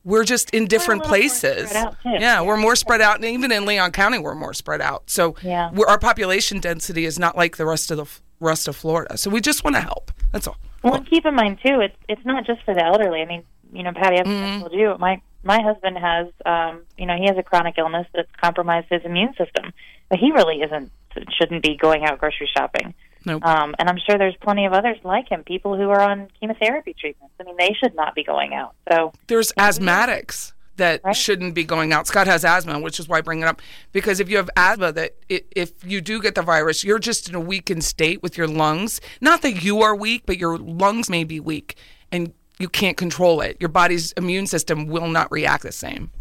we're 0.05 0.23
just 0.23 0.49
in 0.51 0.67
different 0.67 1.03
places. 1.03 1.71
too. 1.71 1.87
Yeah, 2.05 2.41
we're 2.41 2.57
more 2.57 2.75
spread 2.75 3.01
out, 3.01 3.15
and 3.17 3.25
even 3.25 3.51
in 3.51 3.65
Leon 3.65 3.91
County, 3.91 4.19
we're 4.19 4.35
more 4.35 4.53
spread 4.53 4.81
out. 4.81 5.09
So 5.09 5.35
Yeah. 5.41 5.69
we're, 5.73 5.85
our 5.87 5.99
population 5.99 6.59
density 6.59 7.05
is 7.05 7.19
not 7.19 7.35
like 7.35 7.57
the 7.57 7.65
rest 7.65 7.91
of 7.91 7.97
the 7.97 8.05
rest 8.39 8.67
of 8.69 8.75
Florida. 8.75 9.17
So 9.17 9.29
we 9.29 9.41
just 9.41 9.63
want 9.65 9.75
to 9.75 9.81
help. 9.81 10.11
That's 10.31 10.47
all. 10.47 10.57
Well, 10.83 10.93
and 10.95 11.09
keep 11.09 11.25
in 11.25 11.35
mind 11.35 11.59
too, 11.65 11.81
it's 11.81 11.95
it's 12.07 12.25
not 12.25 12.45
just 12.45 12.63
for 12.63 12.73
the 12.73 12.83
elderly. 12.85 13.21
I 13.21 13.25
mean, 13.25 13.43
you 13.73 13.83
know, 13.83 13.91
Patty, 13.91 14.17
I've 14.19 14.25
Mm-hmm. 14.25 14.59
told 14.61 14.73
you, 14.73 14.95
my 14.97 15.21
my 15.43 15.61
husband 15.61 15.97
has, 15.97 16.27
um, 16.45 16.81
you 16.97 17.05
know, 17.05 17.15
he 17.17 17.25
has 17.27 17.37
a 17.37 17.43
chronic 17.43 17.75
illness 17.77 18.07
that's 18.13 18.29
compromised 18.41 18.87
his 18.89 19.01
immune 19.03 19.33
system, 19.37 19.73
but 20.09 20.19
he 20.19 20.31
really 20.31 20.61
isn't 20.61 20.91
shouldn't 21.37 21.63
be 21.63 21.75
going 21.75 22.05
out 22.05 22.17
grocery 22.19 22.49
shopping. 22.55 22.93
Nope. 23.25 23.45
Um, 23.45 23.75
and 23.77 23.89
I'm 23.89 23.97
sure 23.97 24.17
there's 24.17 24.35
plenty 24.41 24.65
of 24.65 24.73
others 24.73 24.97
like 25.03 25.29
him, 25.29 25.43
people 25.43 25.75
who 25.75 25.89
are 25.89 26.01
on 26.01 26.29
chemotherapy 26.39 26.95
treatments. 26.99 27.35
I 27.39 27.43
mean, 27.43 27.55
they 27.57 27.75
should 27.81 27.95
not 27.95 28.15
be 28.15 28.23
going 28.23 28.53
out. 28.53 28.75
So 28.91 29.11
There's 29.27 29.51
asthmatics 29.53 30.53
that 30.77 31.01
Right. 31.03 31.15
shouldn't 31.15 31.53
be 31.53 31.65
going 31.65 31.91
out. 31.91 32.07
Scott 32.07 32.27
has 32.27 32.45
asthma, 32.45 32.79
which 32.79 32.99
is 32.99 33.09
why 33.09 33.17
I 33.17 33.21
bring 33.21 33.41
it 33.41 33.47
up 33.47 33.61
because 33.91 34.21
if 34.21 34.29
you 34.29 34.37
have 34.37 34.49
asthma, 34.55 34.93
that 34.93 35.15
i 35.29 35.41
if 35.55 35.71
you 35.83 35.99
do 35.99 36.21
get 36.21 36.35
the 36.35 36.41
virus, 36.41 36.83
you're 36.83 36.99
just 36.99 37.27
in 37.27 37.35
a 37.35 37.39
weakened 37.39 37.83
state 37.83 38.23
with 38.23 38.37
your 38.37 38.47
lungs. 38.47 39.01
Not 39.19 39.41
that 39.41 39.63
you 39.63 39.81
are 39.81 39.95
weak, 39.95 40.23
but 40.25 40.37
your 40.37 40.57
lungs 40.57 41.09
may 41.09 41.25
be 41.25 41.41
weak, 41.41 41.75
and 42.11 42.31
you 42.57 42.69
can't 42.69 42.95
control 42.95 43.41
it. 43.41 43.57
Your 43.59 43.69
body's 43.69 44.13
immune 44.13 44.47
system 44.47 44.87
will 44.87 45.07
not 45.07 45.29
react 45.31 45.63
the 45.63 45.71
same. 45.73 46.11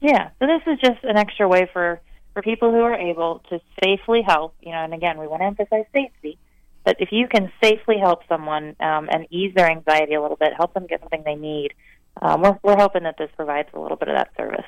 Yeah, 0.00 0.30
so 0.38 0.46
this 0.46 0.62
is 0.66 0.78
just 0.78 1.02
an 1.04 1.16
extra 1.16 1.46
way 1.46 1.68
for 1.72 2.00
for 2.40 2.50
people 2.50 2.70
who 2.70 2.80
are 2.80 2.94
able 2.94 3.42
to 3.50 3.60
safely 3.82 4.22
help. 4.26 4.54
You 4.60 4.72
know, 4.72 4.84
and 4.84 4.94
again, 4.94 5.18
we 5.18 5.26
want 5.26 5.42
to 5.42 5.46
emphasize 5.46 5.84
safety. 5.92 6.38
But 6.84 6.96
if 6.98 7.10
you 7.12 7.28
can 7.28 7.52
safely 7.62 7.98
help 7.98 8.22
someone 8.28 8.74
um, 8.80 9.08
and 9.10 9.26
ease 9.30 9.54
their 9.54 9.70
anxiety 9.70 10.14
a 10.14 10.22
little 10.22 10.36
bit, 10.36 10.54
help 10.56 10.72
them 10.72 10.86
get 10.86 11.00
something 11.00 11.22
they 11.24 11.34
need, 11.34 11.74
um, 12.22 12.40
we're 12.40 12.58
we're 12.62 12.76
hoping 12.76 13.02
that 13.02 13.16
this 13.18 13.30
provides 13.36 13.68
a 13.74 13.80
little 13.80 13.96
bit 13.96 14.08
of 14.08 14.16
that 14.16 14.30
service. 14.36 14.64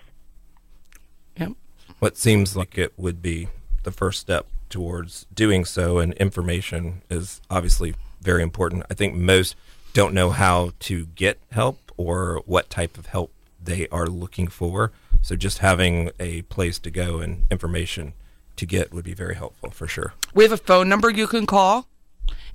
Yep. 1.37 1.53
what 1.99 2.19
seems 2.19 2.57
like 2.57 2.77
it 2.77 2.93
would 2.99 3.23
be 3.23 3.49
the 3.85 3.91
first 3.91 4.21
step 4.21 4.47
towards 4.69 5.27
doing 5.35 5.65
so, 5.65 5.99
and 5.99 6.13
information 6.15 7.01
is 7.09 7.41
obviously 7.49 7.95
very 8.21 8.43
important. 8.43 8.85
I 8.91 8.95
think 8.95 9.15
most 9.15 9.57
don't 9.95 10.13
know 10.13 10.31
how 10.31 10.73
to 10.81 11.07
get 11.07 11.39
help 11.51 11.91
or 11.97 12.43
what 12.45 12.69
type 12.69 12.99
of 12.99 13.07
help 13.07 13.33
they 13.65 13.89
are 13.89 14.07
looking 14.07 14.49
for. 14.49 14.93
So 15.21 15.37
just 15.37 15.59
having 15.59 16.11
a 16.19 16.43
place 16.43 16.79
to 16.81 16.91
go 16.91 17.21
and 17.21 17.45
information 17.51 18.15
to 18.57 18.67
get 18.67 18.93
would 18.93 19.05
be 19.05 19.15
very 19.15 19.35
helpful 19.35 19.71
for 19.71 19.87
sure. 19.87 20.15
We 20.35 20.45
have 20.45 20.53
a 20.53 20.57
phone 20.57 20.89
number 20.89 21.11
you 21.11 21.27
can 21.27 21.47
call. 21.47 21.89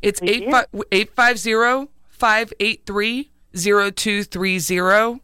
It's 0.02 0.22
We 0.22 0.48
850 0.92 1.92
583 2.10 3.30
0230. 3.56 5.22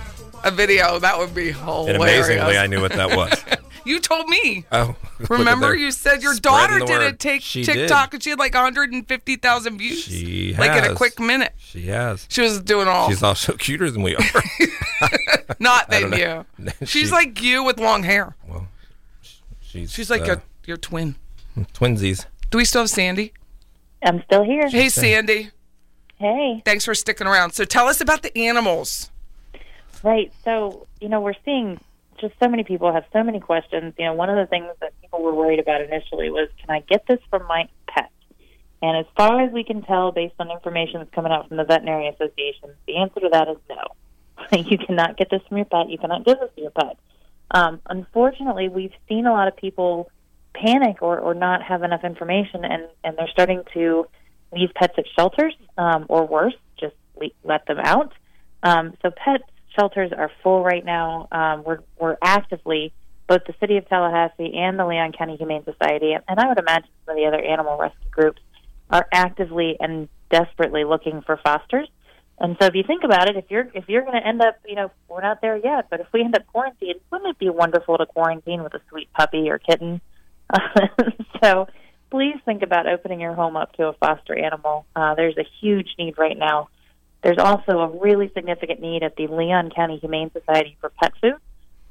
a 0.43 0.49
video. 0.49 0.97
That 0.97 1.19
would 1.19 1.35
be 1.35 1.51
hilarious. 1.51 1.89
And 1.89 1.97
amazingly, 1.97 2.57
I 2.57 2.65
knew 2.65 2.81
what 2.81 2.93
that 2.93 3.15
was. 3.15 3.45
You 3.85 3.99
told 3.99 4.27
me. 4.29 4.65
Oh, 4.71 4.95
Remember, 5.29 5.75
you 5.75 5.91
said 5.91 6.21
your 6.21 6.33
Spreading 6.33 6.41
daughter 6.69 6.79
the 6.79 6.85
did 6.85 7.01
a 7.01 7.05
word. 7.05 7.19
take 7.19 7.41
She 7.41 7.63
did. 7.63 7.73
TikTok 7.73 8.13
and 8.13 8.21
she 8.23 8.29
had 8.31 8.39
like 8.39 8.53
150,000 8.53 9.77
views. 9.77 9.99
She 10.03 10.53
like 10.57 10.83
in 10.83 10.91
a 10.91 10.95
quick 10.95 11.19
minute. 11.19 11.53
She 11.57 11.83
has. 11.87 12.27
She 12.29 12.41
was 12.41 12.61
doing 12.61 12.87
all 12.87 13.09
She's 13.09 13.23
also 13.23 13.53
cuter 13.57 13.89
than 13.91 14.03
we 14.03 14.15
are. 14.15 14.23
not 15.59 15.89
than 15.89 16.13
you. 16.13 16.45
She's 16.85 17.07
She- 17.07 17.11
like 17.11 17.41
you 17.41 17.63
with 17.63 17.79
long 17.79 18.03
hair. 18.03 18.35
Well, 18.47 18.67
she's 19.61 19.91
She's 19.91 20.09
like 20.09 20.21
uh, 20.21 20.25
your 20.25 20.41
your 20.65 20.77
twin. 20.77 21.15
twinsies. 21.73 22.25
Do 22.49 22.57
we 22.57 22.65
still 22.65 22.81
have 22.81 22.89
Sandy? 22.89 23.33
I'm 24.03 24.23
still 24.23 24.43
here. 24.43 24.67
Hey, 24.69 24.89
Sandy. 24.89 25.49
Hey. 26.17 26.61
Thanks 26.65 26.85
for 26.85 26.93
sticking 26.93 27.27
around. 27.27 27.51
So 27.53 27.65
tell 27.65 27.87
us 27.87 27.99
about 28.01 28.21
the 28.23 28.35
animals. 28.37 29.09
Right. 30.03 30.31
So, 30.43 30.87
you 30.99 31.07
know, 31.09 31.19
we're 31.21 31.33
seeing 31.45 31.79
just 32.21 32.33
so 32.41 32.47
many 32.47 32.63
people 32.63 32.93
have 32.93 33.05
so 33.11 33.23
many 33.23 33.39
questions. 33.39 33.93
You 33.97 34.05
know, 34.05 34.13
one 34.13 34.29
of 34.29 34.37
the 34.37 34.45
things 34.45 34.67
that 34.79 34.93
people 35.01 35.21
were 35.21 35.33
worried 35.33 35.59
about 35.59 35.81
initially 35.81 36.29
was 36.29 36.49
can 36.59 36.69
I 36.69 36.79
get 36.81 37.05
this 37.07 37.19
from 37.29 37.45
my 37.47 37.67
pet? 37.87 38.11
And 38.81 38.97
as 38.97 39.05
far 39.15 39.41
as 39.41 39.51
we 39.51 39.63
can 39.63 39.81
tell, 39.83 40.11
based 40.11 40.35
on 40.39 40.49
information 40.49 40.99
that's 40.99 41.13
coming 41.13 41.31
out 41.31 41.47
from 41.47 41.57
the 41.57 41.63
Veterinary 41.63 42.07
Association, 42.07 42.69
the 42.87 42.97
answer 42.97 43.19
to 43.19 43.29
that 43.31 43.47
is 43.47 43.57
no. 43.69 44.57
you 44.69 44.77
cannot 44.77 45.17
get 45.17 45.29
this 45.29 45.41
from 45.47 45.57
your 45.57 45.65
pet. 45.65 45.89
You 45.89 45.97
cannot 45.97 46.25
give 46.25 46.39
this 46.39 46.49
to 46.55 46.61
your 46.61 46.71
pet. 46.71 46.97
Um, 47.51 47.81
unfortunately, 47.85 48.69
we've 48.69 48.93
seen 49.07 49.25
a 49.25 49.31
lot 49.31 49.47
of 49.47 49.55
people 49.57 50.09
panic 50.53 51.01
or, 51.01 51.19
or 51.19 51.33
not 51.33 51.61
have 51.61 51.83
enough 51.83 52.03
information, 52.03 52.65
and, 52.65 52.83
and 53.03 53.17
they're 53.17 53.29
starting 53.31 53.63
to 53.73 54.07
leave 54.53 54.69
pets 54.75 54.93
at 54.97 55.05
shelters, 55.15 55.53
um, 55.77 56.05
or 56.09 56.25
worse, 56.25 56.55
just 56.79 56.95
le- 57.15 57.29
let 57.43 57.65
them 57.67 57.79
out. 57.79 58.13
Um, 58.63 58.93
so 59.01 59.11
pet 59.11 59.41
shelters 59.77 60.11
are 60.15 60.31
full 60.43 60.63
right 60.63 60.83
now. 60.83 61.27
Um, 61.31 61.63
we're, 61.63 61.79
we're 61.99 62.17
actively, 62.23 62.93
both 63.27 63.41
the 63.45 63.53
City 63.59 63.77
of 63.77 63.87
Tallahassee 63.87 64.53
and 64.55 64.77
the 64.77 64.85
Leon 64.85 65.13
County 65.17 65.37
Humane 65.37 65.63
Society, 65.63 66.13
and 66.13 66.39
I 66.39 66.47
would 66.47 66.59
imagine 66.59 66.89
some 67.05 67.17
of 67.17 67.21
the 67.21 67.27
other 67.27 67.43
animal 67.43 67.77
rescue 67.77 68.09
groups, 68.11 68.41
are 68.89 69.07
actively 69.13 69.77
and 69.79 70.09
desperately 70.29 70.83
looking 70.83 71.21
for 71.21 71.37
fosters. 71.37 71.87
And 72.39 72.57
so, 72.59 72.65
if 72.65 72.75
you 72.75 72.83
think 72.83 73.03
about 73.03 73.29
it, 73.29 73.37
if 73.37 73.45
you're 73.49 73.69
if 73.73 73.87
you're 73.87 74.01
going 74.01 74.19
to 74.19 74.27
end 74.27 74.41
up, 74.41 74.57
you 74.65 74.75
know, 74.75 74.89
we're 75.07 75.21
not 75.21 75.41
there 75.41 75.57
yet, 75.57 75.87
but 75.91 75.99
if 75.99 76.07
we 76.11 76.23
end 76.23 76.35
up 76.35 76.47
quarantined, 76.47 76.99
wouldn't 77.11 77.29
it 77.29 77.37
be 77.37 77.49
wonderful 77.49 77.97
to 77.99 78.05
quarantine 78.07 78.63
with 78.63 78.73
a 78.73 78.81
sweet 78.89 79.13
puppy 79.13 79.49
or 79.49 79.59
kitten? 79.59 80.01
so, 81.43 81.67
please 82.09 82.35
think 82.43 82.63
about 82.63 82.87
opening 82.87 83.19
your 83.19 83.35
home 83.35 83.55
up 83.55 83.73
to 83.73 83.87
a 83.87 83.93
foster 83.93 84.37
animal. 84.37 84.85
Uh, 84.95 85.13
there's 85.13 85.37
a 85.37 85.45
huge 85.61 85.89
need 85.99 86.17
right 86.17 86.37
now. 86.37 86.69
There's 87.23 87.37
also 87.37 87.79
a 87.79 87.99
really 87.99 88.31
significant 88.33 88.81
need 88.81 89.03
at 89.03 89.15
the 89.15 89.27
Leon 89.27 89.71
County 89.75 89.97
Humane 89.97 90.31
Society 90.31 90.77
for 90.81 90.89
pet 90.89 91.13
food. 91.21 91.35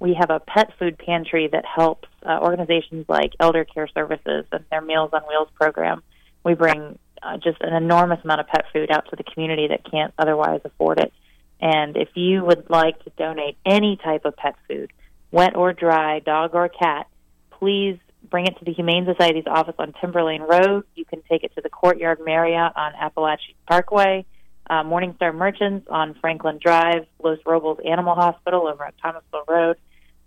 We 0.01 0.15
have 0.15 0.31
a 0.31 0.41
pet 0.41 0.73
food 0.79 0.99
pantry 0.99 1.49
that 1.53 1.65
helps 1.65 2.09
uh, 2.25 2.39
organizations 2.41 3.07
like 3.09 3.33
Elder 3.39 3.65
Care 3.65 3.87
Services 3.89 4.47
and 4.51 4.65
their 4.71 4.81
Meals 4.81 5.11
on 5.13 5.23
Wheels 5.23 5.49
program. 5.55 6.03
We 6.43 6.55
bring 6.55 6.99
uh, 7.23 7.37
just 7.37 7.61
an 7.61 7.75
enormous 7.75 8.19
amount 8.25 8.41
of 8.41 8.49
pet 8.49 8.65
food 8.73 8.91
out 8.91 9.09
to 9.11 9.17
the 9.17 9.25
community 9.25 9.69
that 9.69 9.89
can't 9.89 10.13
otherwise 10.19 10.63
afford 10.65 10.99
it. 11.01 11.13
And 11.61 11.97
if 11.97 12.09
you 12.15 12.43
would 12.45 12.71
like 12.71 13.03
to 13.05 13.11
donate 13.19 13.59
any 13.67 13.99
type 14.03 14.25
of 14.25 14.37
pet 14.37 14.57
food, 14.67 14.91
wet 15.31 15.55
or 15.55 15.73
dry, 15.73 16.21
dog 16.21 16.55
or 16.55 16.69
cat, 16.69 17.07
please 17.51 17.99
bring 18.31 18.47
it 18.47 18.59
to 18.59 18.65
the 18.65 18.73
Humane 18.73 19.07
Society's 19.07 19.47
office 19.47 19.75
on 19.79 19.93
Timberlane 19.93 20.49
Road. 20.49 20.85
You 20.95 21.05
can 21.05 21.23
take 21.29 21.45
it 21.45 21.55
to 21.57 21.61
the 21.61 21.69
Courtyard 21.69 22.21
Marriott 22.25 22.73
on 22.75 22.95
Appalachian 22.95 23.55
Parkway, 23.69 24.25
uh, 24.71 24.85
Morningstar 24.85 25.35
Merchants 25.35 25.87
on 25.91 26.15
Franklin 26.15 26.59
Drive, 26.63 27.05
Los 27.23 27.39
Robles 27.45 27.79
Animal 27.85 28.15
Hospital 28.15 28.69
over 28.69 28.85
at 28.85 28.95
Thomasville 29.03 29.45
Road. 29.49 29.77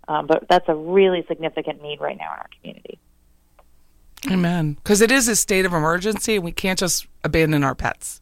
Um, 0.06 0.26
but 0.26 0.46
that's 0.48 0.68
a 0.68 0.74
really 0.74 1.24
significant 1.26 1.82
need 1.82 2.00
right 2.00 2.16
now 2.16 2.32
in 2.34 2.38
our 2.38 2.48
community. 2.60 2.98
Amen. 4.30 4.74
Because 4.74 5.00
it 5.00 5.10
is 5.10 5.28
a 5.28 5.36
state 5.36 5.64
of 5.66 5.72
emergency, 5.72 6.36
and 6.36 6.44
we 6.44 6.52
can't 6.52 6.78
just 6.78 7.06
abandon 7.24 7.64
our 7.64 7.74
pets. 7.74 8.20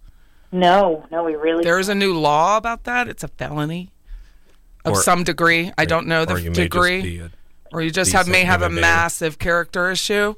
No, 0.53 1.07
no, 1.11 1.25
we 1.25 1.35
really. 1.35 1.65
There 1.65 1.79
is 1.79 1.89
a 1.89 1.95
new 1.95 2.15
law 2.15 2.57
about 2.57 2.85
that. 2.85 3.09
It's 3.09 3.25
a 3.25 3.29
felony 3.29 3.91
of 4.85 4.95
Or- 4.95 5.03
some 5.03 5.25
degree. 5.25 5.73
I 5.77 5.85
don't 5.85 6.07
know 6.07 6.25
the 6.25 6.35
or 6.35 6.39
you 6.39 6.51
may 6.51 6.55
just 6.55 6.71
degree. 6.71 7.03
be 7.03 7.19
a 7.21 7.31
or 7.73 7.83
you 7.83 7.91
just 7.91 8.13
have 8.13 8.29
may 8.29 8.45
have 8.45 8.63
a 8.63 8.69
massive 8.69 9.39
character 9.39 9.91
issue. 9.91 10.35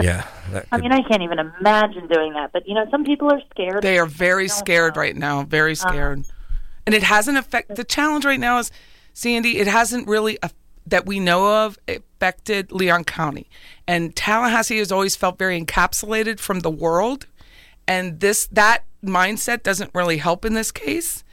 Yeah. 0.00 0.26
That 0.52 0.66
I 0.70 0.78
mean, 0.78 0.92
I 0.92 1.00
can't 1.02 1.22
even 1.22 1.38
imagine 1.38 2.08
doing 2.08 2.34
that. 2.34 2.52
But 2.52 2.68
you 2.68 2.74
know, 2.74 2.84
some 2.90 3.04
people 3.04 3.30
are 3.32 3.40
scared. 3.50 3.82
They 3.82 3.98
are 3.98 4.04
very 4.06 4.48
don't 4.48 4.56
scared 4.58 4.96
know. 4.96 5.00
right 5.00 5.16
now. 5.16 5.42
Very 5.44 5.72
Uh-huh. 5.72 5.88
scared. 5.88 6.24
and 6.84 6.94
it 6.94 7.02
hasn't 7.04 7.38
affected 7.38 7.76
the 7.76 7.84
challenge 7.84 8.24
right 8.26 8.40
now 8.40 8.58
is 8.58 8.70
Sandy, 9.14 9.58
it 9.58 9.66
hasn't 9.68 10.08
really 10.08 10.36
aff- 10.42 10.52
that 10.86 11.06
we 11.06 11.20
know 11.20 11.64
of 11.64 11.78
affected 11.88 12.72
Leon 12.72 13.04
County. 13.04 13.48
And 13.86 14.14
Tallahassee 14.16 14.78
has 14.78 14.90
always 14.92 15.14
felt 15.16 15.38
very 15.38 15.58
encapsulated 15.62 16.38
from 16.40 16.60
the 16.60 16.70
world. 16.70 17.26
And 17.86 18.20
this 18.20 18.46
that 18.52 18.84
mindset 19.04 19.62
doesn't 19.62 19.90
really 19.94 20.18
help 20.18 20.44
in 20.44 20.54
this 20.54 20.70
case. 20.72 21.24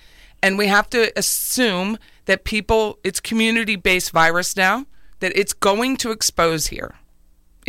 And 0.41 0.58
we 0.58 0.67
have 0.67 0.89
to 0.91 1.12
assume 1.17 1.97
that 2.25 2.43
people 2.45 2.99
it's 3.03 3.19
community 3.19 3.75
based 3.75 4.12
virus 4.12 4.55
now, 4.55 4.86
that 5.19 5.34
it's 5.36 5.51
going 5.53 5.97
to 5.97 6.12
expose 6.12 6.67
here. 6.67 6.95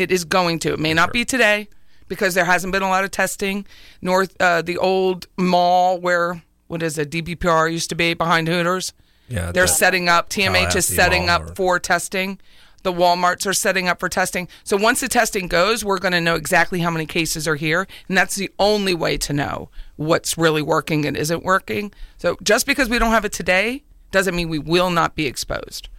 It 0.01 0.11
is 0.11 0.25
going 0.25 0.61
to. 0.61 0.73
It 0.73 0.79
may 0.81 0.95
not 0.95 1.13
be 1.13 1.27
today 1.27 1.69
because 2.09 2.33
there 2.33 2.47
hasn't 2.47 2.73
been 2.73 2.81
a 2.83 2.89
lot 2.89 3.05
of 3.05 3.11
testing. 3.11 3.67
North, 4.01 4.35
uh, 4.41 4.63
the 4.63 4.79
old 4.79 5.27
mall 5.37 6.01
where 6.01 6.43
what 6.69 6.83
is 6.83 6.97
it? 6.97 7.11
DBPR 7.11 7.71
used 7.71 7.91
to 7.91 7.95
be 7.95 8.15
behind 8.15 8.49
Hooters. 8.49 8.95
Yeah, 9.29 9.53
they're 9.53 9.65
the 9.65 9.69
setting 9.69 10.09
up. 10.09 10.31
TMH 10.31 10.75
is 10.75 10.87
setting 10.87 11.29
up 11.29 11.51
or- 11.51 11.55
for 11.55 11.79
testing. 11.79 12.41
The 12.83 12.93
WalMarts 12.95 13.47
are 13.47 13.53
setting 13.53 13.89
up 13.89 14.01
for 14.01 14.09
testing. 14.09 14.49
So 14.65 14.79
once 14.79 15.01
the 15.01 15.09
testing 15.09 15.49
goes, 15.49 15.85
we're 15.85 15.99
going 15.99 16.13
to 16.13 16.21
know 16.21 16.35
exactly 16.35 16.81
how 16.81 16.91
many 16.91 17.05
cases 17.05 17.47
are 17.47 17.57
here, 17.57 17.87
and 18.09 18.17
that's 18.17 18.37
the 18.37 18.51
only 18.59 18.95
way 18.95 19.19
to 19.19 19.35
know 19.35 19.69
what's 19.97 20.39
really 20.39 20.63
working 20.63 21.05
and 21.05 21.15
isn't 21.15 21.45
working. 21.45 21.93
So 22.17 22.39
just 22.43 22.65
because 22.65 22.89
we 22.89 22.99
don't 22.99 23.11
have 23.11 23.27
it 23.27 23.33
today 23.33 23.83
doesn't 24.13 24.35
mean 24.35 24.49
we 24.49 24.59
will 24.59 24.89
not 24.89 25.15
be 25.15 25.27
exposed. 25.27 25.91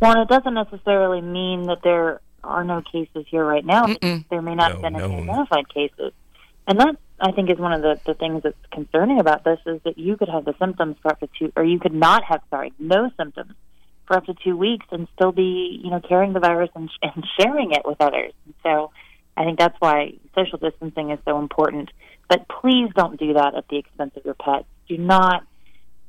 Well, 0.00 0.12
and 0.12 0.22
it 0.22 0.28
doesn't 0.28 0.54
necessarily 0.54 1.20
mean 1.20 1.64
that 1.64 1.82
there 1.82 2.22
are 2.44 2.64
no 2.64 2.82
cases 2.82 3.26
here 3.28 3.44
right 3.44 3.64
now. 3.64 3.86
There 4.30 4.42
may 4.42 4.54
not 4.54 4.72
have 4.72 4.82
No 4.82 4.90
been 4.90 5.00
any 5.00 5.22
identified 5.22 5.68
cases, 5.68 6.12
and 6.66 6.80
that 6.80 6.96
I 7.20 7.32
think 7.32 7.50
is 7.50 7.58
one 7.58 7.72
of 7.72 7.82
the, 7.82 8.00
the 8.04 8.14
things 8.14 8.42
that's 8.42 8.56
concerning 8.72 9.18
about 9.18 9.44
this 9.44 9.58
is 9.66 9.80
that 9.84 9.98
you 9.98 10.16
could 10.16 10.28
have 10.28 10.44
the 10.44 10.54
symptoms 10.58 10.96
for 11.02 11.10
up 11.10 11.20
to 11.20 11.28
two, 11.38 11.52
or 11.56 11.64
you 11.64 11.78
could 11.78 11.94
not 11.94 12.22
have, 12.24 12.42
sorry, 12.50 12.72
no 12.78 13.10
symptoms 13.16 13.54
for 14.06 14.16
up 14.16 14.26
to 14.26 14.34
two 14.44 14.56
weeks 14.56 14.86
and 14.90 15.08
still 15.14 15.32
be, 15.32 15.80
you 15.82 15.90
know, 15.90 16.00
carrying 16.00 16.32
the 16.32 16.40
virus 16.40 16.70
and, 16.74 16.90
and 17.02 17.26
sharing 17.38 17.72
it 17.72 17.82
with 17.84 18.00
others. 18.00 18.32
And 18.44 18.54
so, 18.62 18.90
I 19.36 19.44
think 19.44 19.58
that's 19.58 19.76
why 19.78 20.14
social 20.34 20.58
distancing 20.58 21.10
is 21.10 21.18
so 21.24 21.38
important. 21.38 21.90
But 22.28 22.46
please 22.48 22.90
don't 22.94 23.18
do 23.18 23.34
that 23.34 23.54
at 23.54 23.68
the 23.68 23.78
expense 23.78 24.12
of 24.16 24.24
your 24.24 24.34
pets. 24.34 24.66
Do 24.88 24.98
not, 24.98 25.46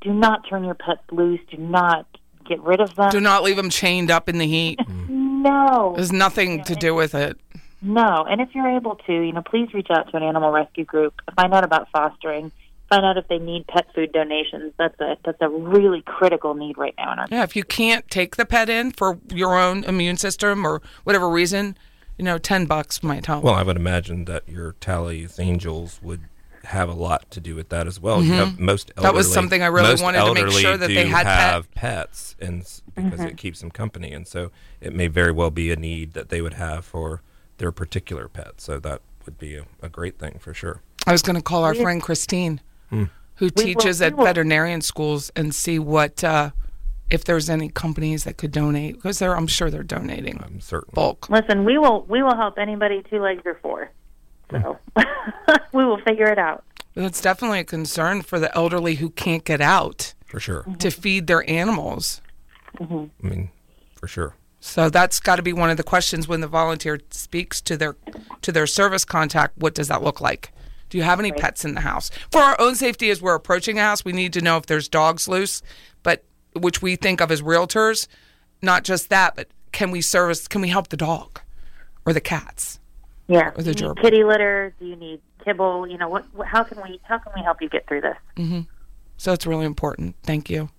do 0.01 0.13
not 0.13 0.47
turn 0.49 0.63
your 0.63 0.73
pets 0.73 1.03
loose. 1.11 1.39
Do 1.51 1.57
not 1.57 2.07
get 2.47 2.59
rid 2.61 2.81
of 2.81 2.95
them. 2.95 3.11
Do 3.11 3.19
not 3.19 3.43
leave 3.43 3.55
them 3.55 3.69
chained 3.69 4.09
up 4.09 4.27
in 4.27 4.37
the 4.37 4.47
heat. 4.47 4.79
Mm. 4.89 5.28
No, 5.41 5.93
There's 5.95 6.11
nothing 6.11 6.63
to 6.65 6.75
do 6.75 6.93
with 6.93 7.15
it. 7.15 7.37
no. 7.81 8.25
And 8.29 8.41
if 8.41 8.49
you're 8.53 8.69
able 8.69 8.95
to, 9.07 9.13
you 9.13 9.31
know, 9.31 9.41
please 9.41 9.73
reach 9.73 9.87
out 9.89 10.09
to 10.11 10.17
an 10.17 10.23
animal 10.23 10.51
rescue 10.51 10.85
group. 10.85 11.13
Find 11.35 11.53
out 11.53 11.63
about 11.63 11.87
fostering. 11.91 12.51
Find 12.89 13.05
out 13.05 13.17
if 13.17 13.27
they 13.27 13.37
need 13.37 13.67
pet 13.67 13.85
food 13.93 14.11
donations. 14.11 14.73
That's 14.77 14.99
a 14.99 15.15
that's 15.23 15.37
a 15.41 15.47
really 15.49 16.01
critical 16.01 16.55
need 16.55 16.77
right 16.77 16.95
now 16.97 17.13
in 17.13 17.19
our. 17.19 17.27
Yeah, 17.29 17.43
if 17.43 17.55
you 17.55 17.63
can't 17.63 18.09
take 18.09 18.35
the 18.35 18.45
pet 18.45 18.67
in 18.69 18.91
for 18.91 19.19
your 19.33 19.57
own 19.57 19.83
immune 19.83 20.17
system 20.17 20.65
or 20.65 20.81
whatever 21.03 21.29
reason, 21.29 21.77
you 22.17 22.25
know, 22.25 22.37
10 22.39 22.65
bucks 22.65 23.03
might 23.03 23.27
help. 23.27 23.43
Well, 23.43 23.53
I 23.53 23.61
would 23.63 23.77
imagine 23.77 24.25
that 24.25 24.49
your 24.49 24.73
Tally's 24.81 25.39
Angels 25.39 25.99
would 26.01 26.21
have 26.69 26.87
a 26.89 26.93
lot 26.93 27.29
to 27.31 27.39
do 27.39 27.55
with 27.55 27.69
that 27.69 27.87
as 27.87 27.99
well. 27.99 28.23
You 28.23 28.33
have 28.33 28.59
most 28.59 28.91
elderly, 28.95 28.95
Mm-hmm. 28.95 29.03
That 29.03 29.13
was 29.17 29.33
something 29.33 29.61
I 29.63 29.67
really 29.67 30.01
wanted 30.01 30.23
to 30.23 30.33
make 30.33 30.51
sure 30.51 30.77
that 30.77 30.87
they 30.87 31.03
do 31.03 31.09
had 31.09 31.25
pet- 31.25 31.39
have 31.53 31.71
pets, 31.73 32.35
and 32.39 32.61
s- 32.61 32.81
because 32.95 33.21
it 33.21 33.37
keeps 33.37 33.59
them 33.61 33.71
company, 33.71 34.11
and 34.11 34.27
so 34.27 34.51
it 34.79 34.93
may 34.93 35.07
very 35.07 35.31
well 35.31 35.49
be 35.51 35.71
a 35.71 35.75
need 35.75 36.13
that 36.13 36.29
they 36.29 36.41
would 36.41 36.53
have 36.53 36.85
for 36.85 37.21
their 37.57 37.71
particular 37.71 38.27
pet. 38.27 38.61
So 38.61 38.79
that 38.79 39.01
would 39.25 39.37
be 39.37 39.55
a, 39.55 39.65
a 39.81 39.89
great 39.89 40.19
thing 40.19 40.37
for 40.39 40.53
sure. 40.53 40.81
I 41.07 41.11
was 41.11 41.21
going 41.21 41.35
to 41.37 41.41
call 41.41 41.63
our 41.63 41.73
friend 41.73 42.01
Christine, 42.01 42.61
who 42.89 43.07
will- 43.39 43.49
teaches 43.51 43.99
we 43.99 44.05
at 44.05 44.15
will- 44.15 44.25
veterinarian 44.25 44.81
schools, 44.81 45.31
and 45.35 45.53
see 45.55 45.79
what 45.79 46.23
uh, 46.23 46.51
if 47.09 47.23
there's 47.25 47.49
any 47.49 47.69
companies 47.69 48.25
that 48.25 48.37
could 48.37 48.51
donate 48.51 48.93
because 48.95 49.17
they're 49.17 49.35
I'm 49.35 49.47
sure 49.47 49.71
they're 49.71 49.81
donating 49.81 50.39
I'm 50.43 50.61
certain. 50.61 50.93
bulk. 50.93 51.27
Listen, 51.31 51.65
we 51.65 51.79
will 51.79 52.05
we 52.07 52.21
will 52.21 52.35
help 52.35 52.59
anybody 52.59 53.01
two 53.09 53.19
legs 53.19 53.41
or 53.45 53.55
four. 53.63 53.89
So 54.51 54.79
we 55.73 55.85
will 55.85 55.99
figure 56.01 56.27
it 56.27 56.37
out. 56.37 56.63
But 56.95 57.03
it's 57.05 57.21
definitely 57.21 57.59
a 57.59 57.63
concern 57.63 58.21
for 58.21 58.39
the 58.39 58.55
elderly 58.55 58.95
who 58.95 59.09
can't 59.09 59.43
get 59.43 59.61
out 59.61 60.13
for 60.25 60.39
sure. 60.39 60.63
to 60.63 60.69
mm-hmm. 60.87 61.01
feed 61.01 61.27
their 61.27 61.47
animals. 61.49 62.21
Mm-hmm. 62.77 63.05
I 63.25 63.29
mean, 63.29 63.49
for 63.95 64.07
sure. 64.07 64.35
So 64.59 64.89
that's 64.89 65.19
got 65.19 65.37
to 65.37 65.41
be 65.41 65.53
one 65.53 65.69
of 65.69 65.77
the 65.77 65.83
questions 65.83 66.27
when 66.27 66.41
the 66.41 66.47
volunteer 66.47 66.99
speaks 67.11 67.61
to 67.61 67.77
their 67.77 67.95
to 68.41 68.51
their 68.51 68.67
service 68.67 69.05
contact. 69.05 69.57
What 69.57 69.73
does 69.73 69.87
that 69.87 70.03
look 70.03 70.19
like? 70.19 70.51
Do 70.89 70.97
you 70.97 71.03
have 71.03 71.19
any 71.19 71.31
pets 71.31 71.63
in 71.63 71.75
the 71.75 71.81
house? 71.81 72.09
For 72.31 72.41
our 72.41 72.59
own 72.59 72.75
safety, 72.75 73.09
as 73.09 73.21
we're 73.21 73.35
approaching 73.35 73.77
a 73.77 73.83
house, 73.83 74.03
we 74.03 74.11
need 74.11 74.33
to 74.33 74.41
know 74.41 74.57
if 74.57 74.65
there's 74.65 74.89
dogs 74.89 75.27
loose, 75.27 75.61
but 76.01 76.23
which 76.53 76.81
we 76.81 76.95
think 76.95 77.21
of 77.21 77.31
as 77.31 77.41
realtors. 77.41 78.07
Not 78.61 78.83
just 78.83 79.09
that, 79.09 79.35
but 79.35 79.47
can 79.71 79.91
we 79.91 80.01
service? 80.01 80.47
Can 80.47 80.61
we 80.61 80.69
help 80.69 80.89
the 80.89 80.97
dog 80.97 81.39
or 82.05 82.11
the 82.11 82.21
cats? 82.21 82.79
Yeah. 83.29 83.51
Or 83.55 83.61
the 83.63 83.73
Do 83.73 83.83
you 83.85 83.89
need 83.91 83.97
gerbil. 83.97 84.01
kitty 84.01 84.23
litter? 84.25 84.73
Do 84.79 84.85
you 84.85 84.95
need 84.97 85.21
kibble? 85.45 85.87
You 85.87 85.97
know 85.97 86.09
what, 86.09 86.25
what? 86.33 86.47
How 86.47 86.63
can 86.63 86.81
we 86.81 86.99
how 87.03 87.17
can 87.19 87.31
we 87.35 87.41
help 87.41 87.61
you 87.61 87.69
get 87.69 87.87
through 87.87 88.01
this? 88.01 88.17
Mm-hmm. 88.35 88.61
So 89.17 89.31
it's 89.33 89.45
really 89.45 89.65
important. 89.65 90.15
Thank 90.23 90.49
you. 90.49 90.69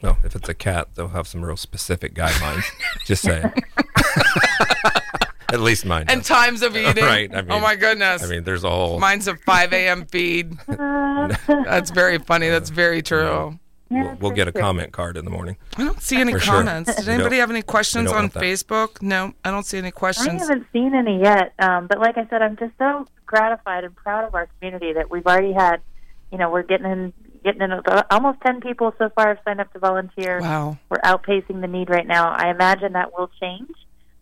Well, 0.00 0.18
if 0.24 0.34
it's 0.34 0.48
a 0.48 0.54
cat, 0.54 0.88
they'll 0.94 1.08
have 1.08 1.28
some 1.28 1.44
real 1.44 1.56
specific 1.56 2.14
guidelines. 2.14 2.64
Just 3.06 3.22
saying. 3.22 3.52
At 5.52 5.60
least 5.60 5.84
mine. 5.84 6.06
and 6.08 6.20
does. 6.20 6.28
times 6.28 6.62
of 6.62 6.74
eating. 6.76 7.04
Right, 7.04 7.32
I 7.34 7.44
oh 7.50 7.60
my 7.60 7.76
goodness. 7.76 8.22
I 8.24 8.26
mean, 8.26 8.42
there's 8.44 8.64
a 8.64 8.70
whole. 8.70 8.98
Mine's 8.98 9.28
a 9.28 9.36
5 9.36 9.72
a.m. 9.74 10.06
feed. 10.06 10.56
That's 10.66 11.90
very 11.90 12.16
funny. 12.18 12.48
That's 12.48 12.70
very 12.70 13.02
true. 13.02 13.58
We'll, 13.92 14.16
we'll 14.20 14.30
get 14.32 14.48
a 14.48 14.52
comment 14.52 14.92
card 14.92 15.16
in 15.16 15.24
the 15.24 15.30
morning. 15.30 15.56
I 15.76 15.84
don't 15.84 16.00
see 16.00 16.16
any 16.20 16.32
For 16.32 16.40
sure. 16.40 16.54
comments. 16.54 16.94
Did 16.96 17.08
anybody 17.08 17.36
have 17.38 17.50
any 17.50 17.62
questions 17.62 18.10
on 18.10 18.16
want 18.16 18.32
that. 18.34 18.42
Facebook? 18.42 19.02
No, 19.02 19.32
I 19.44 19.50
don't 19.50 19.66
see 19.66 19.78
any 19.78 19.90
questions. 19.90 20.28
I 20.42 20.46
haven't 20.46 20.66
seen 20.72 20.94
any 20.94 21.20
yet, 21.20 21.52
um, 21.58 21.86
but 21.86 21.98
like 21.98 22.16
I 22.16 22.26
said, 22.28 22.42
I'm 22.42 22.56
just 22.56 22.72
so 22.78 23.06
gratified 23.26 23.84
and 23.84 23.94
proud 23.94 24.24
of 24.26 24.34
our 24.34 24.48
community 24.58 24.92
that 24.94 25.10
we've 25.10 25.26
already 25.26 25.52
had. 25.52 25.80
You 26.30 26.38
know, 26.38 26.50
we're 26.50 26.62
getting 26.62 26.90
in, 26.90 27.12
getting 27.44 27.62
in. 27.62 27.80
Almost 28.10 28.38
ten 28.44 28.60
people 28.60 28.94
so 28.98 29.10
far 29.10 29.28
have 29.28 29.38
signed 29.44 29.60
up 29.60 29.72
to 29.74 29.78
volunteer. 29.78 30.40
Wow. 30.40 30.78
We're 30.88 30.98
outpacing 30.98 31.60
the 31.60 31.66
need 31.68 31.90
right 31.90 32.06
now. 32.06 32.30
I 32.30 32.50
imagine 32.50 32.92
that 32.94 33.12
will 33.16 33.30
change. 33.40 33.70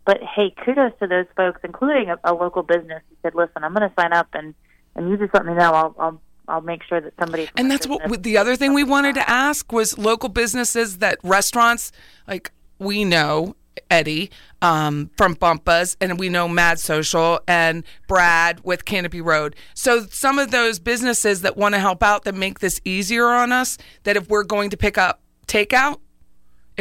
But 0.05 0.17
hey, 0.35 0.53
kudos 0.65 0.93
to 0.99 1.07
those 1.07 1.27
folks, 1.37 1.61
including 1.63 2.09
a, 2.09 2.17
a 2.23 2.33
local 2.33 2.63
business 2.63 3.01
who 3.09 3.15
said, 3.21 3.35
"Listen, 3.35 3.63
I'm 3.63 3.73
going 3.73 3.87
to 3.87 3.95
sign 3.99 4.13
up, 4.13 4.27
and 4.33 4.53
and 4.95 5.09
you 5.09 5.17
just 5.17 5.33
let 5.33 5.45
me 5.45 5.53
know. 5.53 5.71
I'll 5.71 5.95
I'll 5.99 6.21
I'll 6.51 6.61
make 6.61 6.83
sure 6.83 7.01
that 7.01 7.13
somebody." 7.19 7.49
And 7.55 7.71
that's 7.71 7.87
what 7.87 8.23
the 8.23 8.37
other 8.37 8.55
thing 8.55 8.73
we 8.73 8.83
wanted 8.83 9.15
to 9.15 9.29
ask 9.29 9.71
was 9.71 9.97
local 9.97 10.29
businesses 10.29 10.97
that 10.99 11.17
restaurants 11.23 11.91
like 12.27 12.51
we 12.77 13.05
know 13.05 13.55
Eddie 13.89 14.31
um, 14.61 15.09
from 15.17 15.35
Bumpas, 15.35 15.95
and 16.01 16.19
we 16.19 16.29
know 16.29 16.47
Mad 16.47 16.79
Social 16.79 17.39
and 17.47 17.83
Brad 18.07 18.61
with 18.63 18.85
Canopy 18.85 19.21
Road. 19.21 19.55
So 19.73 20.05
some 20.09 20.39
of 20.39 20.51
those 20.51 20.79
businesses 20.79 21.41
that 21.41 21.57
want 21.57 21.75
to 21.75 21.79
help 21.79 22.03
out 22.03 22.23
that 22.25 22.35
make 22.35 22.59
this 22.59 22.81
easier 22.85 23.27
on 23.27 23.51
us 23.51 23.77
that 24.03 24.17
if 24.17 24.29
we're 24.29 24.43
going 24.43 24.69
to 24.71 24.77
pick 24.77 24.97
up 24.97 25.21
takeout, 25.47 25.99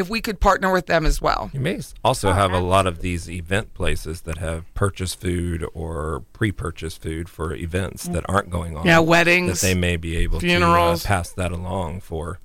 if 0.00 0.10
we 0.10 0.20
could 0.20 0.40
partner 0.40 0.72
with 0.72 0.86
them 0.86 1.06
as 1.06 1.22
well. 1.22 1.50
You 1.52 1.60
may 1.60 1.80
also 2.02 2.32
have 2.32 2.52
a 2.52 2.58
lot 2.58 2.86
of 2.86 3.00
these 3.00 3.30
event 3.30 3.74
places 3.74 4.22
that 4.22 4.38
have 4.38 4.72
purchased 4.74 5.20
food 5.20 5.64
or 5.74 6.24
pre-purchased 6.32 7.00
food 7.00 7.28
for 7.28 7.54
events 7.54 8.04
that 8.08 8.24
aren't 8.28 8.50
going 8.50 8.76
on. 8.76 8.86
Yeah, 8.86 8.98
weddings, 8.98 9.60
that 9.60 9.66
they 9.66 9.74
may 9.74 9.96
be 9.96 10.16
able 10.16 10.40
funerals. 10.40 11.02
to 11.02 11.08
uh, 11.08 11.10
pass 11.10 11.30
that 11.32 11.52
along 11.52 12.00
for 12.00 12.40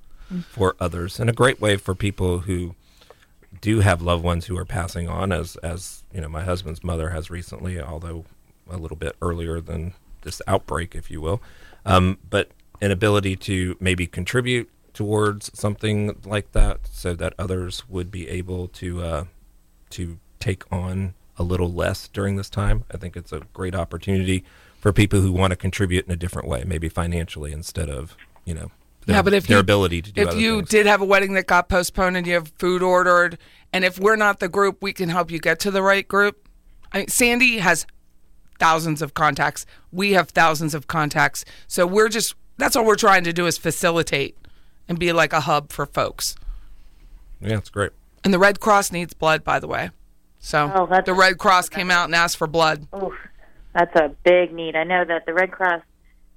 for 0.48 0.76
others, 0.80 1.18
and 1.18 1.30
a 1.30 1.32
great 1.32 1.60
way 1.60 1.76
for 1.76 1.94
people 1.94 2.40
who 2.40 2.74
do 3.60 3.80
have 3.80 4.02
loved 4.02 4.24
ones 4.24 4.46
who 4.46 4.58
are 4.58 4.64
passing 4.64 5.08
on, 5.08 5.32
as 5.32 5.56
as 5.56 6.04
you 6.12 6.20
know, 6.20 6.28
my 6.28 6.42
husband's 6.42 6.84
mother 6.84 7.10
has 7.10 7.30
recently, 7.30 7.80
although 7.80 8.24
a 8.70 8.76
little 8.76 8.96
bit 8.96 9.16
earlier 9.22 9.60
than 9.60 9.94
this 10.22 10.42
outbreak, 10.46 10.94
if 10.94 11.10
you 11.10 11.20
will, 11.20 11.40
um, 11.84 12.18
but 12.28 12.50
an 12.82 12.90
ability 12.90 13.36
to 13.36 13.76
maybe 13.80 14.06
contribute 14.06 14.68
towards 14.96 15.50
something 15.56 16.18
like 16.24 16.52
that, 16.52 16.80
so 16.90 17.14
that 17.14 17.34
others 17.38 17.86
would 17.86 18.10
be 18.10 18.28
able 18.28 18.66
to 18.68 19.02
uh, 19.02 19.24
to 19.90 20.18
take 20.40 20.64
on 20.72 21.12
a 21.36 21.42
little 21.42 21.70
less 21.70 22.08
during 22.08 22.36
this 22.36 22.48
time. 22.48 22.84
I 22.90 22.96
think 22.96 23.14
it's 23.14 23.30
a 23.30 23.42
great 23.52 23.74
opportunity 23.74 24.42
for 24.80 24.94
people 24.94 25.20
who 25.20 25.32
want 25.32 25.50
to 25.50 25.56
contribute 25.56 26.06
in 26.06 26.12
a 26.12 26.16
different 26.16 26.48
way, 26.48 26.64
maybe 26.66 26.88
financially 26.88 27.52
instead 27.52 27.90
of 27.90 28.16
you 28.46 28.54
know 28.54 28.70
their, 29.04 29.16
yeah, 29.16 29.22
but 29.22 29.34
if 29.34 29.46
their 29.46 29.58
you, 29.58 29.60
ability 29.60 30.00
to 30.00 30.12
do 30.12 30.22
if 30.22 30.34
you 30.34 30.56
things. 30.56 30.70
did 30.70 30.86
have 30.86 31.02
a 31.02 31.04
wedding 31.04 31.34
that 31.34 31.46
got 31.46 31.68
postponed 31.68 32.16
and 32.16 32.26
you 32.26 32.32
have 32.32 32.48
food 32.58 32.82
ordered, 32.82 33.36
and 33.74 33.84
if 33.84 34.00
we're 34.00 34.16
not 34.16 34.40
the 34.40 34.48
group, 34.48 34.78
we 34.80 34.94
can 34.94 35.10
help 35.10 35.30
you 35.30 35.38
get 35.38 35.60
to 35.60 35.70
the 35.70 35.82
right 35.82 36.08
group. 36.08 36.48
I 36.90 36.98
mean, 36.98 37.08
Sandy 37.08 37.58
has 37.58 37.86
thousands 38.58 39.02
of 39.02 39.12
contacts. 39.12 39.66
We 39.92 40.12
have 40.12 40.30
thousands 40.30 40.74
of 40.74 40.86
contacts. 40.86 41.44
So 41.68 41.86
we're 41.86 42.08
just 42.08 42.34
that's 42.56 42.74
all 42.76 42.86
we're 42.86 42.96
trying 42.96 43.24
to 43.24 43.34
do 43.34 43.46
is 43.46 43.58
facilitate 43.58 44.38
and 44.88 44.98
be 44.98 45.12
like 45.12 45.32
a 45.32 45.40
hub 45.40 45.70
for 45.72 45.86
folks. 45.86 46.36
yeah, 47.40 47.58
it's 47.58 47.70
great. 47.70 47.92
And 48.24 48.32
the 48.32 48.38
Red 48.38 48.60
Cross 48.60 48.92
needs 48.92 49.14
blood, 49.14 49.44
by 49.44 49.58
the 49.58 49.68
way. 49.68 49.90
So 50.38 50.70
Oh, 50.74 51.00
the 51.02 51.14
Red 51.14 51.38
Cross 51.38 51.68
came 51.70 51.90
out 51.90 52.04
and 52.06 52.14
asked 52.14 52.36
for 52.36 52.46
blood. 52.46 52.86
Oof, 52.94 53.14
that's 53.72 53.94
a 53.96 54.08
big 54.24 54.52
need. 54.52 54.76
I 54.76 54.84
know 54.84 55.04
that 55.04 55.26
the 55.26 55.34
Red 55.34 55.50
Cross 55.50 55.82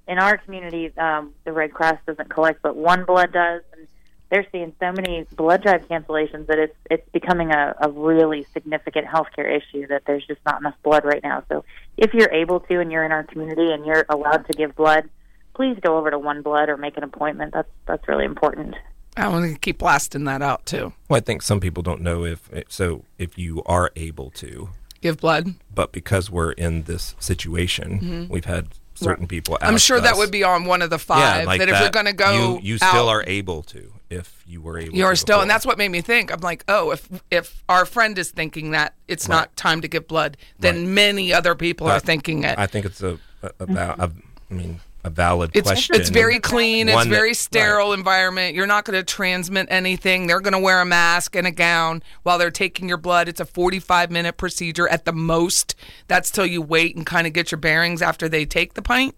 in 0.08 0.18
our 0.18 0.36
community, 0.38 0.92
um, 0.98 1.32
the 1.44 1.52
Red 1.52 1.72
Cross 1.72 1.98
doesn't 2.06 2.28
collect, 2.28 2.62
but 2.62 2.74
One 2.76 3.04
Blood 3.04 3.32
does, 3.32 3.62
and 3.76 3.86
they're 4.28 4.46
seeing 4.50 4.72
so 4.80 4.92
many 4.92 5.26
blood 5.36 5.62
drive 5.62 5.86
cancellations 5.88 6.46
that 6.46 6.58
it's 6.58 6.74
it's 6.90 7.08
becoming 7.10 7.52
a, 7.52 7.74
a 7.80 7.90
really 7.90 8.46
significant 8.52 9.06
healthcare 9.06 9.48
issue. 9.56 9.86
That 9.86 10.02
there's 10.06 10.26
just 10.26 10.40
not 10.46 10.60
enough 10.60 10.74
blood 10.82 11.04
right 11.04 11.22
now. 11.22 11.44
So 11.48 11.64
if 11.96 12.14
you're 12.14 12.32
able 12.32 12.60
to, 12.60 12.80
and 12.80 12.90
you're 12.90 13.04
in 13.04 13.12
our 13.12 13.24
community, 13.24 13.70
and 13.72 13.84
you're 13.86 14.06
allowed 14.08 14.46
to 14.46 14.52
give 14.52 14.74
blood, 14.74 15.08
please 15.54 15.76
go 15.82 15.96
over 15.98 16.10
to 16.10 16.18
One 16.18 16.42
Blood 16.42 16.68
or 16.68 16.76
make 16.76 16.96
an 16.96 17.02
appointment. 17.04 17.52
That's 17.52 17.68
that's 17.86 18.06
really 18.08 18.24
important. 18.24 18.74
I 19.16 19.28
want 19.28 19.52
to 19.52 19.58
keep 19.58 19.78
blasting 19.78 20.24
that 20.24 20.40
out 20.42 20.66
too. 20.66 20.92
Well, 21.08 21.18
I 21.18 21.20
think 21.20 21.42
some 21.42 21.60
people 21.60 21.82
don't 21.82 22.00
know 22.00 22.24
if 22.24 22.48
so 22.68 23.04
if 23.18 23.36
you 23.38 23.62
are 23.66 23.90
able 23.96 24.30
to, 24.32 24.70
Give 25.00 25.18
blood. 25.18 25.54
but 25.74 25.92
because 25.92 26.30
we're 26.30 26.52
in 26.52 26.82
this 26.84 27.14
situation, 27.18 28.28
we've 28.30 28.44
had 28.44 28.68
certain 28.94 29.26
people. 29.26 29.54
Mm-hmm. 29.56 29.64
I'm 29.66 29.74
ask 29.74 29.84
sure 29.84 30.00
that 30.00 30.16
would 30.16 30.30
be 30.30 30.44
on 30.44 30.64
one 30.64 30.80
of 30.82 30.90
the 30.90 30.98
five. 30.98 31.40
yeah, 31.42 31.46
like 31.46 31.58
that 31.58 31.68
if 31.68 31.74
that, 31.74 31.80
you're 31.82 31.90
going 31.90 32.06
to 32.06 32.12
go, 32.12 32.58
you, 32.58 32.60
you 32.62 32.76
still 32.76 33.08
out- 33.08 33.16
are 33.16 33.24
able 33.26 33.62
to 33.64 33.92
if 34.10 34.42
you 34.46 34.60
were 34.60 34.78
able. 34.78 34.94
You're 34.94 35.10
to 35.10 35.16
still, 35.16 35.34
before. 35.36 35.42
and 35.42 35.50
that's 35.50 35.64
what 35.66 35.76
made 35.78 35.88
me 35.90 36.00
think. 36.00 36.32
I'm 36.32 36.40
like, 36.40 36.64
oh, 36.68 36.90
if 36.92 37.08
if 37.30 37.62
our 37.68 37.84
friend 37.86 38.16
is 38.18 38.30
thinking 38.30 38.70
that 38.72 38.94
it's 39.08 39.28
Right. 39.28 39.36
not 39.36 39.56
time 39.56 39.80
to 39.80 39.88
give 39.88 40.06
blood, 40.06 40.36
then 40.60 40.76
Right. 40.76 40.86
many 40.86 41.32
other 41.32 41.54
people 41.54 41.88
are 41.88 41.98
thinking 42.00 42.44
it. 42.44 42.58
I 42.58 42.66
think 42.66 42.86
it's 42.86 43.02
a, 43.02 43.18
a 43.42 43.50
about. 43.58 43.98
A, 43.98 44.12
I 44.50 44.54
mean, 44.54 44.80
a 45.02 45.10
valid 45.10 45.50
it's 45.54 45.66
question. 45.68 45.96
it's 45.96 46.10
very 46.10 46.38
clean. 46.38 46.88
It's 46.88 46.94
One 46.94 47.08
that- 47.08 47.14
very 47.14 47.30
right. 47.30 47.36
sterile 47.36 47.92
environment. 47.92 48.54
You're 48.54 48.66
not 48.66 48.84
going 48.84 48.98
to 48.98 49.04
transmit 49.04 49.66
anything. 49.70 50.26
They're 50.26 50.40
going 50.40 50.52
to 50.52 50.58
wear 50.58 50.80
a 50.80 50.84
mask 50.84 51.34
and 51.34 51.46
a 51.46 51.50
gown 51.50 52.02
while 52.22 52.36
they're 52.38 52.50
taking 52.50 52.88
your 52.88 52.98
blood. 52.98 53.28
It's 53.28 53.40
a 53.40 53.46
45 53.46 54.10
minute 54.10 54.36
procedure 54.36 54.86
at 54.88 55.06
the 55.06 55.12
most. 55.12 55.74
That's 56.06 56.30
till 56.30 56.46
you 56.46 56.60
wait 56.60 56.96
and 56.96 57.06
kind 57.06 57.26
of 57.26 57.32
get 57.32 57.50
your 57.50 57.58
bearings 57.58 58.02
after 58.02 58.28
they 58.28 58.44
take 58.44 58.74
the 58.74 58.82
pint, 58.82 59.14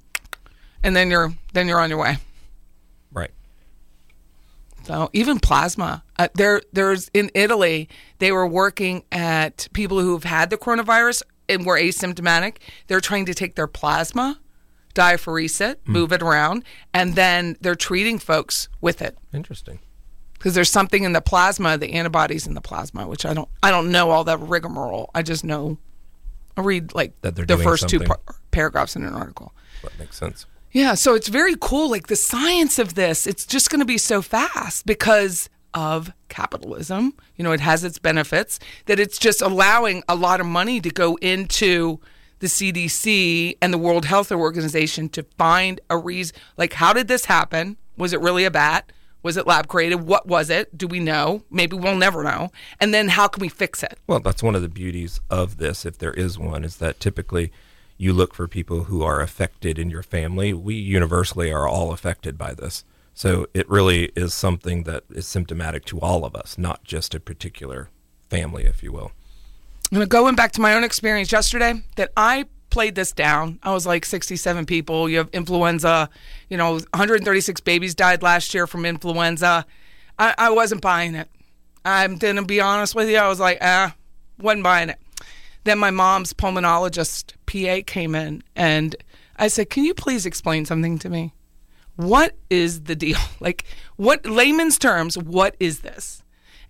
and 0.84 0.94
then 0.94 1.10
you're 1.10 1.34
then 1.52 1.66
you're 1.66 1.80
on 1.80 1.90
your 1.90 1.98
way. 1.98 2.18
Right. 3.10 3.30
So 4.84 5.10
even 5.12 5.38
plasma, 5.38 6.02
uh, 6.18 6.28
there 6.34 6.60
there's 6.72 7.08
in 7.14 7.30
Italy 7.34 7.88
they 8.18 8.32
were 8.32 8.46
working 8.46 9.04
at 9.12 9.68
people 9.72 10.00
who've 10.00 10.24
had 10.24 10.50
the 10.50 10.56
coronavirus 10.56 11.22
and 11.48 11.64
were 11.66 11.78
asymptomatic. 11.78 12.56
They're 12.88 13.00
trying 13.00 13.26
to 13.26 13.34
take 13.34 13.54
their 13.54 13.66
plasma, 13.68 14.40
diaphoresis 14.94 15.70
it, 15.72 15.80
move 15.86 16.12
it 16.12 16.22
around, 16.22 16.64
and 16.92 17.14
then 17.14 17.56
they're 17.60 17.74
treating 17.74 18.18
folks 18.18 18.68
with 18.80 19.00
it 19.02 19.16
Interesting. 19.32 19.78
because 20.34 20.54
there's 20.54 20.70
something 20.70 21.04
in 21.04 21.12
the 21.12 21.20
plasma, 21.20 21.78
the 21.78 21.92
antibodies 21.92 22.46
in 22.46 22.54
the 22.54 22.60
plasma, 22.60 23.06
which 23.06 23.24
I 23.24 23.34
don't 23.34 23.48
I 23.62 23.70
don't 23.70 23.90
know 23.90 24.10
all 24.10 24.24
that 24.24 24.38
rigmarole. 24.40 25.10
I 25.14 25.22
just 25.22 25.44
know 25.44 25.78
I 26.56 26.60
read 26.60 26.94
like 26.94 27.20
That 27.22 27.34
the 27.36 27.58
first 27.58 27.88
two 27.88 28.00
par- 28.00 28.20
paragraphs 28.50 28.96
in 28.96 29.04
an 29.04 29.14
article. 29.14 29.54
That 29.82 29.98
makes 29.98 30.16
sense. 30.16 30.46
Yeah, 30.70 30.94
so 30.94 31.14
it's 31.14 31.28
very 31.28 31.54
cool. 31.60 31.90
Like 31.90 32.06
the 32.06 32.16
science 32.16 32.78
of 32.78 32.94
this, 32.94 33.26
it's 33.26 33.44
just 33.44 33.68
going 33.68 33.80
to 33.80 33.86
be 33.86 33.98
so 33.98 34.22
fast 34.22 34.86
because 34.86 35.50
of 35.74 36.12
capitalism. 36.28 37.14
You 37.36 37.44
know, 37.44 37.52
it 37.52 37.60
has 37.60 37.84
its 37.84 37.98
benefits 37.98 38.58
that 38.86 38.98
it's 38.98 39.18
just 39.18 39.42
allowing 39.42 40.02
a 40.08 40.14
lot 40.14 40.40
of 40.40 40.46
money 40.46 40.80
to 40.80 40.90
go 40.90 41.16
into 41.16 42.00
the 42.42 42.48
CDC 42.48 43.56
and 43.62 43.72
the 43.72 43.78
World 43.78 44.04
Health 44.04 44.32
Organization 44.32 45.08
to 45.10 45.22
find 45.38 45.80
a 45.88 45.96
reason. 45.96 46.36
Like, 46.56 46.72
how 46.72 46.92
did 46.92 47.06
this 47.06 47.26
happen? 47.26 47.76
Was 47.96 48.12
it 48.12 48.20
really 48.20 48.44
a 48.44 48.50
bat? 48.50 48.90
Was 49.22 49.36
it 49.36 49.46
lab 49.46 49.68
created? 49.68 50.00
What 50.00 50.26
was 50.26 50.50
it? 50.50 50.76
Do 50.76 50.88
we 50.88 50.98
know? 50.98 51.44
Maybe 51.52 51.76
we'll 51.76 51.94
never 51.94 52.24
know. 52.24 52.50
And 52.80 52.92
then 52.92 53.10
how 53.10 53.28
can 53.28 53.40
we 53.40 53.48
fix 53.48 53.84
it? 53.84 53.96
Well, 54.08 54.18
that's 54.18 54.42
one 54.42 54.56
of 54.56 54.62
the 54.62 54.68
beauties 54.68 55.20
of 55.30 55.58
this, 55.58 55.86
if 55.86 55.98
there 55.98 56.12
is 56.12 56.36
one, 56.36 56.64
is 56.64 56.78
that 56.78 56.98
typically 56.98 57.52
you 57.96 58.12
look 58.12 58.34
for 58.34 58.48
people 58.48 58.84
who 58.84 59.04
are 59.04 59.20
affected 59.20 59.78
in 59.78 59.88
your 59.88 60.02
family. 60.02 60.52
We 60.52 60.74
universally 60.74 61.52
are 61.52 61.68
all 61.68 61.92
affected 61.92 62.36
by 62.36 62.54
this. 62.54 62.82
So 63.14 63.46
it 63.54 63.70
really 63.70 64.10
is 64.16 64.34
something 64.34 64.82
that 64.82 65.04
is 65.10 65.28
symptomatic 65.28 65.84
to 65.84 66.00
all 66.00 66.24
of 66.24 66.34
us, 66.34 66.58
not 66.58 66.82
just 66.82 67.14
a 67.14 67.20
particular 67.20 67.88
family, 68.28 68.64
if 68.64 68.82
you 68.82 68.90
will. 68.90 69.12
I'm 69.92 70.08
going 70.08 70.34
back 70.34 70.52
to 70.52 70.60
my 70.62 70.74
own 70.74 70.84
experience 70.84 71.30
yesterday 71.30 71.74
that 71.96 72.12
I 72.16 72.46
played 72.70 72.94
this 72.94 73.12
down. 73.12 73.58
I 73.62 73.74
was 73.74 73.86
like 73.86 74.06
67 74.06 74.64
people. 74.64 75.06
You 75.06 75.18
have 75.18 75.28
influenza. 75.34 76.08
You 76.48 76.56
know, 76.56 76.72
136 76.72 77.60
babies 77.60 77.94
died 77.94 78.22
last 78.22 78.54
year 78.54 78.66
from 78.66 78.86
influenza. 78.86 79.66
I, 80.18 80.34
I 80.38 80.50
wasn't 80.50 80.80
buying 80.80 81.14
it. 81.14 81.28
I'm 81.84 82.16
going 82.16 82.36
to 82.36 82.44
be 82.44 82.58
honest 82.58 82.94
with 82.94 83.10
you. 83.10 83.18
I 83.18 83.28
was 83.28 83.38
like, 83.38 83.58
ah, 83.60 83.94
wasn't 84.38 84.64
buying 84.64 84.88
it. 84.88 84.98
Then 85.64 85.78
my 85.78 85.90
mom's 85.90 86.32
pulmonologist, 86.32 87.34
PA, 87.44 87.84
came 87.86 88.14
in 88.14 88.42
and 88.56 88.96
I 89.36 89.48
said, 89.48 89.70
Can 89.70 89.84
you 89.84 89.94
please 89.94 90.26
explain 90.26 90.64
something 90.64 90.98
to 91.00 91.08
me? 91.08 91.34
What 91.96 92.34
is 92.48 92.84
the 92.84 92.96
deal? 92.96 93.18
Like, 93.40 93.64
what 93.96 94.24
layman's 94.24 94.78
terms, 94.78 95.18
what 95.18 95.56
is 95.60 95.80
this? 95.80 96.21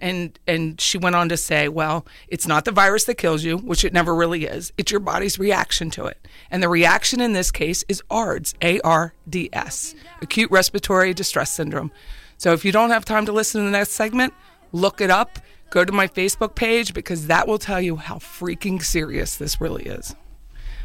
And 0.03 0.39
and 0.49 0.81
she 0.81 0.99
went 0.99 1.15
on 1.15 1.29
to 1.29 1.37
say, 1.37 1.69
well, 1.69 2.05
it's 2.27 2.47
not 2.47 2.65
the 2.65 2.73
virus 2.73 3.05
that 3.05 3.15
kills 3.15 3.45
you, 3.45 3.57
which 3.57 3.85
it 3.85 3.93
never 3.93 4.15
really 4.15 4.45
is. 4.45 4.73
It's 4.77 4.91
your 4.91 5.01
body's 5.01 5.39
reaction 5.39 5.91
to 5.91 6.07
it. 6.07 6.27
And 6.51 6.61
the 6.61 6.69
reaction 6.69 7.21
in 7.21 7.33
this 7.33 7.53
case 7.53 7.85
is 7.89 8.03
ARDS, 8.11 8.55
A 8.61 8.81
R 8.81 9.15
D 9.29 9.49
S, 9.53 9.95
acute 10.21 10.51
respiratory 10.51 11.15
distress 11.15 11.53
syndrome. 11.53 11.93
So 12.37 12.53
if 12.53 12.65
you 12.65 12.73
don't 12.73 12.91
have 12.91 13.05
time 13.05 13.27
to 13.27 13.33
listen 13.33 13.61
to 13.61 13.65
the 13.65 13.71
next 13.71 13.93
segment, 13.93 14.35
look 14.73 15.01
it 15.01 15.09
up. 15.09 15.39
go 15.71 15.85
to 15.85 15.93
my 15.93 16.07
Facebook 16.07 16.55
page 16.55 16.93
because 16.95 17.29
that 17.29 17.49
will 17.49 17.59
tell 17.59 17.81
you 17.81 17.97
how 17.97 18.17
freaking 18.17 18.83
serious 18.83 19.37
this 19.37 19.61
really 19.61 19.85
is. 19.85 20.15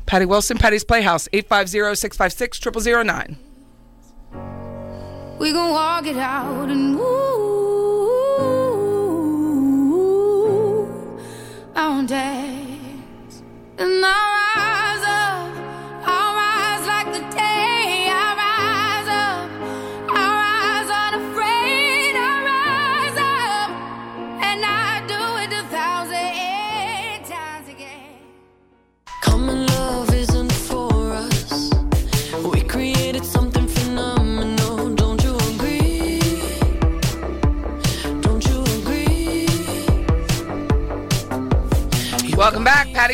Patty 0.06 0.26
Wilson, 0.26 0.58
Patty's 0.58 0.86
Playhouse, 0.86 1.28
850 1.34 1.96
656 1.96 2.86
0009. 2.86 3.38
We 5.40 5.52
gon' 5.52 5.72
walk 5.72 6.06
it 6.08 6.18
out 6.18 6.70
and 6.70 6.98
woo 6.98 7.57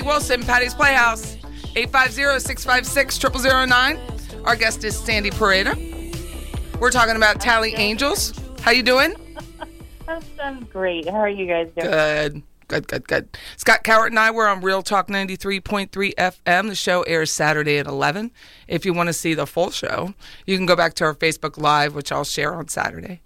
back, 0.04 0.12
Wilson, 0.12 0.44
Patty's 0.44 0.74
Playhouse, 0.74 1.38
850 1.76 2.40
656 2.40 3.20
0009. 3.70 4.00
Our 4.46 4.56
guest 4.56 4.84
is 4.84 4.98
Sandy 4.98 5.30
Poreda. 5.30 5.76
We're 6.80 6.92
talking 6.92 7.16
about 7.16 7.40
Tally 7.40 7.74
Angels. 7.76 8.34
How 8.62 8.72
you 8.72 8.84
doing? 8.84 9.14
I'm, 10.08 10.22
I'm 10.42 10.66
great. 10.66 11.08
How 11.08 11.18
are 11.18 11.30
you 11.30 11.48
guys 11.48 11.70
doing? 11.76 11.90
Good. 11.90 12.44
Good, 12.68 12.88
good, 12.88 13.08
good. 13.08 13.38
Scott 13.58 13.84
Cowart 13.84 14.08
and 14.08 14.20
I 14.20 14.32
were 14.32 14.48
on 14.48 14.62
Real 14.62 14.82
Talk 14.82 15.08
93.3 15.08 15.90
FM. 16.16 16.70
The 16.70 16.76
show 16.76 17.04
airs 17.04 17.32
Saturday 17.32 17.78
at 17.78 17.86
11. 17.88 18.32
If 18.68 18.86
you 18.86 18.94
want 18.94 19.08
to 19.08 19.14
see 19.14 19.34
the 19.34 19.46
full 19.46 19.70
show, 19.70 20.14
you 20.46 20.58
can 20.58 20.66
go 20.66 20.76
back 20.76 20.96
to 20.96 21.04
our 21.04 21.14
Facebook 21.14 21.58
Live, 21.58 21.94
which 21.94 22.12
I'll 22.12 22.24
share 22.24 22.56
on 22.56 22.68
Saturday. 22.70 23.22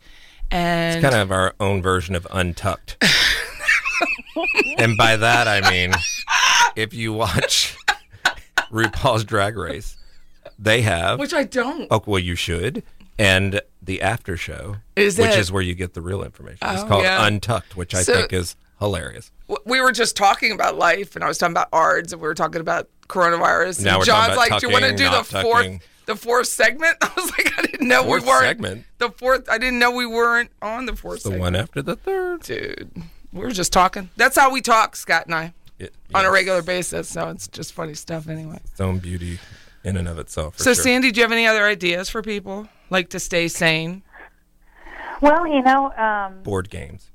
And 0.51 0.97
It's 0.97 1.03
kind 1.03 1.21
of 1.21 1.32
our 1.32 1.53
own 1.59 1.82
version 1.82 2.13
of 2.15 2.28
Untucked. 2.32 3.03
and 4.77 4.97
by 4.97 5.17
that, 5.17 5.47
I 5.47 5.69
mean, 5.69 5.93
if 6.75 6.93
you 6.93 7.13
watch 7.13 7.75
RuPaul's 8.71 9.23
Drag 9.23 9.57
Race, 9.57 9.97
they 10.59 10.81
have. 10.81 11.19
which 11.19 11.33
I 11.33 11.43
don't. 11.43 11.87
Oh, 11.91 12.01
well, 12.05 12.19
you 12.19 12.35
should. 12.35 12.83
And 13.19 13.61
the 13.81 14.01
after 14.01 14.37
show, 14.37 14.75
Is 14.95 15.17
which 15.17 15.29
it? 15.31 15.39
is 15.39 15.51
where 15.51 15.63
you 15.63 15.73
get 15.73 15.93
the 15.95 16.01
real 16.01 16.23
information. 16.23 16.59
It's 16.61 16.83
Oh, 16.83 16.87
called 16.87 17.03
yeah. 17.03 17.25
Untucked, 17.25 17.75
which 17.75 17.95
I 17.95 18.03
So- 18.03 18.13
think 18.13 18.33
is 18.33 18.55
hilarious. 18.79 19.31
We 19.65 19.81
were 19.81 19.91
just 19.91 20.15
talking 20.15 20.51
about 20.51 20.77
life, 20.77 21.15
and 21.15 21.23
I 21.23 21.27
was 21.27 21.37
talking 21.39 21.53
about 21.53 21.69
ARDS, 21.73 22.13
and 22.13 22.21
we 22.21 22.27
were 22.27 22.35
talking 22.35 22.61
about 22.61 22.89
coronavirus. 23.07 23.81
Now 23.81 23.91
and 23.91 23.99
we're 23.99 24.05
John's 24.05 24.35
talking 24.35 24.47
about 24.47 24.51
like, 24.51 24.59
"Do 24.61 24.67
you 24.67 24.73
want 24.73 24.85
to 24.85 24.95
do 24.95 25.09
the 25.09 25.23
fourth, 25.23 25.63
tucking." 25.63 25.81
the 26.05 26.15
fourth 26.15 26.47
segment?" 26.47 26.97
I 27.01 27.09
was 27.15 27.31
like, 27.31 27.57
"I 27.57 27.61
didn't 27.63 27.87
know 27.87 28.03
Fourth 28.03 28.23
we 28.23 28.29
weren't 28.29 28.43
segment? 28.43 28.85
the 28.99 29.09
fourth. 29.09 29.49
I 29.49 29.57
didn't 29.57 29.79
know 29.79 29.91
we 29.91 30.05
weren't 30.05 30.51
on 30.61 30.85
the 30.85 30.95
fourth 30.95 31.23
The 31.23 31.29
segment." 31.29 31.41
one 31.41 31.55
after 31.55 31.81
the 31.81 31.95
third. 31.95 32.41
dude. 32.43 32.91
We 33.34 33.41
were 33.41 33.51
just 33.51 33.73
talking. 33.73 34.09
That's 34.15 34.36
how 34.38 34.51
we 34.51 34.61
talk, 34.61 34.95
Scott 34.95 35.25
and 35.25 35.36
I, 35.36 35.53
It- 35.80 35.93
on 36.15 36.25
a 36.25 36.32
regular 36.32 36.61
basis. 36.61 37.09
So 37.09 37.30
it's 37.30 37.47
just 37.47 37.73
funny 37.73 37.93
stuff 37.93 38.28
anyway. 38.30 38.59
Its 38.63 38.80
own 38.82 38.99
beauty 38.99 39.39
in 39.84 39.97
and 39.97 40.07
of 40.07 40.17
itself. 40.19 40.55
For 40.57 40.63
so, 40.63 40.73
sure. 40.73 40.84
Sandy, 40.84 41.11
do 41.11 41.19
you 41.19 41.23
have 41.23 41.32
any 41.32 41.45
other 41.45 41.65
ideas 41.65 42.09
for 42.09 42.21
people 42.21 42.67
like 42.89 43.09
to 43.09 43.19
stay 43.19 43.47
sane? 43.47 44.03
Well, 45.21 45.47
you 45.47 45.61
know, 45.61 45.91
um, 45.93 46.41
board 46.43 46.69
games. 46.69 47.09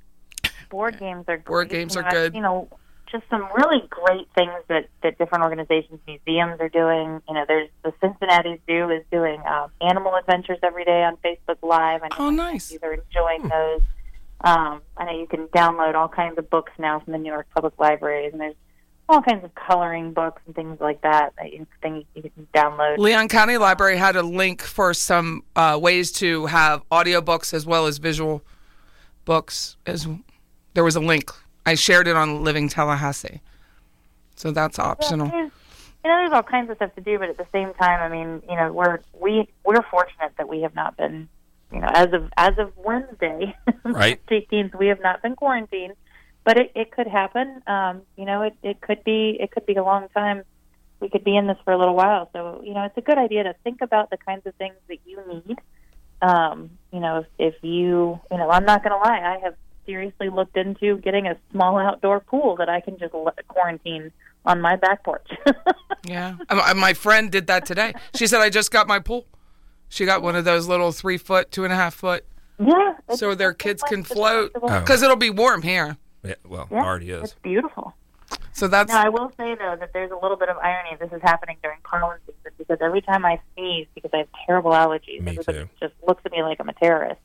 board 0.70 0.98
games 0.98 1.24
are 1.28 1.36
good. 1.36 1.44
Board 1.44 1.68
games 1.68 1.94
You 1.94 2.00
are 2.00 2.02
know, 2.04 2.08
I've- 2.08 2.16
good. 2.16 2.34
You 2.34 2.40
know, 2.42 2.68
just 3.10 3.24
some 3.28 3.46
really 3.56 3.86
great 3.90 4.26
things 4.34 4.52
that 4.68 4.88
that 5.02 5.18
different 5.18 5.44
organizations, 5.44 6.00
museums 6.06 6.58
are 6.60 6.68
doing. 6.70 7.20
You 7.28 7.34
know, 7.34 7.44
there's 7.46 7.68
the 7.84 7.92
Cincinnati 8.00 8.58
Zoo 8.66 8.88
is 8.90 9.02
doing 9.12 9.40
um, 9.46 9.70
animal 9.82 10.14
adventures 10.16 10.58
every 10.62 10.84
day 10.84 11.02
on 11.04 11.16
Facebook 11.18 11.58
Live. 11.62 12.00
I 12.02 12.08
know 12.08 12.16
Oh, 12.26 12.30
nice. 12.30 12.72
you 12.72 12.78
are 12.82 12.94
enjoying 12.94 13.48
those. 13.48 13.82
Um, 14.44 14.82
I 14.96 15.04
know 15.04 15.18
you 15.18 15.26
can 15.26 15.46
download 15.48 15.94
all 15.94 16.08
kinds 16.08 16.36
of 16.38 16.50
books 16.50 16.72
now 16.78 17.00
from 17.00 17.12
the 17.12 17.18
New 17.18 17.30
York 17.30 17.46
Public 17.54 17.74
Libraries, 17.78 18.32
and 18.32 18.40
there's 18.40 18.56
all 19.08 19.22
kinds 19.22 19.44
of 19.44 19.54
coloring 19.54 20.12
books 20.12 20.42
and 20.46 20.54
things 20.54 20.80
like 20.80 21.00
that 21.02 21.32
that 21.36 21.52
you, 21.52 21.66
things 21.80 22.04
you 22.14 22.22
can 22.22 22.46
download. 22.54 22.98
Leon 22.98 23.28
County 23.28 23.58
Library 23.58 23.96
had 23.96 24.16
a 24.16 24.22
link 24.22 24.62
for 24.62 24.94
some 24.94 25.44
uh, 25.54 25.78
ways 25.80 26.10
to 26.12 26.46
have 26.46 26.82
audiobooks 26.90 27.52
as 27.54 27.66
well 27.66 27.86
as 27.86 27.98
visual 27.98 28.42
books. 29.24 29.76
As 29.86 30.08
there 30.74 30.84
was 30.84 30.96
a 30.96 31.00
link, 31.00 31.30
I 31.66 31.74
shared 31.74 32.08
it 32.08 32.16
on 32.16 32.42
Living 32.42 32.68
Tallahassee, 32.68 33.40
so 34.34 34.50
that's 34.50 34.78
optional. 34.78 35.28
There's, 35.28 35.52
you 36.04 36.10
know, 36.10 36.16
there's 36.16 36.32
all 36.32 36.42
kinds 36.42 36.68
of 36.70 36.76
stuff 36.76 36.94
to 36.96 37.00
do, 37.00 37.18
but 37.18 37.28
at 37.28 37.36
the 37.36 37.46
same 37.52 37.74
time, 37.74 38.00
I 38.00 38.08
mean, 38.08 38.42
you 38.48 38.56
know, 38.56 38.72
we're 38.72 39.00
we 39.12 39.48
we're 39.64 39.82
fortunate 39.82 40.32
that 40.38 40.48
we 40.48 40.62
have 40.62 40.74
not 40.74 40.96
been, 40.96 41.28
you 41.72 41.80
know, 41.80 41.90
as 41.92 42.12
of 42.12 42.30
as 42.36 42.54
of 42.58 42.72
Wednesday, 42.76 43.54
Right. 43.84 44.20
March 44.30 44.44
18th, 44.52 44.78
we 44.78 44.88
have 44.88 45.00
not 45.00 45.22
been 45.22 45.36
quarantined. 45.36 45.94
But 46.44 46.58
it, 46.58 46.72
it 46.74 46.90
could 46.90 47.06
happen. 47.06 47.62
Um, 47.68 48.02
you 48.16 48.24
know, 48.24 48.42
it, 48.42 48.54
it 48.64 48.80
could 48.80 49.04
be 49.04 49.36
it 49.38 49.52
could 49.52 49.64
be 49.64 49.74
a 49.76 49.84
long 49.84 50.08
time. 50.08 50.42
We 50.98 51.08
could 51.08 51.22
be 51.22 51.36
in 51.36 51.46
this 51.46 51.56
for 51.64 51.72
a 51.72 51.78
little 51.78 51.94
while. 51.94 52.30
So 52.32 52.62
you 52.64 52.74
know, 52.74 52.82
it's 52.84 52.96
a 52.98 53.00
good 53.00 53.18
idea 53.18 53.44
to 53.44 53.54
think 53.62 53.80
about 53.80 54.10
the 54.10 54.16
kinds 54.16 54.44
of 54.46 54.54
things 54.56 54.74
that 54.88 54.98
you 55.06 55.20
need. 55.32 55.56
Um, 56.20 56.70
you 56.92 57.00
know, 57.00 57.18
if, 57.18 57.54
if 57.54 57.54
you, 57.62 58.18
you 58.30 58.38
know, 58.38 58.48
I'm 58.50 58.64
not 58.64 58.82
going 58.84 58.92
to 58.92 58.98
lie, 58.98 59.20
I 59.20 59.38
have 59.44 59.54
seriously 59.86 60.30
looked 60.30 60.56
into 60.56 60.98
getting 60.98 61.26
a 61.26 61.36
small 61.50 61.78
outdoor 61.78 62.20
pool 62.20 62.54
that 62.56 62.68
I 62.68 62.80
can 62.80 62.96
just 62.98 63.12
let 63.14 63.46
quarantine 63.48 64.12
on 64.44 64.60
my 64.60 64.76
back 64.76 65.04
porch. 65.04 65.28
Yeah, 66.04 66.34
Uh, 66.48 66.74
my 66.76 66.94
friend 66.94 67.30
did 67.30 67.46
that 67.46 67.64
today. 67.64 67.94
She 68.16 68.26
said, 68.26 68.40
"I 68.40 68.50
just 68.50 68.72
got 68.72 68.88
my 68.88 68.98
pool." 68.98 69.24
She 69.92 70.06
got 70.06 70.22
one 70.22 70.36
of 70.36 70.46
those 70.46 70.66
little 70.68 70.90
three 70.90 71.18
foot, 71.18 71.50
two 71.50 71.64
and 71.64 71.72
a 71.72 71.76
half 71.76 71.92
foot, 71.92 72.24
yeah, 72.58 72.94
so 73.14 73.34
their 73.34 73.52
kids 73.52 73.82
can 73.82 74.02
float 74.02 74.54
comfortable. 74.54 74.70
Oh. 74.74 74.80
because 74.80 75.02
it'll 75.02 75.16
be 75.16 75.28
warm 75.28 75.60
here. 75.60 75.98
Yeah, 76.24 76.36
well, 76.48 76.66
Yeah, 76.70 76.82
already 76.82 77.10
is. 77.10 77.24
It's 77.24 77.34
beautiful. 77.42 77.92
So 78.54 78.68
that's 78.68 78.90
Now, 78.90 79.04
I 79.04 79.10
will 79.10 79.30
say 79.36 79.54
though 79.54 79.76
that 79.78 79.92
there's 79.92 80.10
a 80.10 80.16
little 80.16 80.38
bit 80.38 80.48
of 80.48 80.56
irony. 80.56 80.96
This 80.98 81.12
is 81.12 81.20
happening 81.22 81.58
during 81.62 81.76
pollen 81.84 82.16
season 82.24 82.52
because 82.56 82.78
every 82.80 83.02
time 83.02 83.26
I 83.26 83.38
sneeze, 83.52 83.86
because 83.94 84.10
I 84.14 84.18
have 84.18 84.28
terrible 84.46 84.70
allergies, 84.70 85.20
Me 85.20 85.36
too. 85.36 85.68
just 85.78 85.92
looks 86.08 86.22
at 86.24 86.32
me 86.32 86.42
like 86.42 86.58
I'm 86.58 86.70
a 86.70 86.72
terrorist. 86.72 87.20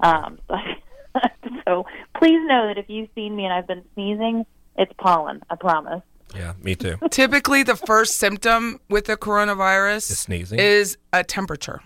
Um, 0.00 0.38
so 1.64 1.86
please 2.18 2.46
know 2.46 2.66
that 2.66 2.76
if 2.76 2.90
you've 2.90 3.08
seen 3.14 3.34
me 3.34 3.44
and 3.46 3.54
I've 3.54 3.66
been 3.66 3.84
sneezing, 3.94 4.44
it's 4.76 4.92
pollen. 4.98 5.40
I 5.48 5.56
promise. 5.56 6.02
Yeah, 6.34 6.52
me 6.62 6.74
too. 6.74 6.98
typically 7.10 7.62
the 7.62 7.76
first 7.76 8.18
symptom 8.18 8.80
with 8.90 9.06
the 9.06 9.16
coronavirus 9.16 10.10
Is 10.10 10.18
sneezing? 10.18 10.58
is 10.58 10.98
a 11.12 11.24
temperature. 11.24 11.80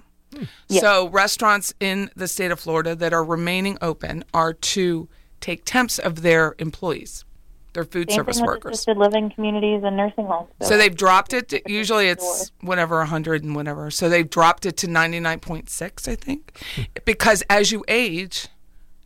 So 0.69 1.09
restaurants 1.09 1.75
in 1.81 2.11
the 2.17 2.29
state 2.29 2.51
of 2.51 2.61
Florida 2.61 2.95
that 2.97 3.13
are 3.13 3.25
remaining 3.25 3.79
open 3.81 4.25
are 4.35 4.53
to 4.53 5.09
take 5.41 5.65
temps 5.65 5.99
of 5.99 6.23
their 6.23 6.55
employees, 6.59 7.25
their 7.73 7.85
food 7.85 8.11
Same 8.11 8.17
service 8.17 8.37
thing 8.37 8.47
with 8.47 8.55
workers. 8.57 8.75
assisted 8.75 8.97
living 8.97 9.31
communities 9.31 9.83
and 9.85 9.97
nursing 9.97 10.27
homes. 10.27 10.51
So 10.63 10.77
they've 10.77 10.95
dropped 10.95 11.33
it. 11.33 11.49
To, 11.51 11.63
usually 11.67 12.09
it's 12.09 12.51
whatever, 12.61 12.99
100 12.99 13.45
and 13.45 13.55
whatever. 13.55 13.91
So 13.91 14.09
they've 14.09 14.29
dropped 14.29 14.67
it 14.67 14.77
to 14.79 14.87
99.6, 14.87 16.09
I 16.09 16.15
think. 16.15 16.59
because 17.05 17.43
as 17.49 17.73
you 17.73 17.85
age, 17.89 18.49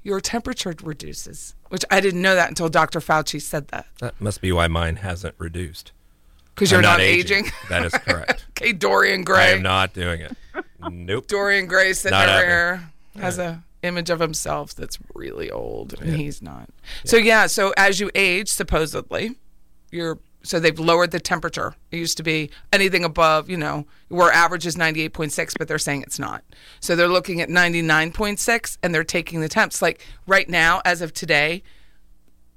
your 0.02 0.20
temperature 0.20 0.74
reduces, 0.82 1.54
which 1.68 1.84
I 1.90 2.00
didn't 2.00 2.22
know 2.22 2.34
that 2.34 2.48
until 2.48 2.68
Dr. 2.68 3.00
Fauci 3.00 3.40
said 3.40 3.68
that. 3.68 3.86
That 4.00 4.20
must 4.20 4.40
be 4.40 4.50
why 4.52 4.66
mine 4.66 4.96
hasn't 4.96 5.34
reduced. 5.38 5.92
Because 6.54 6.72
you're 6.72 6.82
not, 6.82 6.98
not 6.98 7.00
aging. 7.00 7.46
aging. 7.46 7.52
That 7.68 7.84
is 7.84 7.92
correct. 7.92 8.44
okay, 8.50 8.72
Dorian 8.72 9.24
Gray. 9.24 9.44
I 9.44 9.48
am 9.48 9.62
not 9.62 9.94
doing 9.94 10.20
it. 10.20 10.36
Nope. 10.88 11.26
Dorian 11.26 11.66
Gray 11.66 11.92
sitting 11.92 12.12
Not 12.18 12.28
over 12.28 12.32
happening. 12.38 12.50
here 13.14 13.22
has 13.22 13.38
a 13.38 13.62
image 13.82 14.10
of 14.10 14.20
himself 14.20 14.74
that's 14.74 14.98
really 15.14 15.50
old, 15.50 15.94
and 16.00 16.14
he's 16.16 16.42
not. 16.42 16.68
So 17.04 17.16
yeah, 17.16 17.46
so 17.46 17.72
as 17.76 17.98
you 18.00 18.10
age, 18.14 18.48
supposedly, 18.48 19.36
you're 19.90 20.18
so 20.42 20.58
they've 20.58 20.78
lowered 20.78 21.10
the 21.10 21.20
temperature. 21.20 21.74
It 21.90 21.98
used 21.98 22.16
to 22.16 22.22
be 22.22 22.50
anything 22.72 23.04
above, 23.04 23.50
you 23.50 23.58
know, 23.58 23.86
where 24.08 24.32
average 24.32 24.66
is 24.66 24.76
ninety 24.76 25.02
eight 25.02 25.12
point 25.12 25.32
six, 25.32 25.54
but 25.58 25.68
they're 25.68 25.78
saying 25.78 26.02
it's 26.02 26.18
not. 26.18 26.44
So 26.80 26.96
they're 26.96 27.08
looking 27.08 27.40
at 27.40 27.50
ninety 27.50 27.82
nine 27.82 28.12
point 28.12 28.38
six, 28.38 28.78
and 28.82 28.94
they're 28.94 29.04
taking 29.04 29.40
the 29.40 29.48
temps. 29.48 29.82
Like 29.82 30.06
right 30.26 30.48
now, 30.48 30.80
as 30.84 31.02
of 31.02 31.12
today, 31.12 31.62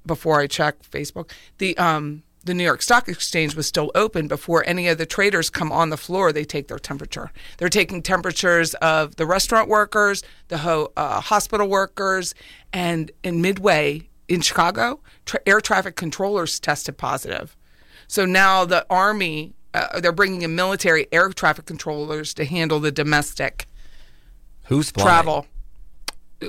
before 0.05 0.39
I 0.39 0.47
check 0.47 0.81
Facebook, 0.83 1.31
the 1.57 1.77
um 1.77 2.23
the 2.43 2.53
New 2.53 2.63
York 2.63 2.81
Stock 2.81 3.07
Exchange 3.07 3.55
was 3.55 3.67
still 3.67 3.91
open 3.95 4.27
before 4.27 4.63
any 4.67 4.87
of 4.87 4.97
the 4.97 5.05
traders 5.05 5.49
come 5.49 5.71
on 5.71 5.89
the 5.89 5.97
floor. 5.97 6.31
They 6.33 6.43
take 6.43 6.67
their 6.67 6.79
temperature. 6.79 7.31
They're 7.57 7.69
taking 7.69 8.01
temperatures 8.01 8.73
of 8.75 9.15
the 9.15 9.25
restaurant 9.25 9.69
workers, 9.69 10.23
the 10.49 10.57
ho- 10.59 10.91
uh, 10.97 11.21
hospital 11.21 11.67
workers, 11.69 12.35
and 12.73 13.11
in 13.23 13.41
Midway 13.41 14.09
in 14.27 14.41
Chicago, 14.41 14.99
tra- 15.25 15.39
air 15.45 15.61
traffic 15.61 15.95
controllers 15.95 16.59
tested 16.59 16.97
positive. 16.97 17.55
So 18.07 18.25
now 18.25 18.65
the 18.65 18.85
Army, 18.89 19.53
uh, 19.73 19.99
they're 20.01 20.11
bringing 20.11 20.41
in 20.41 20.53
military 20.55 21.07
air 21.11 21.29
traffic 21.29 21.65
controllers 21.65 22.33
to 22.35 22.45
handle 22.45 22.79
the 22.79 22.91
domestic 22.91 23.67
Who's 24.65 24.91
flying? 24.91 25.05
travel. 25.07 25.47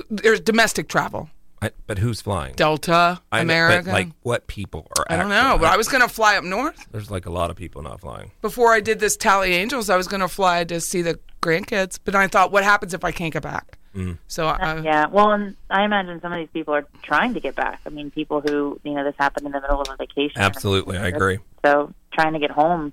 There's 0.09 0.41
domestic 0.41 0.89
travel. 0.89 1.29
I, 1.65 1.71
but 1.87 1.97
who's 1.97 2.21
flying? 2.21 2.55
Delta, 2.55 3.21
I 3.31 3.37
know, 3.37 3.41
American. 3.43 3.85
But 3.85 3.91
like 3.91 4.07
what 4.23 4.47
people 4.47 4.87
are? 4.97 5.05
I 5.09 5.17
don't 5.17 5.29
know, 5.29 5.57
but 5.59 5.67
I 5.67 5.77
was 5.77 5.87
going 5.87 6.01
to 6.01 6.07
fly 6.07 6.37
up 6.37 6.43
north. 6.43 6.87
There's 6.91 7.11
like 7.11 7.25
a 7.25 7.31
lot 7.31 7.49
of 7.49 7.55
people 7.55 7.81
not 7.81 8.01
flying. 8.01 8.31
Before 8.41 8.73
I 8.73 8.79
did 8.79 8.99
this 8.99 9.17
Tally 9.17 9.53
Angels, 9.53 9.89
I 9.89 9.97
was 9.97 10.07
going 10.07 10.21
to 10.21 10.27
fly 10.27 10.63
to 10.65 10.79
see 10.79 11.01
the 11.01 11.19
grandkids, 11.41 11.99
but 12.03 12.15
I 12.15 12.27
thought, 12.27 12.51
what 12.51 12.63
happens 12.63 12.93
if 12.93 13.03
I 13.03 13.11
can't 13.11 13.33
get 13.33 13.43
back? 13.43 13.77
Mm. 13.95 14.17
So 14.27 14.47
I, 14.47 14.81
Yeah, 14.81 15.07
well, 15.07 15.31
and 15.31 15.55
I 15.69 15.83
imagine 15.85 16.19
some 16.21 16.33
of 16.33 16.37
these 16.37 16.49
people 16.51 16.73
are 16.73 16.85
trying 17.01 17.33
to 17.33 17.39
get 17.39 17.55
back. 17.55 17.79
I 17.85 17.89
mean, 17.89 18.11
people 18.11 18.41
who 18.41 18.79
you 18.83 18.93
know 18.93 19.03
this 19.03 19.15
happened 19.17 19.45
in 19.45 19.53
the 19.53 19.61
middle 19.61 19.81
of 19.81 19.87
a 19.89 19.95
vacation. 19.95 20.41
Absolutely, 20.41 20.97
I 20.97 21.07
agree. 21.07 21.39
So 21.63 21.93
trying 22.11 22.33
to 22.33 22.39
get 22.39 22.51
home, 22.51 22.91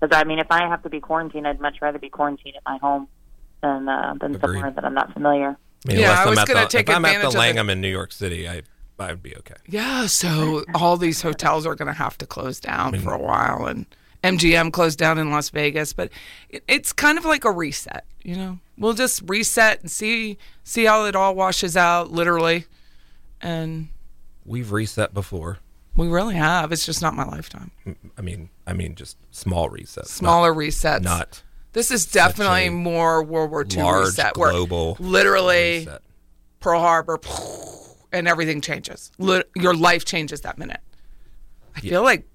because 0.00 0.16
I 0.16 0.24
mean, 0.24 0.38
if 0.38 0.46
I 0.50 0.68
have 0.68 0.82
to 0.84 0.88
be 0.88 1.00
quarantined, 1.00 1.48
I'd 1.48 1.60
much 1.60 1.82
rather 1.82 1.98
be 1.98 2.08
quarantined 2.08 2.56
at 2.56 2.62
my 2.64 2.78
home 2.78 3.08
than 3.62 3.88
uh, 3.88 4.14
than 4.20 4.36
Agreed. 4.36 4.40
somewhere 4.40 4.70
that 4.70 4.84
I'm 4.84 4.94
not 4.94 5.12
familiar. 5.12 5.56
I 5.88 5.92
mean, 5.92 6.00
Yeah, 6.00 6.06
unless 6.10 6.18
I 6.18 6.22
I'm 6.22 6.28
was 6.30 6.38
gonna 6.44 6.60
the, 6.60 6.66
take 6.66 6.88
if 6.88 6.94
I'm 6.96 7.04
at 7.04 7.20
the 7.20 7.26
of 7.28 7.32
the- 7.32 7.38
Langham 7.38 7.70
in 7.70 7.80
New 7.80 7.88
York 7.90 8.12
City, 8.12 8.48
I 8.48 8.62
I'd 8.98 9.22
be 9.22 9.36
okay. 9.36 9.54
Yeah, 9.66 10.06
so 10.06 10.64
all 10.74 10.96
these 10.96 11.20
hotels 11.22 11.66
are 11.66 11.74
going 11.74 11.88
to 11.88 11.98
have 11.98 12.16
to 12.18 12.26
close 12.26 12.60
down 12.60 12.98
for 13.00 13.12
a 13.12 13.18
while, 13.18 13.66
and 13.66 13.86
MGM 14.22 14.72
closed 14.72 14.98
down 15.00 15.18
in 15.18 15.30
Las 15.32 15.50
Vegas. 15.50 15.92
But 15.92 16.10
it, 16.48 16.62
it's 16.68 16.92
kind 16.92 17.18
of 17.18 17.24
like 17.24 17.44
a 17.44 17.50
reset, 17.50 18.04
you 18.22 18.36
know. 18.36 18.60
We'll 18.78 18.92
just 18.94 19.20
reset 19.26 19.80
and 19.80 19.90
see 19.90 20.38
see 20.62 20.84
how 20.84 21.04
it 21.06 21.16
all 21.16 21.34
washes 21.34 21.76
out, 21.76 22.12
literally. 22.12 22.66
And 23.40 23.88
We've 24.46 24.70
reset 24.72 25.12
before. 25.12 25.58
we 25.96 26.06
really 26.08 26.36
have. 26.36 26.70
It's 26.72 26.86
just 26.86 27.02
not 27.02 27.14
my 27.14 27.24
lifetime. 27.24 27.72
I 28.16 28.20
mean, 28.22 28.50
I 28.66 28.72
mean, 28.74 28.94
just 28.94 29.16
small 29.34 29.68
resets. 29.70 30.06
Smaller 30.06 30.54
not, 30.54 30.60
resets. 30.60 31.02
Not 31.02 31.42
This 31.74 31.90
is 31.90 32.06
definitely 32.06 32.70
more 32.70 33.22
World 33.22 33.50
War 33.50 33.66
II 33.70 33.82
large 33.82 34.06
reset, 34.06 34.36
where 34.38 34.50
global 34.52 34.96
literally 34.98 35.80
reset. 35.80 36.00
Pearl 36.60 36.80
Harbor, 36.80 37.20
and 38.12 38.26
everything 38.26 38.60
changes. 38.62 39.12
Your 39.18 39.74
life 39.74 40.04
changes 40.06 40.40
that 40.42 40.56
minute. 40.56 40.80
I 41.76 41.80
feel 41.80 42.02
like, 42.02 42.26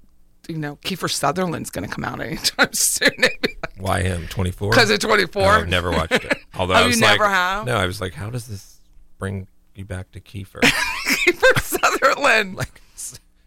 you 0.48 0.58
know, 0.58 0.76
Kiefer 0.78 1.10
Sutherland's 1.10 1.70
going 1.70 1.88
to 1.88 1.94
come 1.94 2.04
out 2.04 2.20
anytime 2.22 2.74
soon. 2.74 3.10
Why 3.78 4.02
him? 4.02 4.28
Twenty 4.28 4.52
four. 4.52 4.72
Because 4.72 4.90
of 4.92 5.00
24? 5.00 5.42
I've 5.44 5.68
never 5.70 5.90
watched 5.92 6.12
it. 6.12 6.38
Although 6.56 6.74
Oh, 6.74 6.78
I 6.78 6.82
you 6.82 6.88
was 6.90 7.00
never 7.00 7.24
like, 7.24 7.32
have? 7.32 7.66
No, 7.66 7.78
I 7.78 7.86
was 7.86 8.02
like, 8.02 8.14
how 8.14 8.30
does 8.30 8.48
this 8.48 8.80
bring 9.18 9.48
you 9.74 9.86
back 9.86 10.12
to 10.12 10.20
Kiefer? 10.20 10.60
Kiefer 10.62 11.62
Sutherland. 11.62 12.56
like 12.56 12.82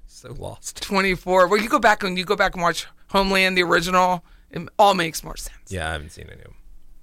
so 0.06 0.32
lost. 0.38 0.80
24. 0.82 1.48
Well, 1.48 1.60
you 1.60 1.68
go 1.68 1.78
back 1.78 2.02
and 2.02 2.16
you 2.16 2.24
go 2.24 2.34
back 2.36 2.54
and 2.54 2.62
watch 2.62 2.86
Homeland, 3.10 3.58
the 3.58 3.62
original. 3.62 4.24
It 4.52 4.68
all 4.78 4.94
makes 4.94 5.24
more 5.24 5.36
sense. 5.36 5.70
Yeah, 5.70 5.88
I 5.88 5.92
haven't 5.92 6.10
seen 6.10 6.26
any 6.26 6.38
of 6.38 6.44
them. 6.44 6.54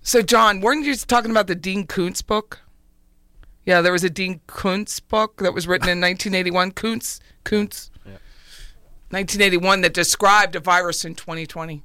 So, 0.01 0.21
John, 0.21 0.61
weren't 0.61 0.85
you 0.85 0.95
talking 0.95 1.31
about 1.31 1.47
the 1.47 1.55
Dean 1.55 1.85
Koontz 1.87 2.21
book? 2.21 2.59
Yeah, 3.65 3.81
there 3.81 3.91
was 3.91 4.03
a 4.03 4.09
Dean 4.09 4.39
Koontz 4.47 4.99
book 4.99 5.37
that 5.37 5.53
was 5.53 5.67
written 5.67 5.89
in 5.89 5.99
1981. 6.01 6.71
Koontz, 6.71 7.19
Koontz, 7.43 7.91
1981, 9.11 9.81
that 9.81 9.93
described 9.93 10.55
a 10.55 10.59
virus 10.59 11.03
in 11.03 11.15
2020. 11.15 11.83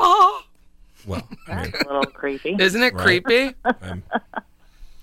Ah, 0.00 0.44
Well, 1.06 1.28
I 1.46 1.62
mean, 1.62 1.70
That's 1.70 1.84
a 1.84 1.86
little 1.86 2.02
creepy. 2.06 2.56
isn't 2.58 2.82
it 2.82 2.94
Right. 2.94 3.22
creepy? 3.24 3.54
I'm, 3.64 4.02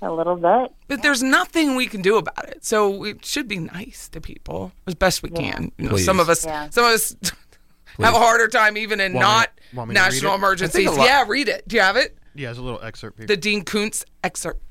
A 0.01 0.11
little 0.11 0.35
bit. 0.35 0.71
But 0.87 1.01
there's 1.01 1.23
nothing 1.23 1.75
we 1.75 1.87
can 1.87 2.01
do 2.01 2.17
about 2.17 2.47
it. 2.49 2.65
So 2.65 3.03
it 3.05 3.23
should 3.25 3.47
be 3.47 3.57
nice 3.59 4.07
to 4.09 4.21
people 4.21 4.71
as 4.85 4.93
best 4.95 5.23
we 5.23 5.29
can. 5.29 5.71
You 5.77 5.89
know, 5.89 5.97
some 5.97 6.19
of 6.19 6.29
us, 6.29 6.45
Yeah. 6.45 6.69
some 6.69 6.85
of 6.85 6.91
us 6.91 7.15
have 7.99 8.13
a 8.13 8.19
harder 8.19 8.47
time 8.47 8.77
even 8.77 8.99
in 8.99 9.13
Want 9.13 9.15
me- 9.15 9.19
not 9.21 9.49
want 9.75 9.89
me 9.89 9.95
to 9.95 10.01
read 10.01 10.05
national 10.05 10.31
it? 10.33 10.35
emergencies. 10.35 10.75
I 10.75 10.89
think 10.89 10.97
a 10.97 10.99
lot- 10.99 11.07
Yeah, 11.07 11.25
read 11.27 11.47
it. 11.49 11.67
Do 11.67 11.75
you 11.75 11.81
have 11.81 11.95
it? 11.97 12.17
Yeah, 12.33 12.47
there's 12.47 12.57
a 12.57 12.61
little 12.63 12.81
excerpt 12.81 13.17
here. 13.19 13.27
The 13.27 13.37
Dean 13.37 13.63
Koontz 13.63 14.03
excerpt. 14.23 14.61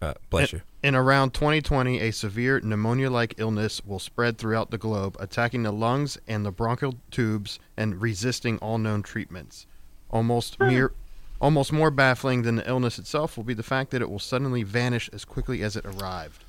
uh, 0.00 0.14
bless 0.30 0.52
you. 0.52 0.62
In 0.82 0.96
around 0.96 1.32
2020, 1.34 2.00
a 2.00 2.10
severe 2.10 2.60
pneumonia 2.60 3.08
like 3.10 3.34
illness 3.38 3.80
will 3.84 4.00
spread 4.00 4.36
throughout 4.38 4.70
the 4.72 4.78
globe, 4.78 5.16
attacking 5.20 5.62
the 5.62 5.70
lungs 5.72 6.18
and 6.26 6.44
the 6.44 6.50
bronchial 6.50 6.96
tubes 7.12 7.60
and 7.76 8.00
resisting 8.02 8.58
all 8.58 8.78
known 8.78 9.02
treatments. 9.04 9.66
Almost 10.10 10.58
mere. 10.58 10.92
Almost 11.40 11.72
more 11.72 11.90
baffling 11.90 12.42
than 12.42 12.56
the 12.56 12.68
illness 12.68 12.98
itself 12.98 13.36
will 13.36 13.44
be 13.44 13.54
the 13.54 13.62
fact 13.62 13.90
that 13.92 14.02
it 14.02 14.10
will 14.10 14.18
suddenly 14.18 14.62
vanish 14.64 15.08
as 15.12 15.24
quickly 15.24 15.62
as 15.62 15.76
it 15.76 15.84
arrived. 15.84 16.44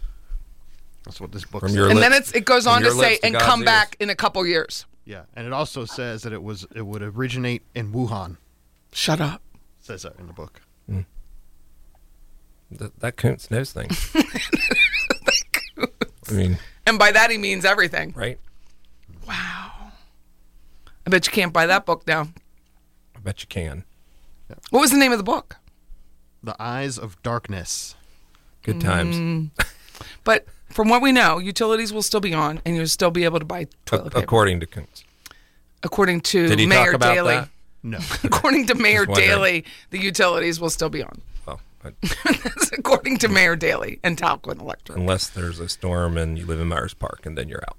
That's 1.06 1.20
what 1.22 1.32
this 1.32 1.44
book 1.46 1.60
From 1.62 1.70
says. 1.70 1.76
your 1.76 1.90
And 1.90 1.96
lips- 2.00 2.10
then 2.10 2.22
it's, 2.22 2.32
it 2.34 2.46
goes 2.46 2.66
on 2.66 2.82
to 2.84 2.92
say, 2.92 3.18
to 3.18 3.26
and 3.26 3.34
God's 3.34 3.46
come 3.46 3.60
ears. 3.62 3.66
back 3.66 3.96
in 4.00 4.10
a 4.10 4.16
couple 4.16 4.46
years. 4.48 4.86
Yeah, 5.06 5.24
and 5.36 5.46
it 5.46 5.54
also 5.54 5.86
says 5.86 6.24
that 6.24 6.32
it 6.34 6.42
was 6.44 6.66
it 6.76 6.84
would 6.86 7.02
originate 7.02 7.64
in 7.76 7.92
Wuhan. 7.92 8.38
Shut 8.92 9.20
up. 9.20 9.42
says 9.80 10.04
that 10.04 10.18
in 10.20 10.28
the 10.28 10.34
book. 10.34 10.62
Th- 12.80 12.92
that 13.00 13.18
Koontz 13.18 13.52
knows 13.52 13.72
things. 13.72 14.12
I 16.30 16.32
mean, 16.32 16.58
And 16.88 16.98
by 16.98 17.12
that 17.12 17.30
he 17.30 17.38
means 17.38 17.66
everything. 17.66 18.14
right? 18.16 18.40
Wow. 19.28 19.72
I 21.06 21.10
bet 21.10 21.28
you 21.28 21.34
can't 21.34 21.54
buy 21.54 21.66
that 21.68 21.86
book 21.86 22.08
now. 22.08 22.30
I 23.16 23.20
bet 23.20 23.42
you 23.42 23.48
can. 23.48 23.84
What 24.72 24.80
was 24.80 24.90
the 24.92 24.98
name 24.98 25.12
of 25.12 25.18
the 25.20 25.24
book? 25.24 25.58
The 26.42 26.56
Eyes 26.60 26.98
of 26.98 27.22
Darkness. 27.24 27.96
Good 28.64 28.82
times. 28.82 29.18
Mm. 29.18 29.50
But 30.24 30.46
from 30.74 30.90
what 30.90 31.02
we 31.02 31.12
know, 31.12 31.38
utilities 31.40 31.94
will 31.94 32.02
still 32.02 32.20
be 32.20 32.34
on, 32.34 32.62
and 32.66 32.76
you'll 32.76 32.88
still 32.88 33.12
be 33.12 33.24
able 33.24 33.40
to 33.40 33.46
buy 33.46 33.60
A- 33.60 33.68
toilet 33.86 34.06
paper. 34.14 34.20
according 34.24 34.60
to 34.62 34.66
Koontz. 34.66 35.04
According 35.84 36.22
to 36.22 36.48
Did 36.48 36.60
he 36.60 36.66
Mayor 36.66 36.86
talk 36.86 36.94
about 36.96 37.18
Dailey. 37.18 37.40
that? 37.42 37.50
No. 37.84 38.00
According 38.24 38.68
to 38.68 38.76
Mayor 38.76 39.06
wondering. 39.06 39.30
Dailey, 39.30 39.64
the 39.90 40.00
utilities 40.00 40.60
will 40.60 40.70
still 40.70 40.90
be 40.90 41.04
on. 41.04 41.22
Well, 41.46 41.60
I- 41.84 41.92
That's 42.24 42.72
according 42.72 43.18
to 43.20 43.28
Mayor 43.28 43.58
Dailey 43.58 44.00
and 44.04 44.18
Talquin 44.18 44.60
Electric. 44.62 44.98
unless 44.98 45.28
there's 45.30 45.60
a 45.60 45.68
storm 45.68 46.18
and 46.18 46.38
you 46.38 46.46
live 46.46 46.60
in 46.62 46.68
Myers 46.70 46.94
Park, 46.94 47.26
and 47.26 47.38
then 47.38 47.50
you're 47.50 47.64
out, 47.68 47.78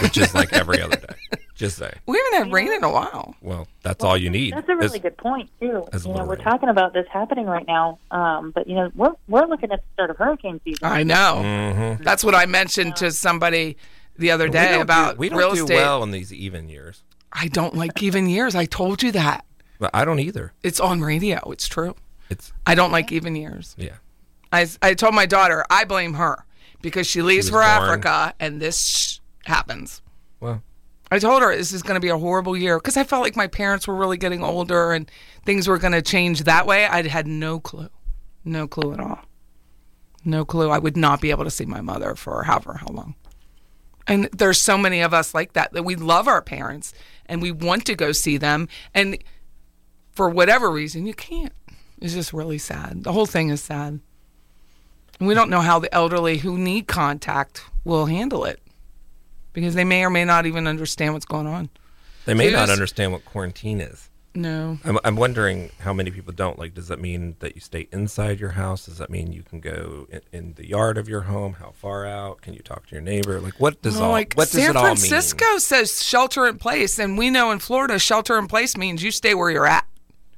which 0.00 0.16
is 0.16 0.32
like 0.34 0.52
every 0.52 0.80
other 0.80 0.96
day. 0.96 1.38
Just 1.56 1.78
say. 1.78 1.90
We 2.06 2.18
haven't 2.32 2.46
had 2.48 2.52
rain 2.52 2.70
in 2.72 2.84
a 2.84 2.90
while. 2.92 3.34
Well, 3.40 3.66
that's 3.82 4.04
all 4.04 4.16
you 4.16 4.28
need. 4.30 4.52
That's 4.52 4.68
a 4.68 4.76
really 4.76 4.96
is- 4.98 5.02
good 5.02 5.16
point 5.16 5.48
too. 5.58 5.86
as 5.92 6.04
You 6.06 6.12
know, 6.12 6.24
we're 6.26 6.34
rain. 6.36 6.44
talking 6.44 6.68
about 6.68 6.92
this 6.92 7.06
happening 7.10 7.46
right 7.46 7.66
now, 7.66 7.98
um, 8.10 8.50
but 8.50 8.68
you 8.68 8.74
know, 8.74 8.90
we're 8.94 9.12
we're 9.26 9.46
looking 9.46 9.72
at 9.72 9.80
the 9.80 9.86
start 9.94 10.10
of 10.10 10.18
hurricane 10.18 10.60
season. 10.64 10.86
I 10.86 11.02
know. 11.02 11.40
Mhm. 11.42 12.04
That's 12.04 12.22
what 12.22 12.34
I 12.34 12.44
mentioned 12.46 12.96
to 12.96 13.10
somebody 13.10 13.76
the 14.18 14.30
other 14.30 14.48
day 14.48 14.72
don't 14.72 14.82
about 14.82 15.14
do, 15.14 15.18
we 15.20 15.28
don't 15.30 15.38
real 15.38 15.54
do 15.54 15.62
estate. 15.64 15.76
well 15.76 16.02
in 16.02 16.10
these 16.10 16.32
even 16.32 16.68
years, 16.68 17.02
I 17.32 17.48
don't 17.48 17.74
like 17.74 18.02
even 18.02 18.28
years. 18.28 18.54
I 18.54 18.66
told 18.66 19.02
you 19.02 19.10
that. 19.12 19.44
but 19.78 19.90
I 19.94 20.04
don't 20.04 20.20
either. 20.20 20.52
It's 20.62 20.80
on 20.80 21.00
radio. 21.02 21.38
It's 21.50 21.66
true. 21.68 21.94
It's 22.30 22.52
I 22.66 22.74
don't 22.74 22.92
like 22.92 23.12
even 23.12 23.34
years. 23.36 23.74
yeah. 23.78 23.96
I, 24.52 24.66
I 24.82 24.94
told 24.94 25.14
my 25.14 25.26
daughter 25.26 25.64
I 25.70 25.84
blame 25.84 26.14
her 26.14 26.44
because 26.82 27.06
she 27.06 27.20
leaves 27.22 27.46
was 27.46 27.50
for 27.50 27.58
born. 27.60 27.64
Africa 27.90 28.34
and 28.40 28.60
this 28.60 28.80
sh- 28.86 29.18
happens. 29.44 30.00
Well, 30.40 30.62
I 31.10 31.18
told 31.18 31.42
her 31.42 31.54
this 31.54 31.72
is 31.72 31.82
going 31.82 31.94
to 31.94 32.00
be 32.00 32.08
a 32.08 32.18
horrible 32.18 32.56
year 32.56 32.78
because 32.78 32.96
I 32.96 33.04
felt 33.04 33.22
like 33.22 33.36
my 33.36 33.46
parents 33.46 33.86
were 33.86 33.94
really 33.94 34.16
getting 34.16 34.42
older 34.42 34.92
and 34.92 35.10
things 35.44 35.68
were 35.68 35.78
going 35.78 35.92
to 35.92 36.02
change 36.02 36.44
that 36.44 36.66
way. 36.66 36.86
I 36.86 37.06
had 37.06 37.26
no 37.26 37.60
clue, 37.60 37.88
no 38.44 38.66
clue 38.66 38.92
at 38.92 39.00
all, 39.00 39.20
no 40.24 40.44
clue. 40.44 40.70
I 40.70 40.78
would 40.78 40.96
not 40.96 41.20
be 41.20 41.30
able 41.30 41.44
to 41.44 41.50
see 41.50 41.64
my 41.64 41.80
mother 41.80 42.16
for 42.16 42.42
however 42.42 42.74
how 42.74 42.88
long. 42.88 43.14
And 44.08 44.28
there's 44.32 44.60
so 44.60 44.76
many 44.76 45.00
of 45.00 45.14
us 45.14 45.32
like 45.34 45.52
that 45.52 45.72
that 45.72 45.84
we 45.84 45.94
love 45.94 46.26
our 46.28 46.42
parents 46.42 46.92
and 47.26 47.40
we 47.40 47.52
want 47.52 47.84
to 47.86 47.94
go 47.94 48.12
see 48.12 48.36
them, 48.36 48.68
and 48.94 49.18
for 50.12 50.28
whatever 50.28 50.70
reason 50.70 51.06
you 51.06 51.14
can't. 51.14 51.52
It's 52.00 52.14
just 52.14 52.32
really 52.32 52.58
sad. 52.58 53.04
The 53.04 53.12
whole 53.12 53.26
thing 53.26 53.48
is 53.48 53.62
sad. 53.62 54.00
And 55.18 55.28
we 55.28 55.34
don't 55.34 55.50
know 55.50 55.60
how 55.60 55.78
the 55.78 55.92
elderly 55.94 56.38
who 56.38 56.58
need 56.58 56.86
contact 56.86 57.62
will 57.84 58.06
handle 58.06 58.44
it 58.44 58.60
because 59.56 59.74
they 59.74 59.84
may 59.84 60.04
or 60.04 60.10
may 60.10 60.22
not 60.22 60.44
even 60.44 60.66
understand 60.66 61.14
what's 61.14 61.24
going 61.24 61.46
on. 61.46 61.70
they 62.26 62.34
may 62.34 62.50
not 62.50 62.68
understand 62.68 63.10
what 63.10 63.24
quarantine 63.24 63.80
is. 63.80 64.10
No. 64.34 64.78
I'm, 64.84 64.98
I'm 65.02 65.16
wondering 65.16 65.70
how 65.80 65.94
many 65.94 66.10
people 66.10 66.34
don't. 66.34 66.58
Like, 66.58 66.74
does 66.74 66.88
that 66.88 67.00
mean 67.00 67.36
that 67.38 67.54
you 67.54 67.62
stay 67.62 67.88
inside 67.90 68.38
your 68.38 68.50
house? 68.50 68.84
Does 68.84 68.98
that 68.98 69.08
mean 69.08 69.32
you 69.32 69.42
can 69.42 69.60
go 69.60 70.06
in, 70.10 70.20
in 70.30 70.54
the 70.56 70.68
yard 70.68 70.98
of 70.98 71.08
your 71.08 71.22
home? 71.22 71.54
How 71.54 71.70
far 71.70 72.04
out? 72.04 72.42
Can 72.42 72.52
you 72.52 72.60
talk 72.60 72.86
to 72.88 72.94
your 72.94 73.00
neighbor? 73.00 73.40
Like, 73.40 73.58
what 73.58 73.80
does 73.80 73.94
Well, 73.94 74.04
all 74.04 74.10
like 74.10 74.34
what 74.34 74.50
does 74.50 74.60
San 74.60 74.72
it 74.72 74.76
all 74.76 74.84
mean? 74.88 74.96
San 74.96 75.08
Francisco 75.08 75.56
says 75.56 76.04
shelter 76.04 76.46
in 76.46 76.58
place, 76.58 76.98
and 76.98 77.16
we 77.16 77.30
know 77.30 77.50
in 77.50 77.60
Florida 77.60 77.98
shelter 77.98 78.38
in 78.38 78.46
place 78.46 78.76
means 78.76 79.02
you 79.02 79.10
stay 79.10 79.32
where 79.32 79.50
you're 79.50 79.66
at. 79.66 79.86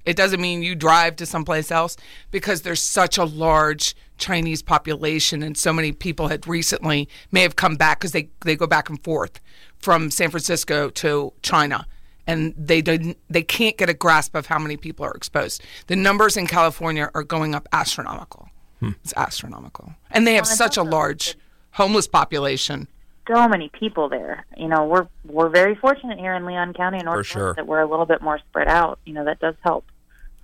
It 0.04 0.16
doesn't 0.16 0.40
mean 0.40 0.62
you 0.62 0.76
drive 0.76 1.16
to 1.16 1.26
someplace 1.26 1.72
else 1.72 1.96
because 2.30 2.62
there's 2.62 2.80
such 2.80 3.18
a 3.18 3.24
large 3.24 3.96
Chinese 4.18 4.62
population, 4.62 5.42
and 5.42 5.56
so 5.56 5.72
many 5.72 5.92
people 5.92 6.28
had 6.28 6.46
recently 6.46 7.08
may 7.32 7.42
have 7.42 7.56
come 7.56 7.76
back 7.76 8.00
because 8.00 8.12
they 8.12 8.28
they 8.44 8.56
go 8.56 8.66
back 8.66 8.88
and 8.90 9.02
forth 9.02 9.40
from 9.78 10.10
San 10.10 10.30
Francisco 10.30 10.90
to 10.90 11.32
China, 11.42 11.86
and 12.26 12.54
they 12.56 12.82
didn't 12.82 13.16
they 13.30 13.42
can't 13.42 13.76
get 13.78 13.88
a 13.88 13.94
grasp 13.94 14.34
of 14.34 14.46
how 14.46 14.58
many 14.58 14.76
people 14.76 15.04
are 15.06 15.14
exposed. 15.14 15.62
The 15.86 15.96
numbers 15.96 16.36
in 16.36 16.46
California 16.46 17.10
are 17.14 17.22
going 17.22 17.54
up 17.54 17.68
astronomical. 17.72 18.48
Hmm. 18.80 18.90
It's 19.02 19.14
astronomical, 19.16 19.94
and 20.10 20.26
they 20.26 20.34
have 20.34 20.44
Well, 20.46 20.56
such 20.56 20.76
a 20.76 20.80
also- 20.80 20.90
large 20.92 21.36
homeless 21.72 22.06
population. 22.08 22.88
so 23.28 23.46
many 23.46 23.68
people 23.78 24.08
there. 24.08 24.46
You 24.56 24.68
know, 24.68 24.84
we're 24.86 25.06
we're 25.24 25.48
very 25.50 25.74
fortunate 25.74 26.18
here 26.18 26.34
in 26.34 26.44
Leon 26.46 26.74
County 26.74 26.98
and 26.98 27.06
North 27.06 27.26
sure. 27.26 27.34
Carolina 27.54 27.56
that 27.56 27.66
we're 27.66 27.80
a 27.80 27.86
little 27.90 28.06
bit 28.06 28.22
more 28.22 28.38
spread 28.38 28.68
out. 28.68 28.98
You 29.04 29.12
know, 29.14 29.24
that 29.24 29.38
does 29.40 29.54
help. 29.62 29.84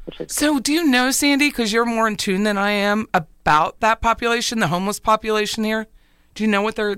Which 0.05 0.21
is 0.21 0.33
So, 0.33 0.59
do 0.59 0.73
you 0.73 0.85
know, 0.87 1.11
Sandy, 1.11 1.49
because 1.49 1.73
you're 1.73 1.85
more 1.85 2.07
in 2.07 2.17
tune 2.17 2.45
than 2.45 2.59
I 2.59 2.71
am 2.71 3.07
about 3.15 3.81
that 3.81 4.01
population, 4.01 4.59
the 4.59 4.69
homeless 4.69 5.01
population 5.01 5.65
here? 5.65 5.87
Do 6.35 6.45
you 6.45 6.51
know 6.51 6.63
what 6.63 6.77
they're? 6.77 6.97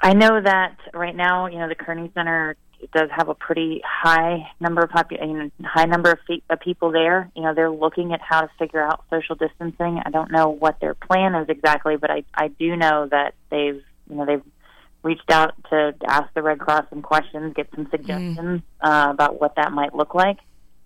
I 0.00 0.14
know 0.14 0.40
that 0.40 0.76
right 0.94 1.14
now, 1.14 1.46
you 1.46 1.58
know, 1.58 1.68
the 1.68 1.74
Kearney 1.74 2.10
Center 2.14 2.56
does 2.92 3.08
have 3.16 3.28
a 3.28 3.34
pretty 3.34 3.80
high 3.84 4.50
number 4.58 4.82
of 4.82 4.90
popu- 4.90 5.24
you 5.24 5.34
know, 5.34 5.50
high 5.64 5.84
number 5.84 6.10
of, 6.10 6.18
fe- 6.26 6.42
of 6.50 6.58
people 6.60 6.90
there. 6.90 7.30
You 7.36 7.42
know, 7.42 7.54
they're 7.54 7.70
looking 7.70 8.12
at 8.12 8.20
how 8.20 8.40
to 8.40 8.50
figure 8.58 8.82
out 8.82 9.04
social 9.10 9.36
distancing. 9.36 10.00
I 10.04 10.10
don't 10.10 10.32
know 10.32 10.48
what 10.48 10.80
their 10.80 10.94
plan 10.94 11.34
is 11.34 11.48
exactly, 11.48 11.96
but 11.96 12.10
I 12.10 12.24
I 12.34 12.48
do 12.48 12.76
know 12.76 13.06
that 13.10 13.34
they've 13.50 13.82
you 14.10 14.16
know 14.16 14.26
they've 14.26 14.42
reached 15.02 15.30
out 15.30 15.54
to 15.70 15.94
ask 16.06 16.32
the 16.34 16.42
Red 16.42 16.58
Cross 16.58 16.86
some 16.90 17.02
questions, 17.02 17.54
get 17.54 17.68
some 17.74 17.88
suggestions 17.90 18.62
uh, 18.80 19.08
about 19.10 19.40
what 19.40 19.56
that 19.56 19.72
might 19.72 19.94
look 19.94 20.14
like. 20.14 20.38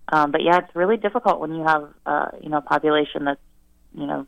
Um, 0.09 0.31
but 0.31 0.43
yeah, 0.43 0.59
it's 0.59 0.75
really 0.77 0.97
difficult 0.97 1.41
when 1.41 1.55
you 1.55 1.65
have 1.65 1.89
uh, 2.07 2.27
you 2.43 2.49
know 2.49 2.59
a 2.59 2.63
population 2.63 3.25
that's 3.25 3.41
you 3.95 4.07
know 4.07 4.27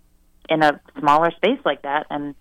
in 0.49 0.63
a 0.63 0.81
smaller 0.99 1.31
space 1.33 1.61
like 1.65 1.83
that, 1.83 2.07
and 2.11 2.35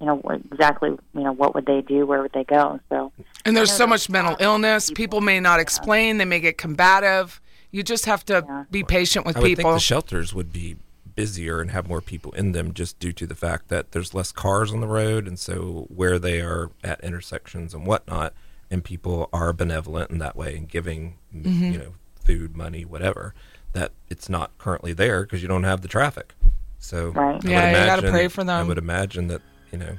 you 0.00 0.06
know 0.06 0.20
exactly 0.52 0.90
you 0.90 1.20
know 1.22 1.32
what 1.32 1.54
would 1.54 1.66
they 1.66 1.80
do, 1.80 2.04
where 2.06 2.20
would 2.22 2.32
they 2.32 2.44
go? 2.44 2.80
So 2.90 3.12
And 3.44 3.56
there's 3.56 3.72
so 3.72 3.86
much 3.86 4.08
mental 4.10 4.36
illness. 4.38 4.90
People 4.94 5.20
may 5.20 5.40
not 5.40 5.60
explain. 5.60 6.18
They 6.18 6.24
may 6.24 6.40
get 6.40 6.58
combative. 6.58 7.40
You 7.70 7.82
just 7.82 8.04
have 8.06 8.24
to 8.26 8.66
be 8.70 8.84
patient 8.84 9.26
with 9.26 9.36
I 9.36 9.40
would 9.40 9.46
people. 9.46 9.64
think 9.64 9.74
the 9.76 9.80
shelters 9.80 10.32
would 10.34 10.52
be 10.52 10.76
busier 11.16 11.60
and 11.60 11.70
have 11.70 11.88
more 11.88 12.00
people 12.00 12.32
in 12.32 12.52
them 12.52 12.72
just 12.74 12.98
due 12.98 13.12
to 13.12 13.26
the 13.26 13.34
fact 13.36 13.68
that 13.68 13.92
there's 13.92 14.14
less 14.14 14.30
cars 14.32 14.72
on 14.72 14.80
the 14.80 14.86
road, 14.86 15.26
and 15.26 15.38
so 15.38 15.86
where 15.88 16.18
they 16.18 16.40
are 16.40 16.70
at 16.84 17.00
intersections 17.02 17.72
and 17.72 17.86
whatnot, 17.86 18.32
and 18.70 18.84
people 18.84 19.28
are 19.32 19.52
benevolent 19.52 20.10
in 20.10 20.18
that 20.18 20.36
way 20.36 20.56
and 20.56 20.68
giving, 20.68 21.16
m- 21.32 21.42
Mhm. 21.44 21.72
you 21.72 21.78
know, 21.78 21.94
food, 22.24 22.56
money, 22.56 22.84
whatever. 22.84 23.34
That 23.72 23.92
it's 24.08 24.28
not 24.28 24.56
currently 24.58 24.92
there 24.92 25.22
because 25.22 25.42
you 25.42 25.48
don't 25.48 25.64
have 25.64 25.80
the 25.82 25.88
traffic. 25.88 26.34
So 26.78 27.08
Right. 27.10 27.30
I 27.30 27.32
would 27.34 27.44
Yeah, 27.44 27.68
you 27.68 27.74
gotta 27.74 27.88
imagine- 28.00 28.10
pray 28.12 28.28
for 28.28 28.44
them. 28.44 28.60
I 28.60 28.62
would 28.68 28.78
imagine 28.78 29.28
that 29.28 29.42
you 29.72 29.78
know 29.78 29.96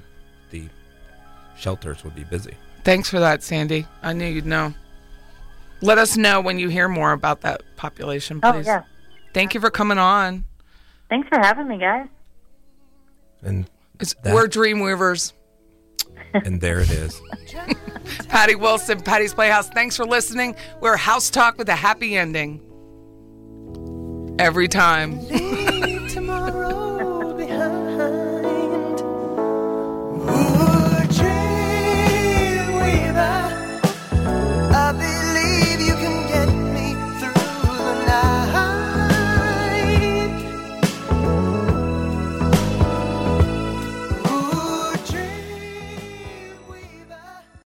the 0.51 0.69
shelters 1.57 2.03
would 2.03 2.15
be 2.15 2.23
busy. 2.23 2.53
Thanks 2.83 3.09
for 3.09 3.19
that, 3.19 3.43
Sandy. 3.43 3.85
I 4.03 4.13
knew 4.13 4.25
you'd 4.27 4.45
know. 4.45 4.73
Let 5.81 5.97
us 5.97 6.15
know 6.15 6.39
when 6.39 6.57
you 6.59 6.69
hear 6.69 6.87
more 6.87 7.11
about 7.11 7.41
that 7.41 7.61
population, 7.75 8.39
Oh, 8.43 8.53
please. 8.53 8.65
yeah. 8.65 8.83
Thank 9.33 9.53
you 9.53 9.59
for 9.59 9.69
coming 9.69 9.97
on. 9.97 10.45
thanks 11.09 11.27
for 11.29 11.37
having 11.39 11.67
me, 11.67 11.77
guys. 11.77 12.07
And 13.43 13.69
It's, 13.99 14.13
that- 14.23 14.33
we're 14.33 14.47
Dreamweavers. 14.47 15.33
And 16.43 16.61
there 16.61 16.79
it 16.79 16.89
is. 16.89 17.21
Patty 18.27 18.55
Wilson, 18.55 19.01
Patty's 19.01 19.33
Playhouse. 19.33 19.69
Thanks 19.69 19.95
for 19.95 20.05
listening. 20.05 20.55
We're 20.81 20.97
House 20.97 21.29
Talk 21.29 21.57
with 21.57 21.69
a 21.69 21.75
happy 21.75 22.17
ending. 22.17 22.61
Every 24.39 24.67
time. 24.67 25.19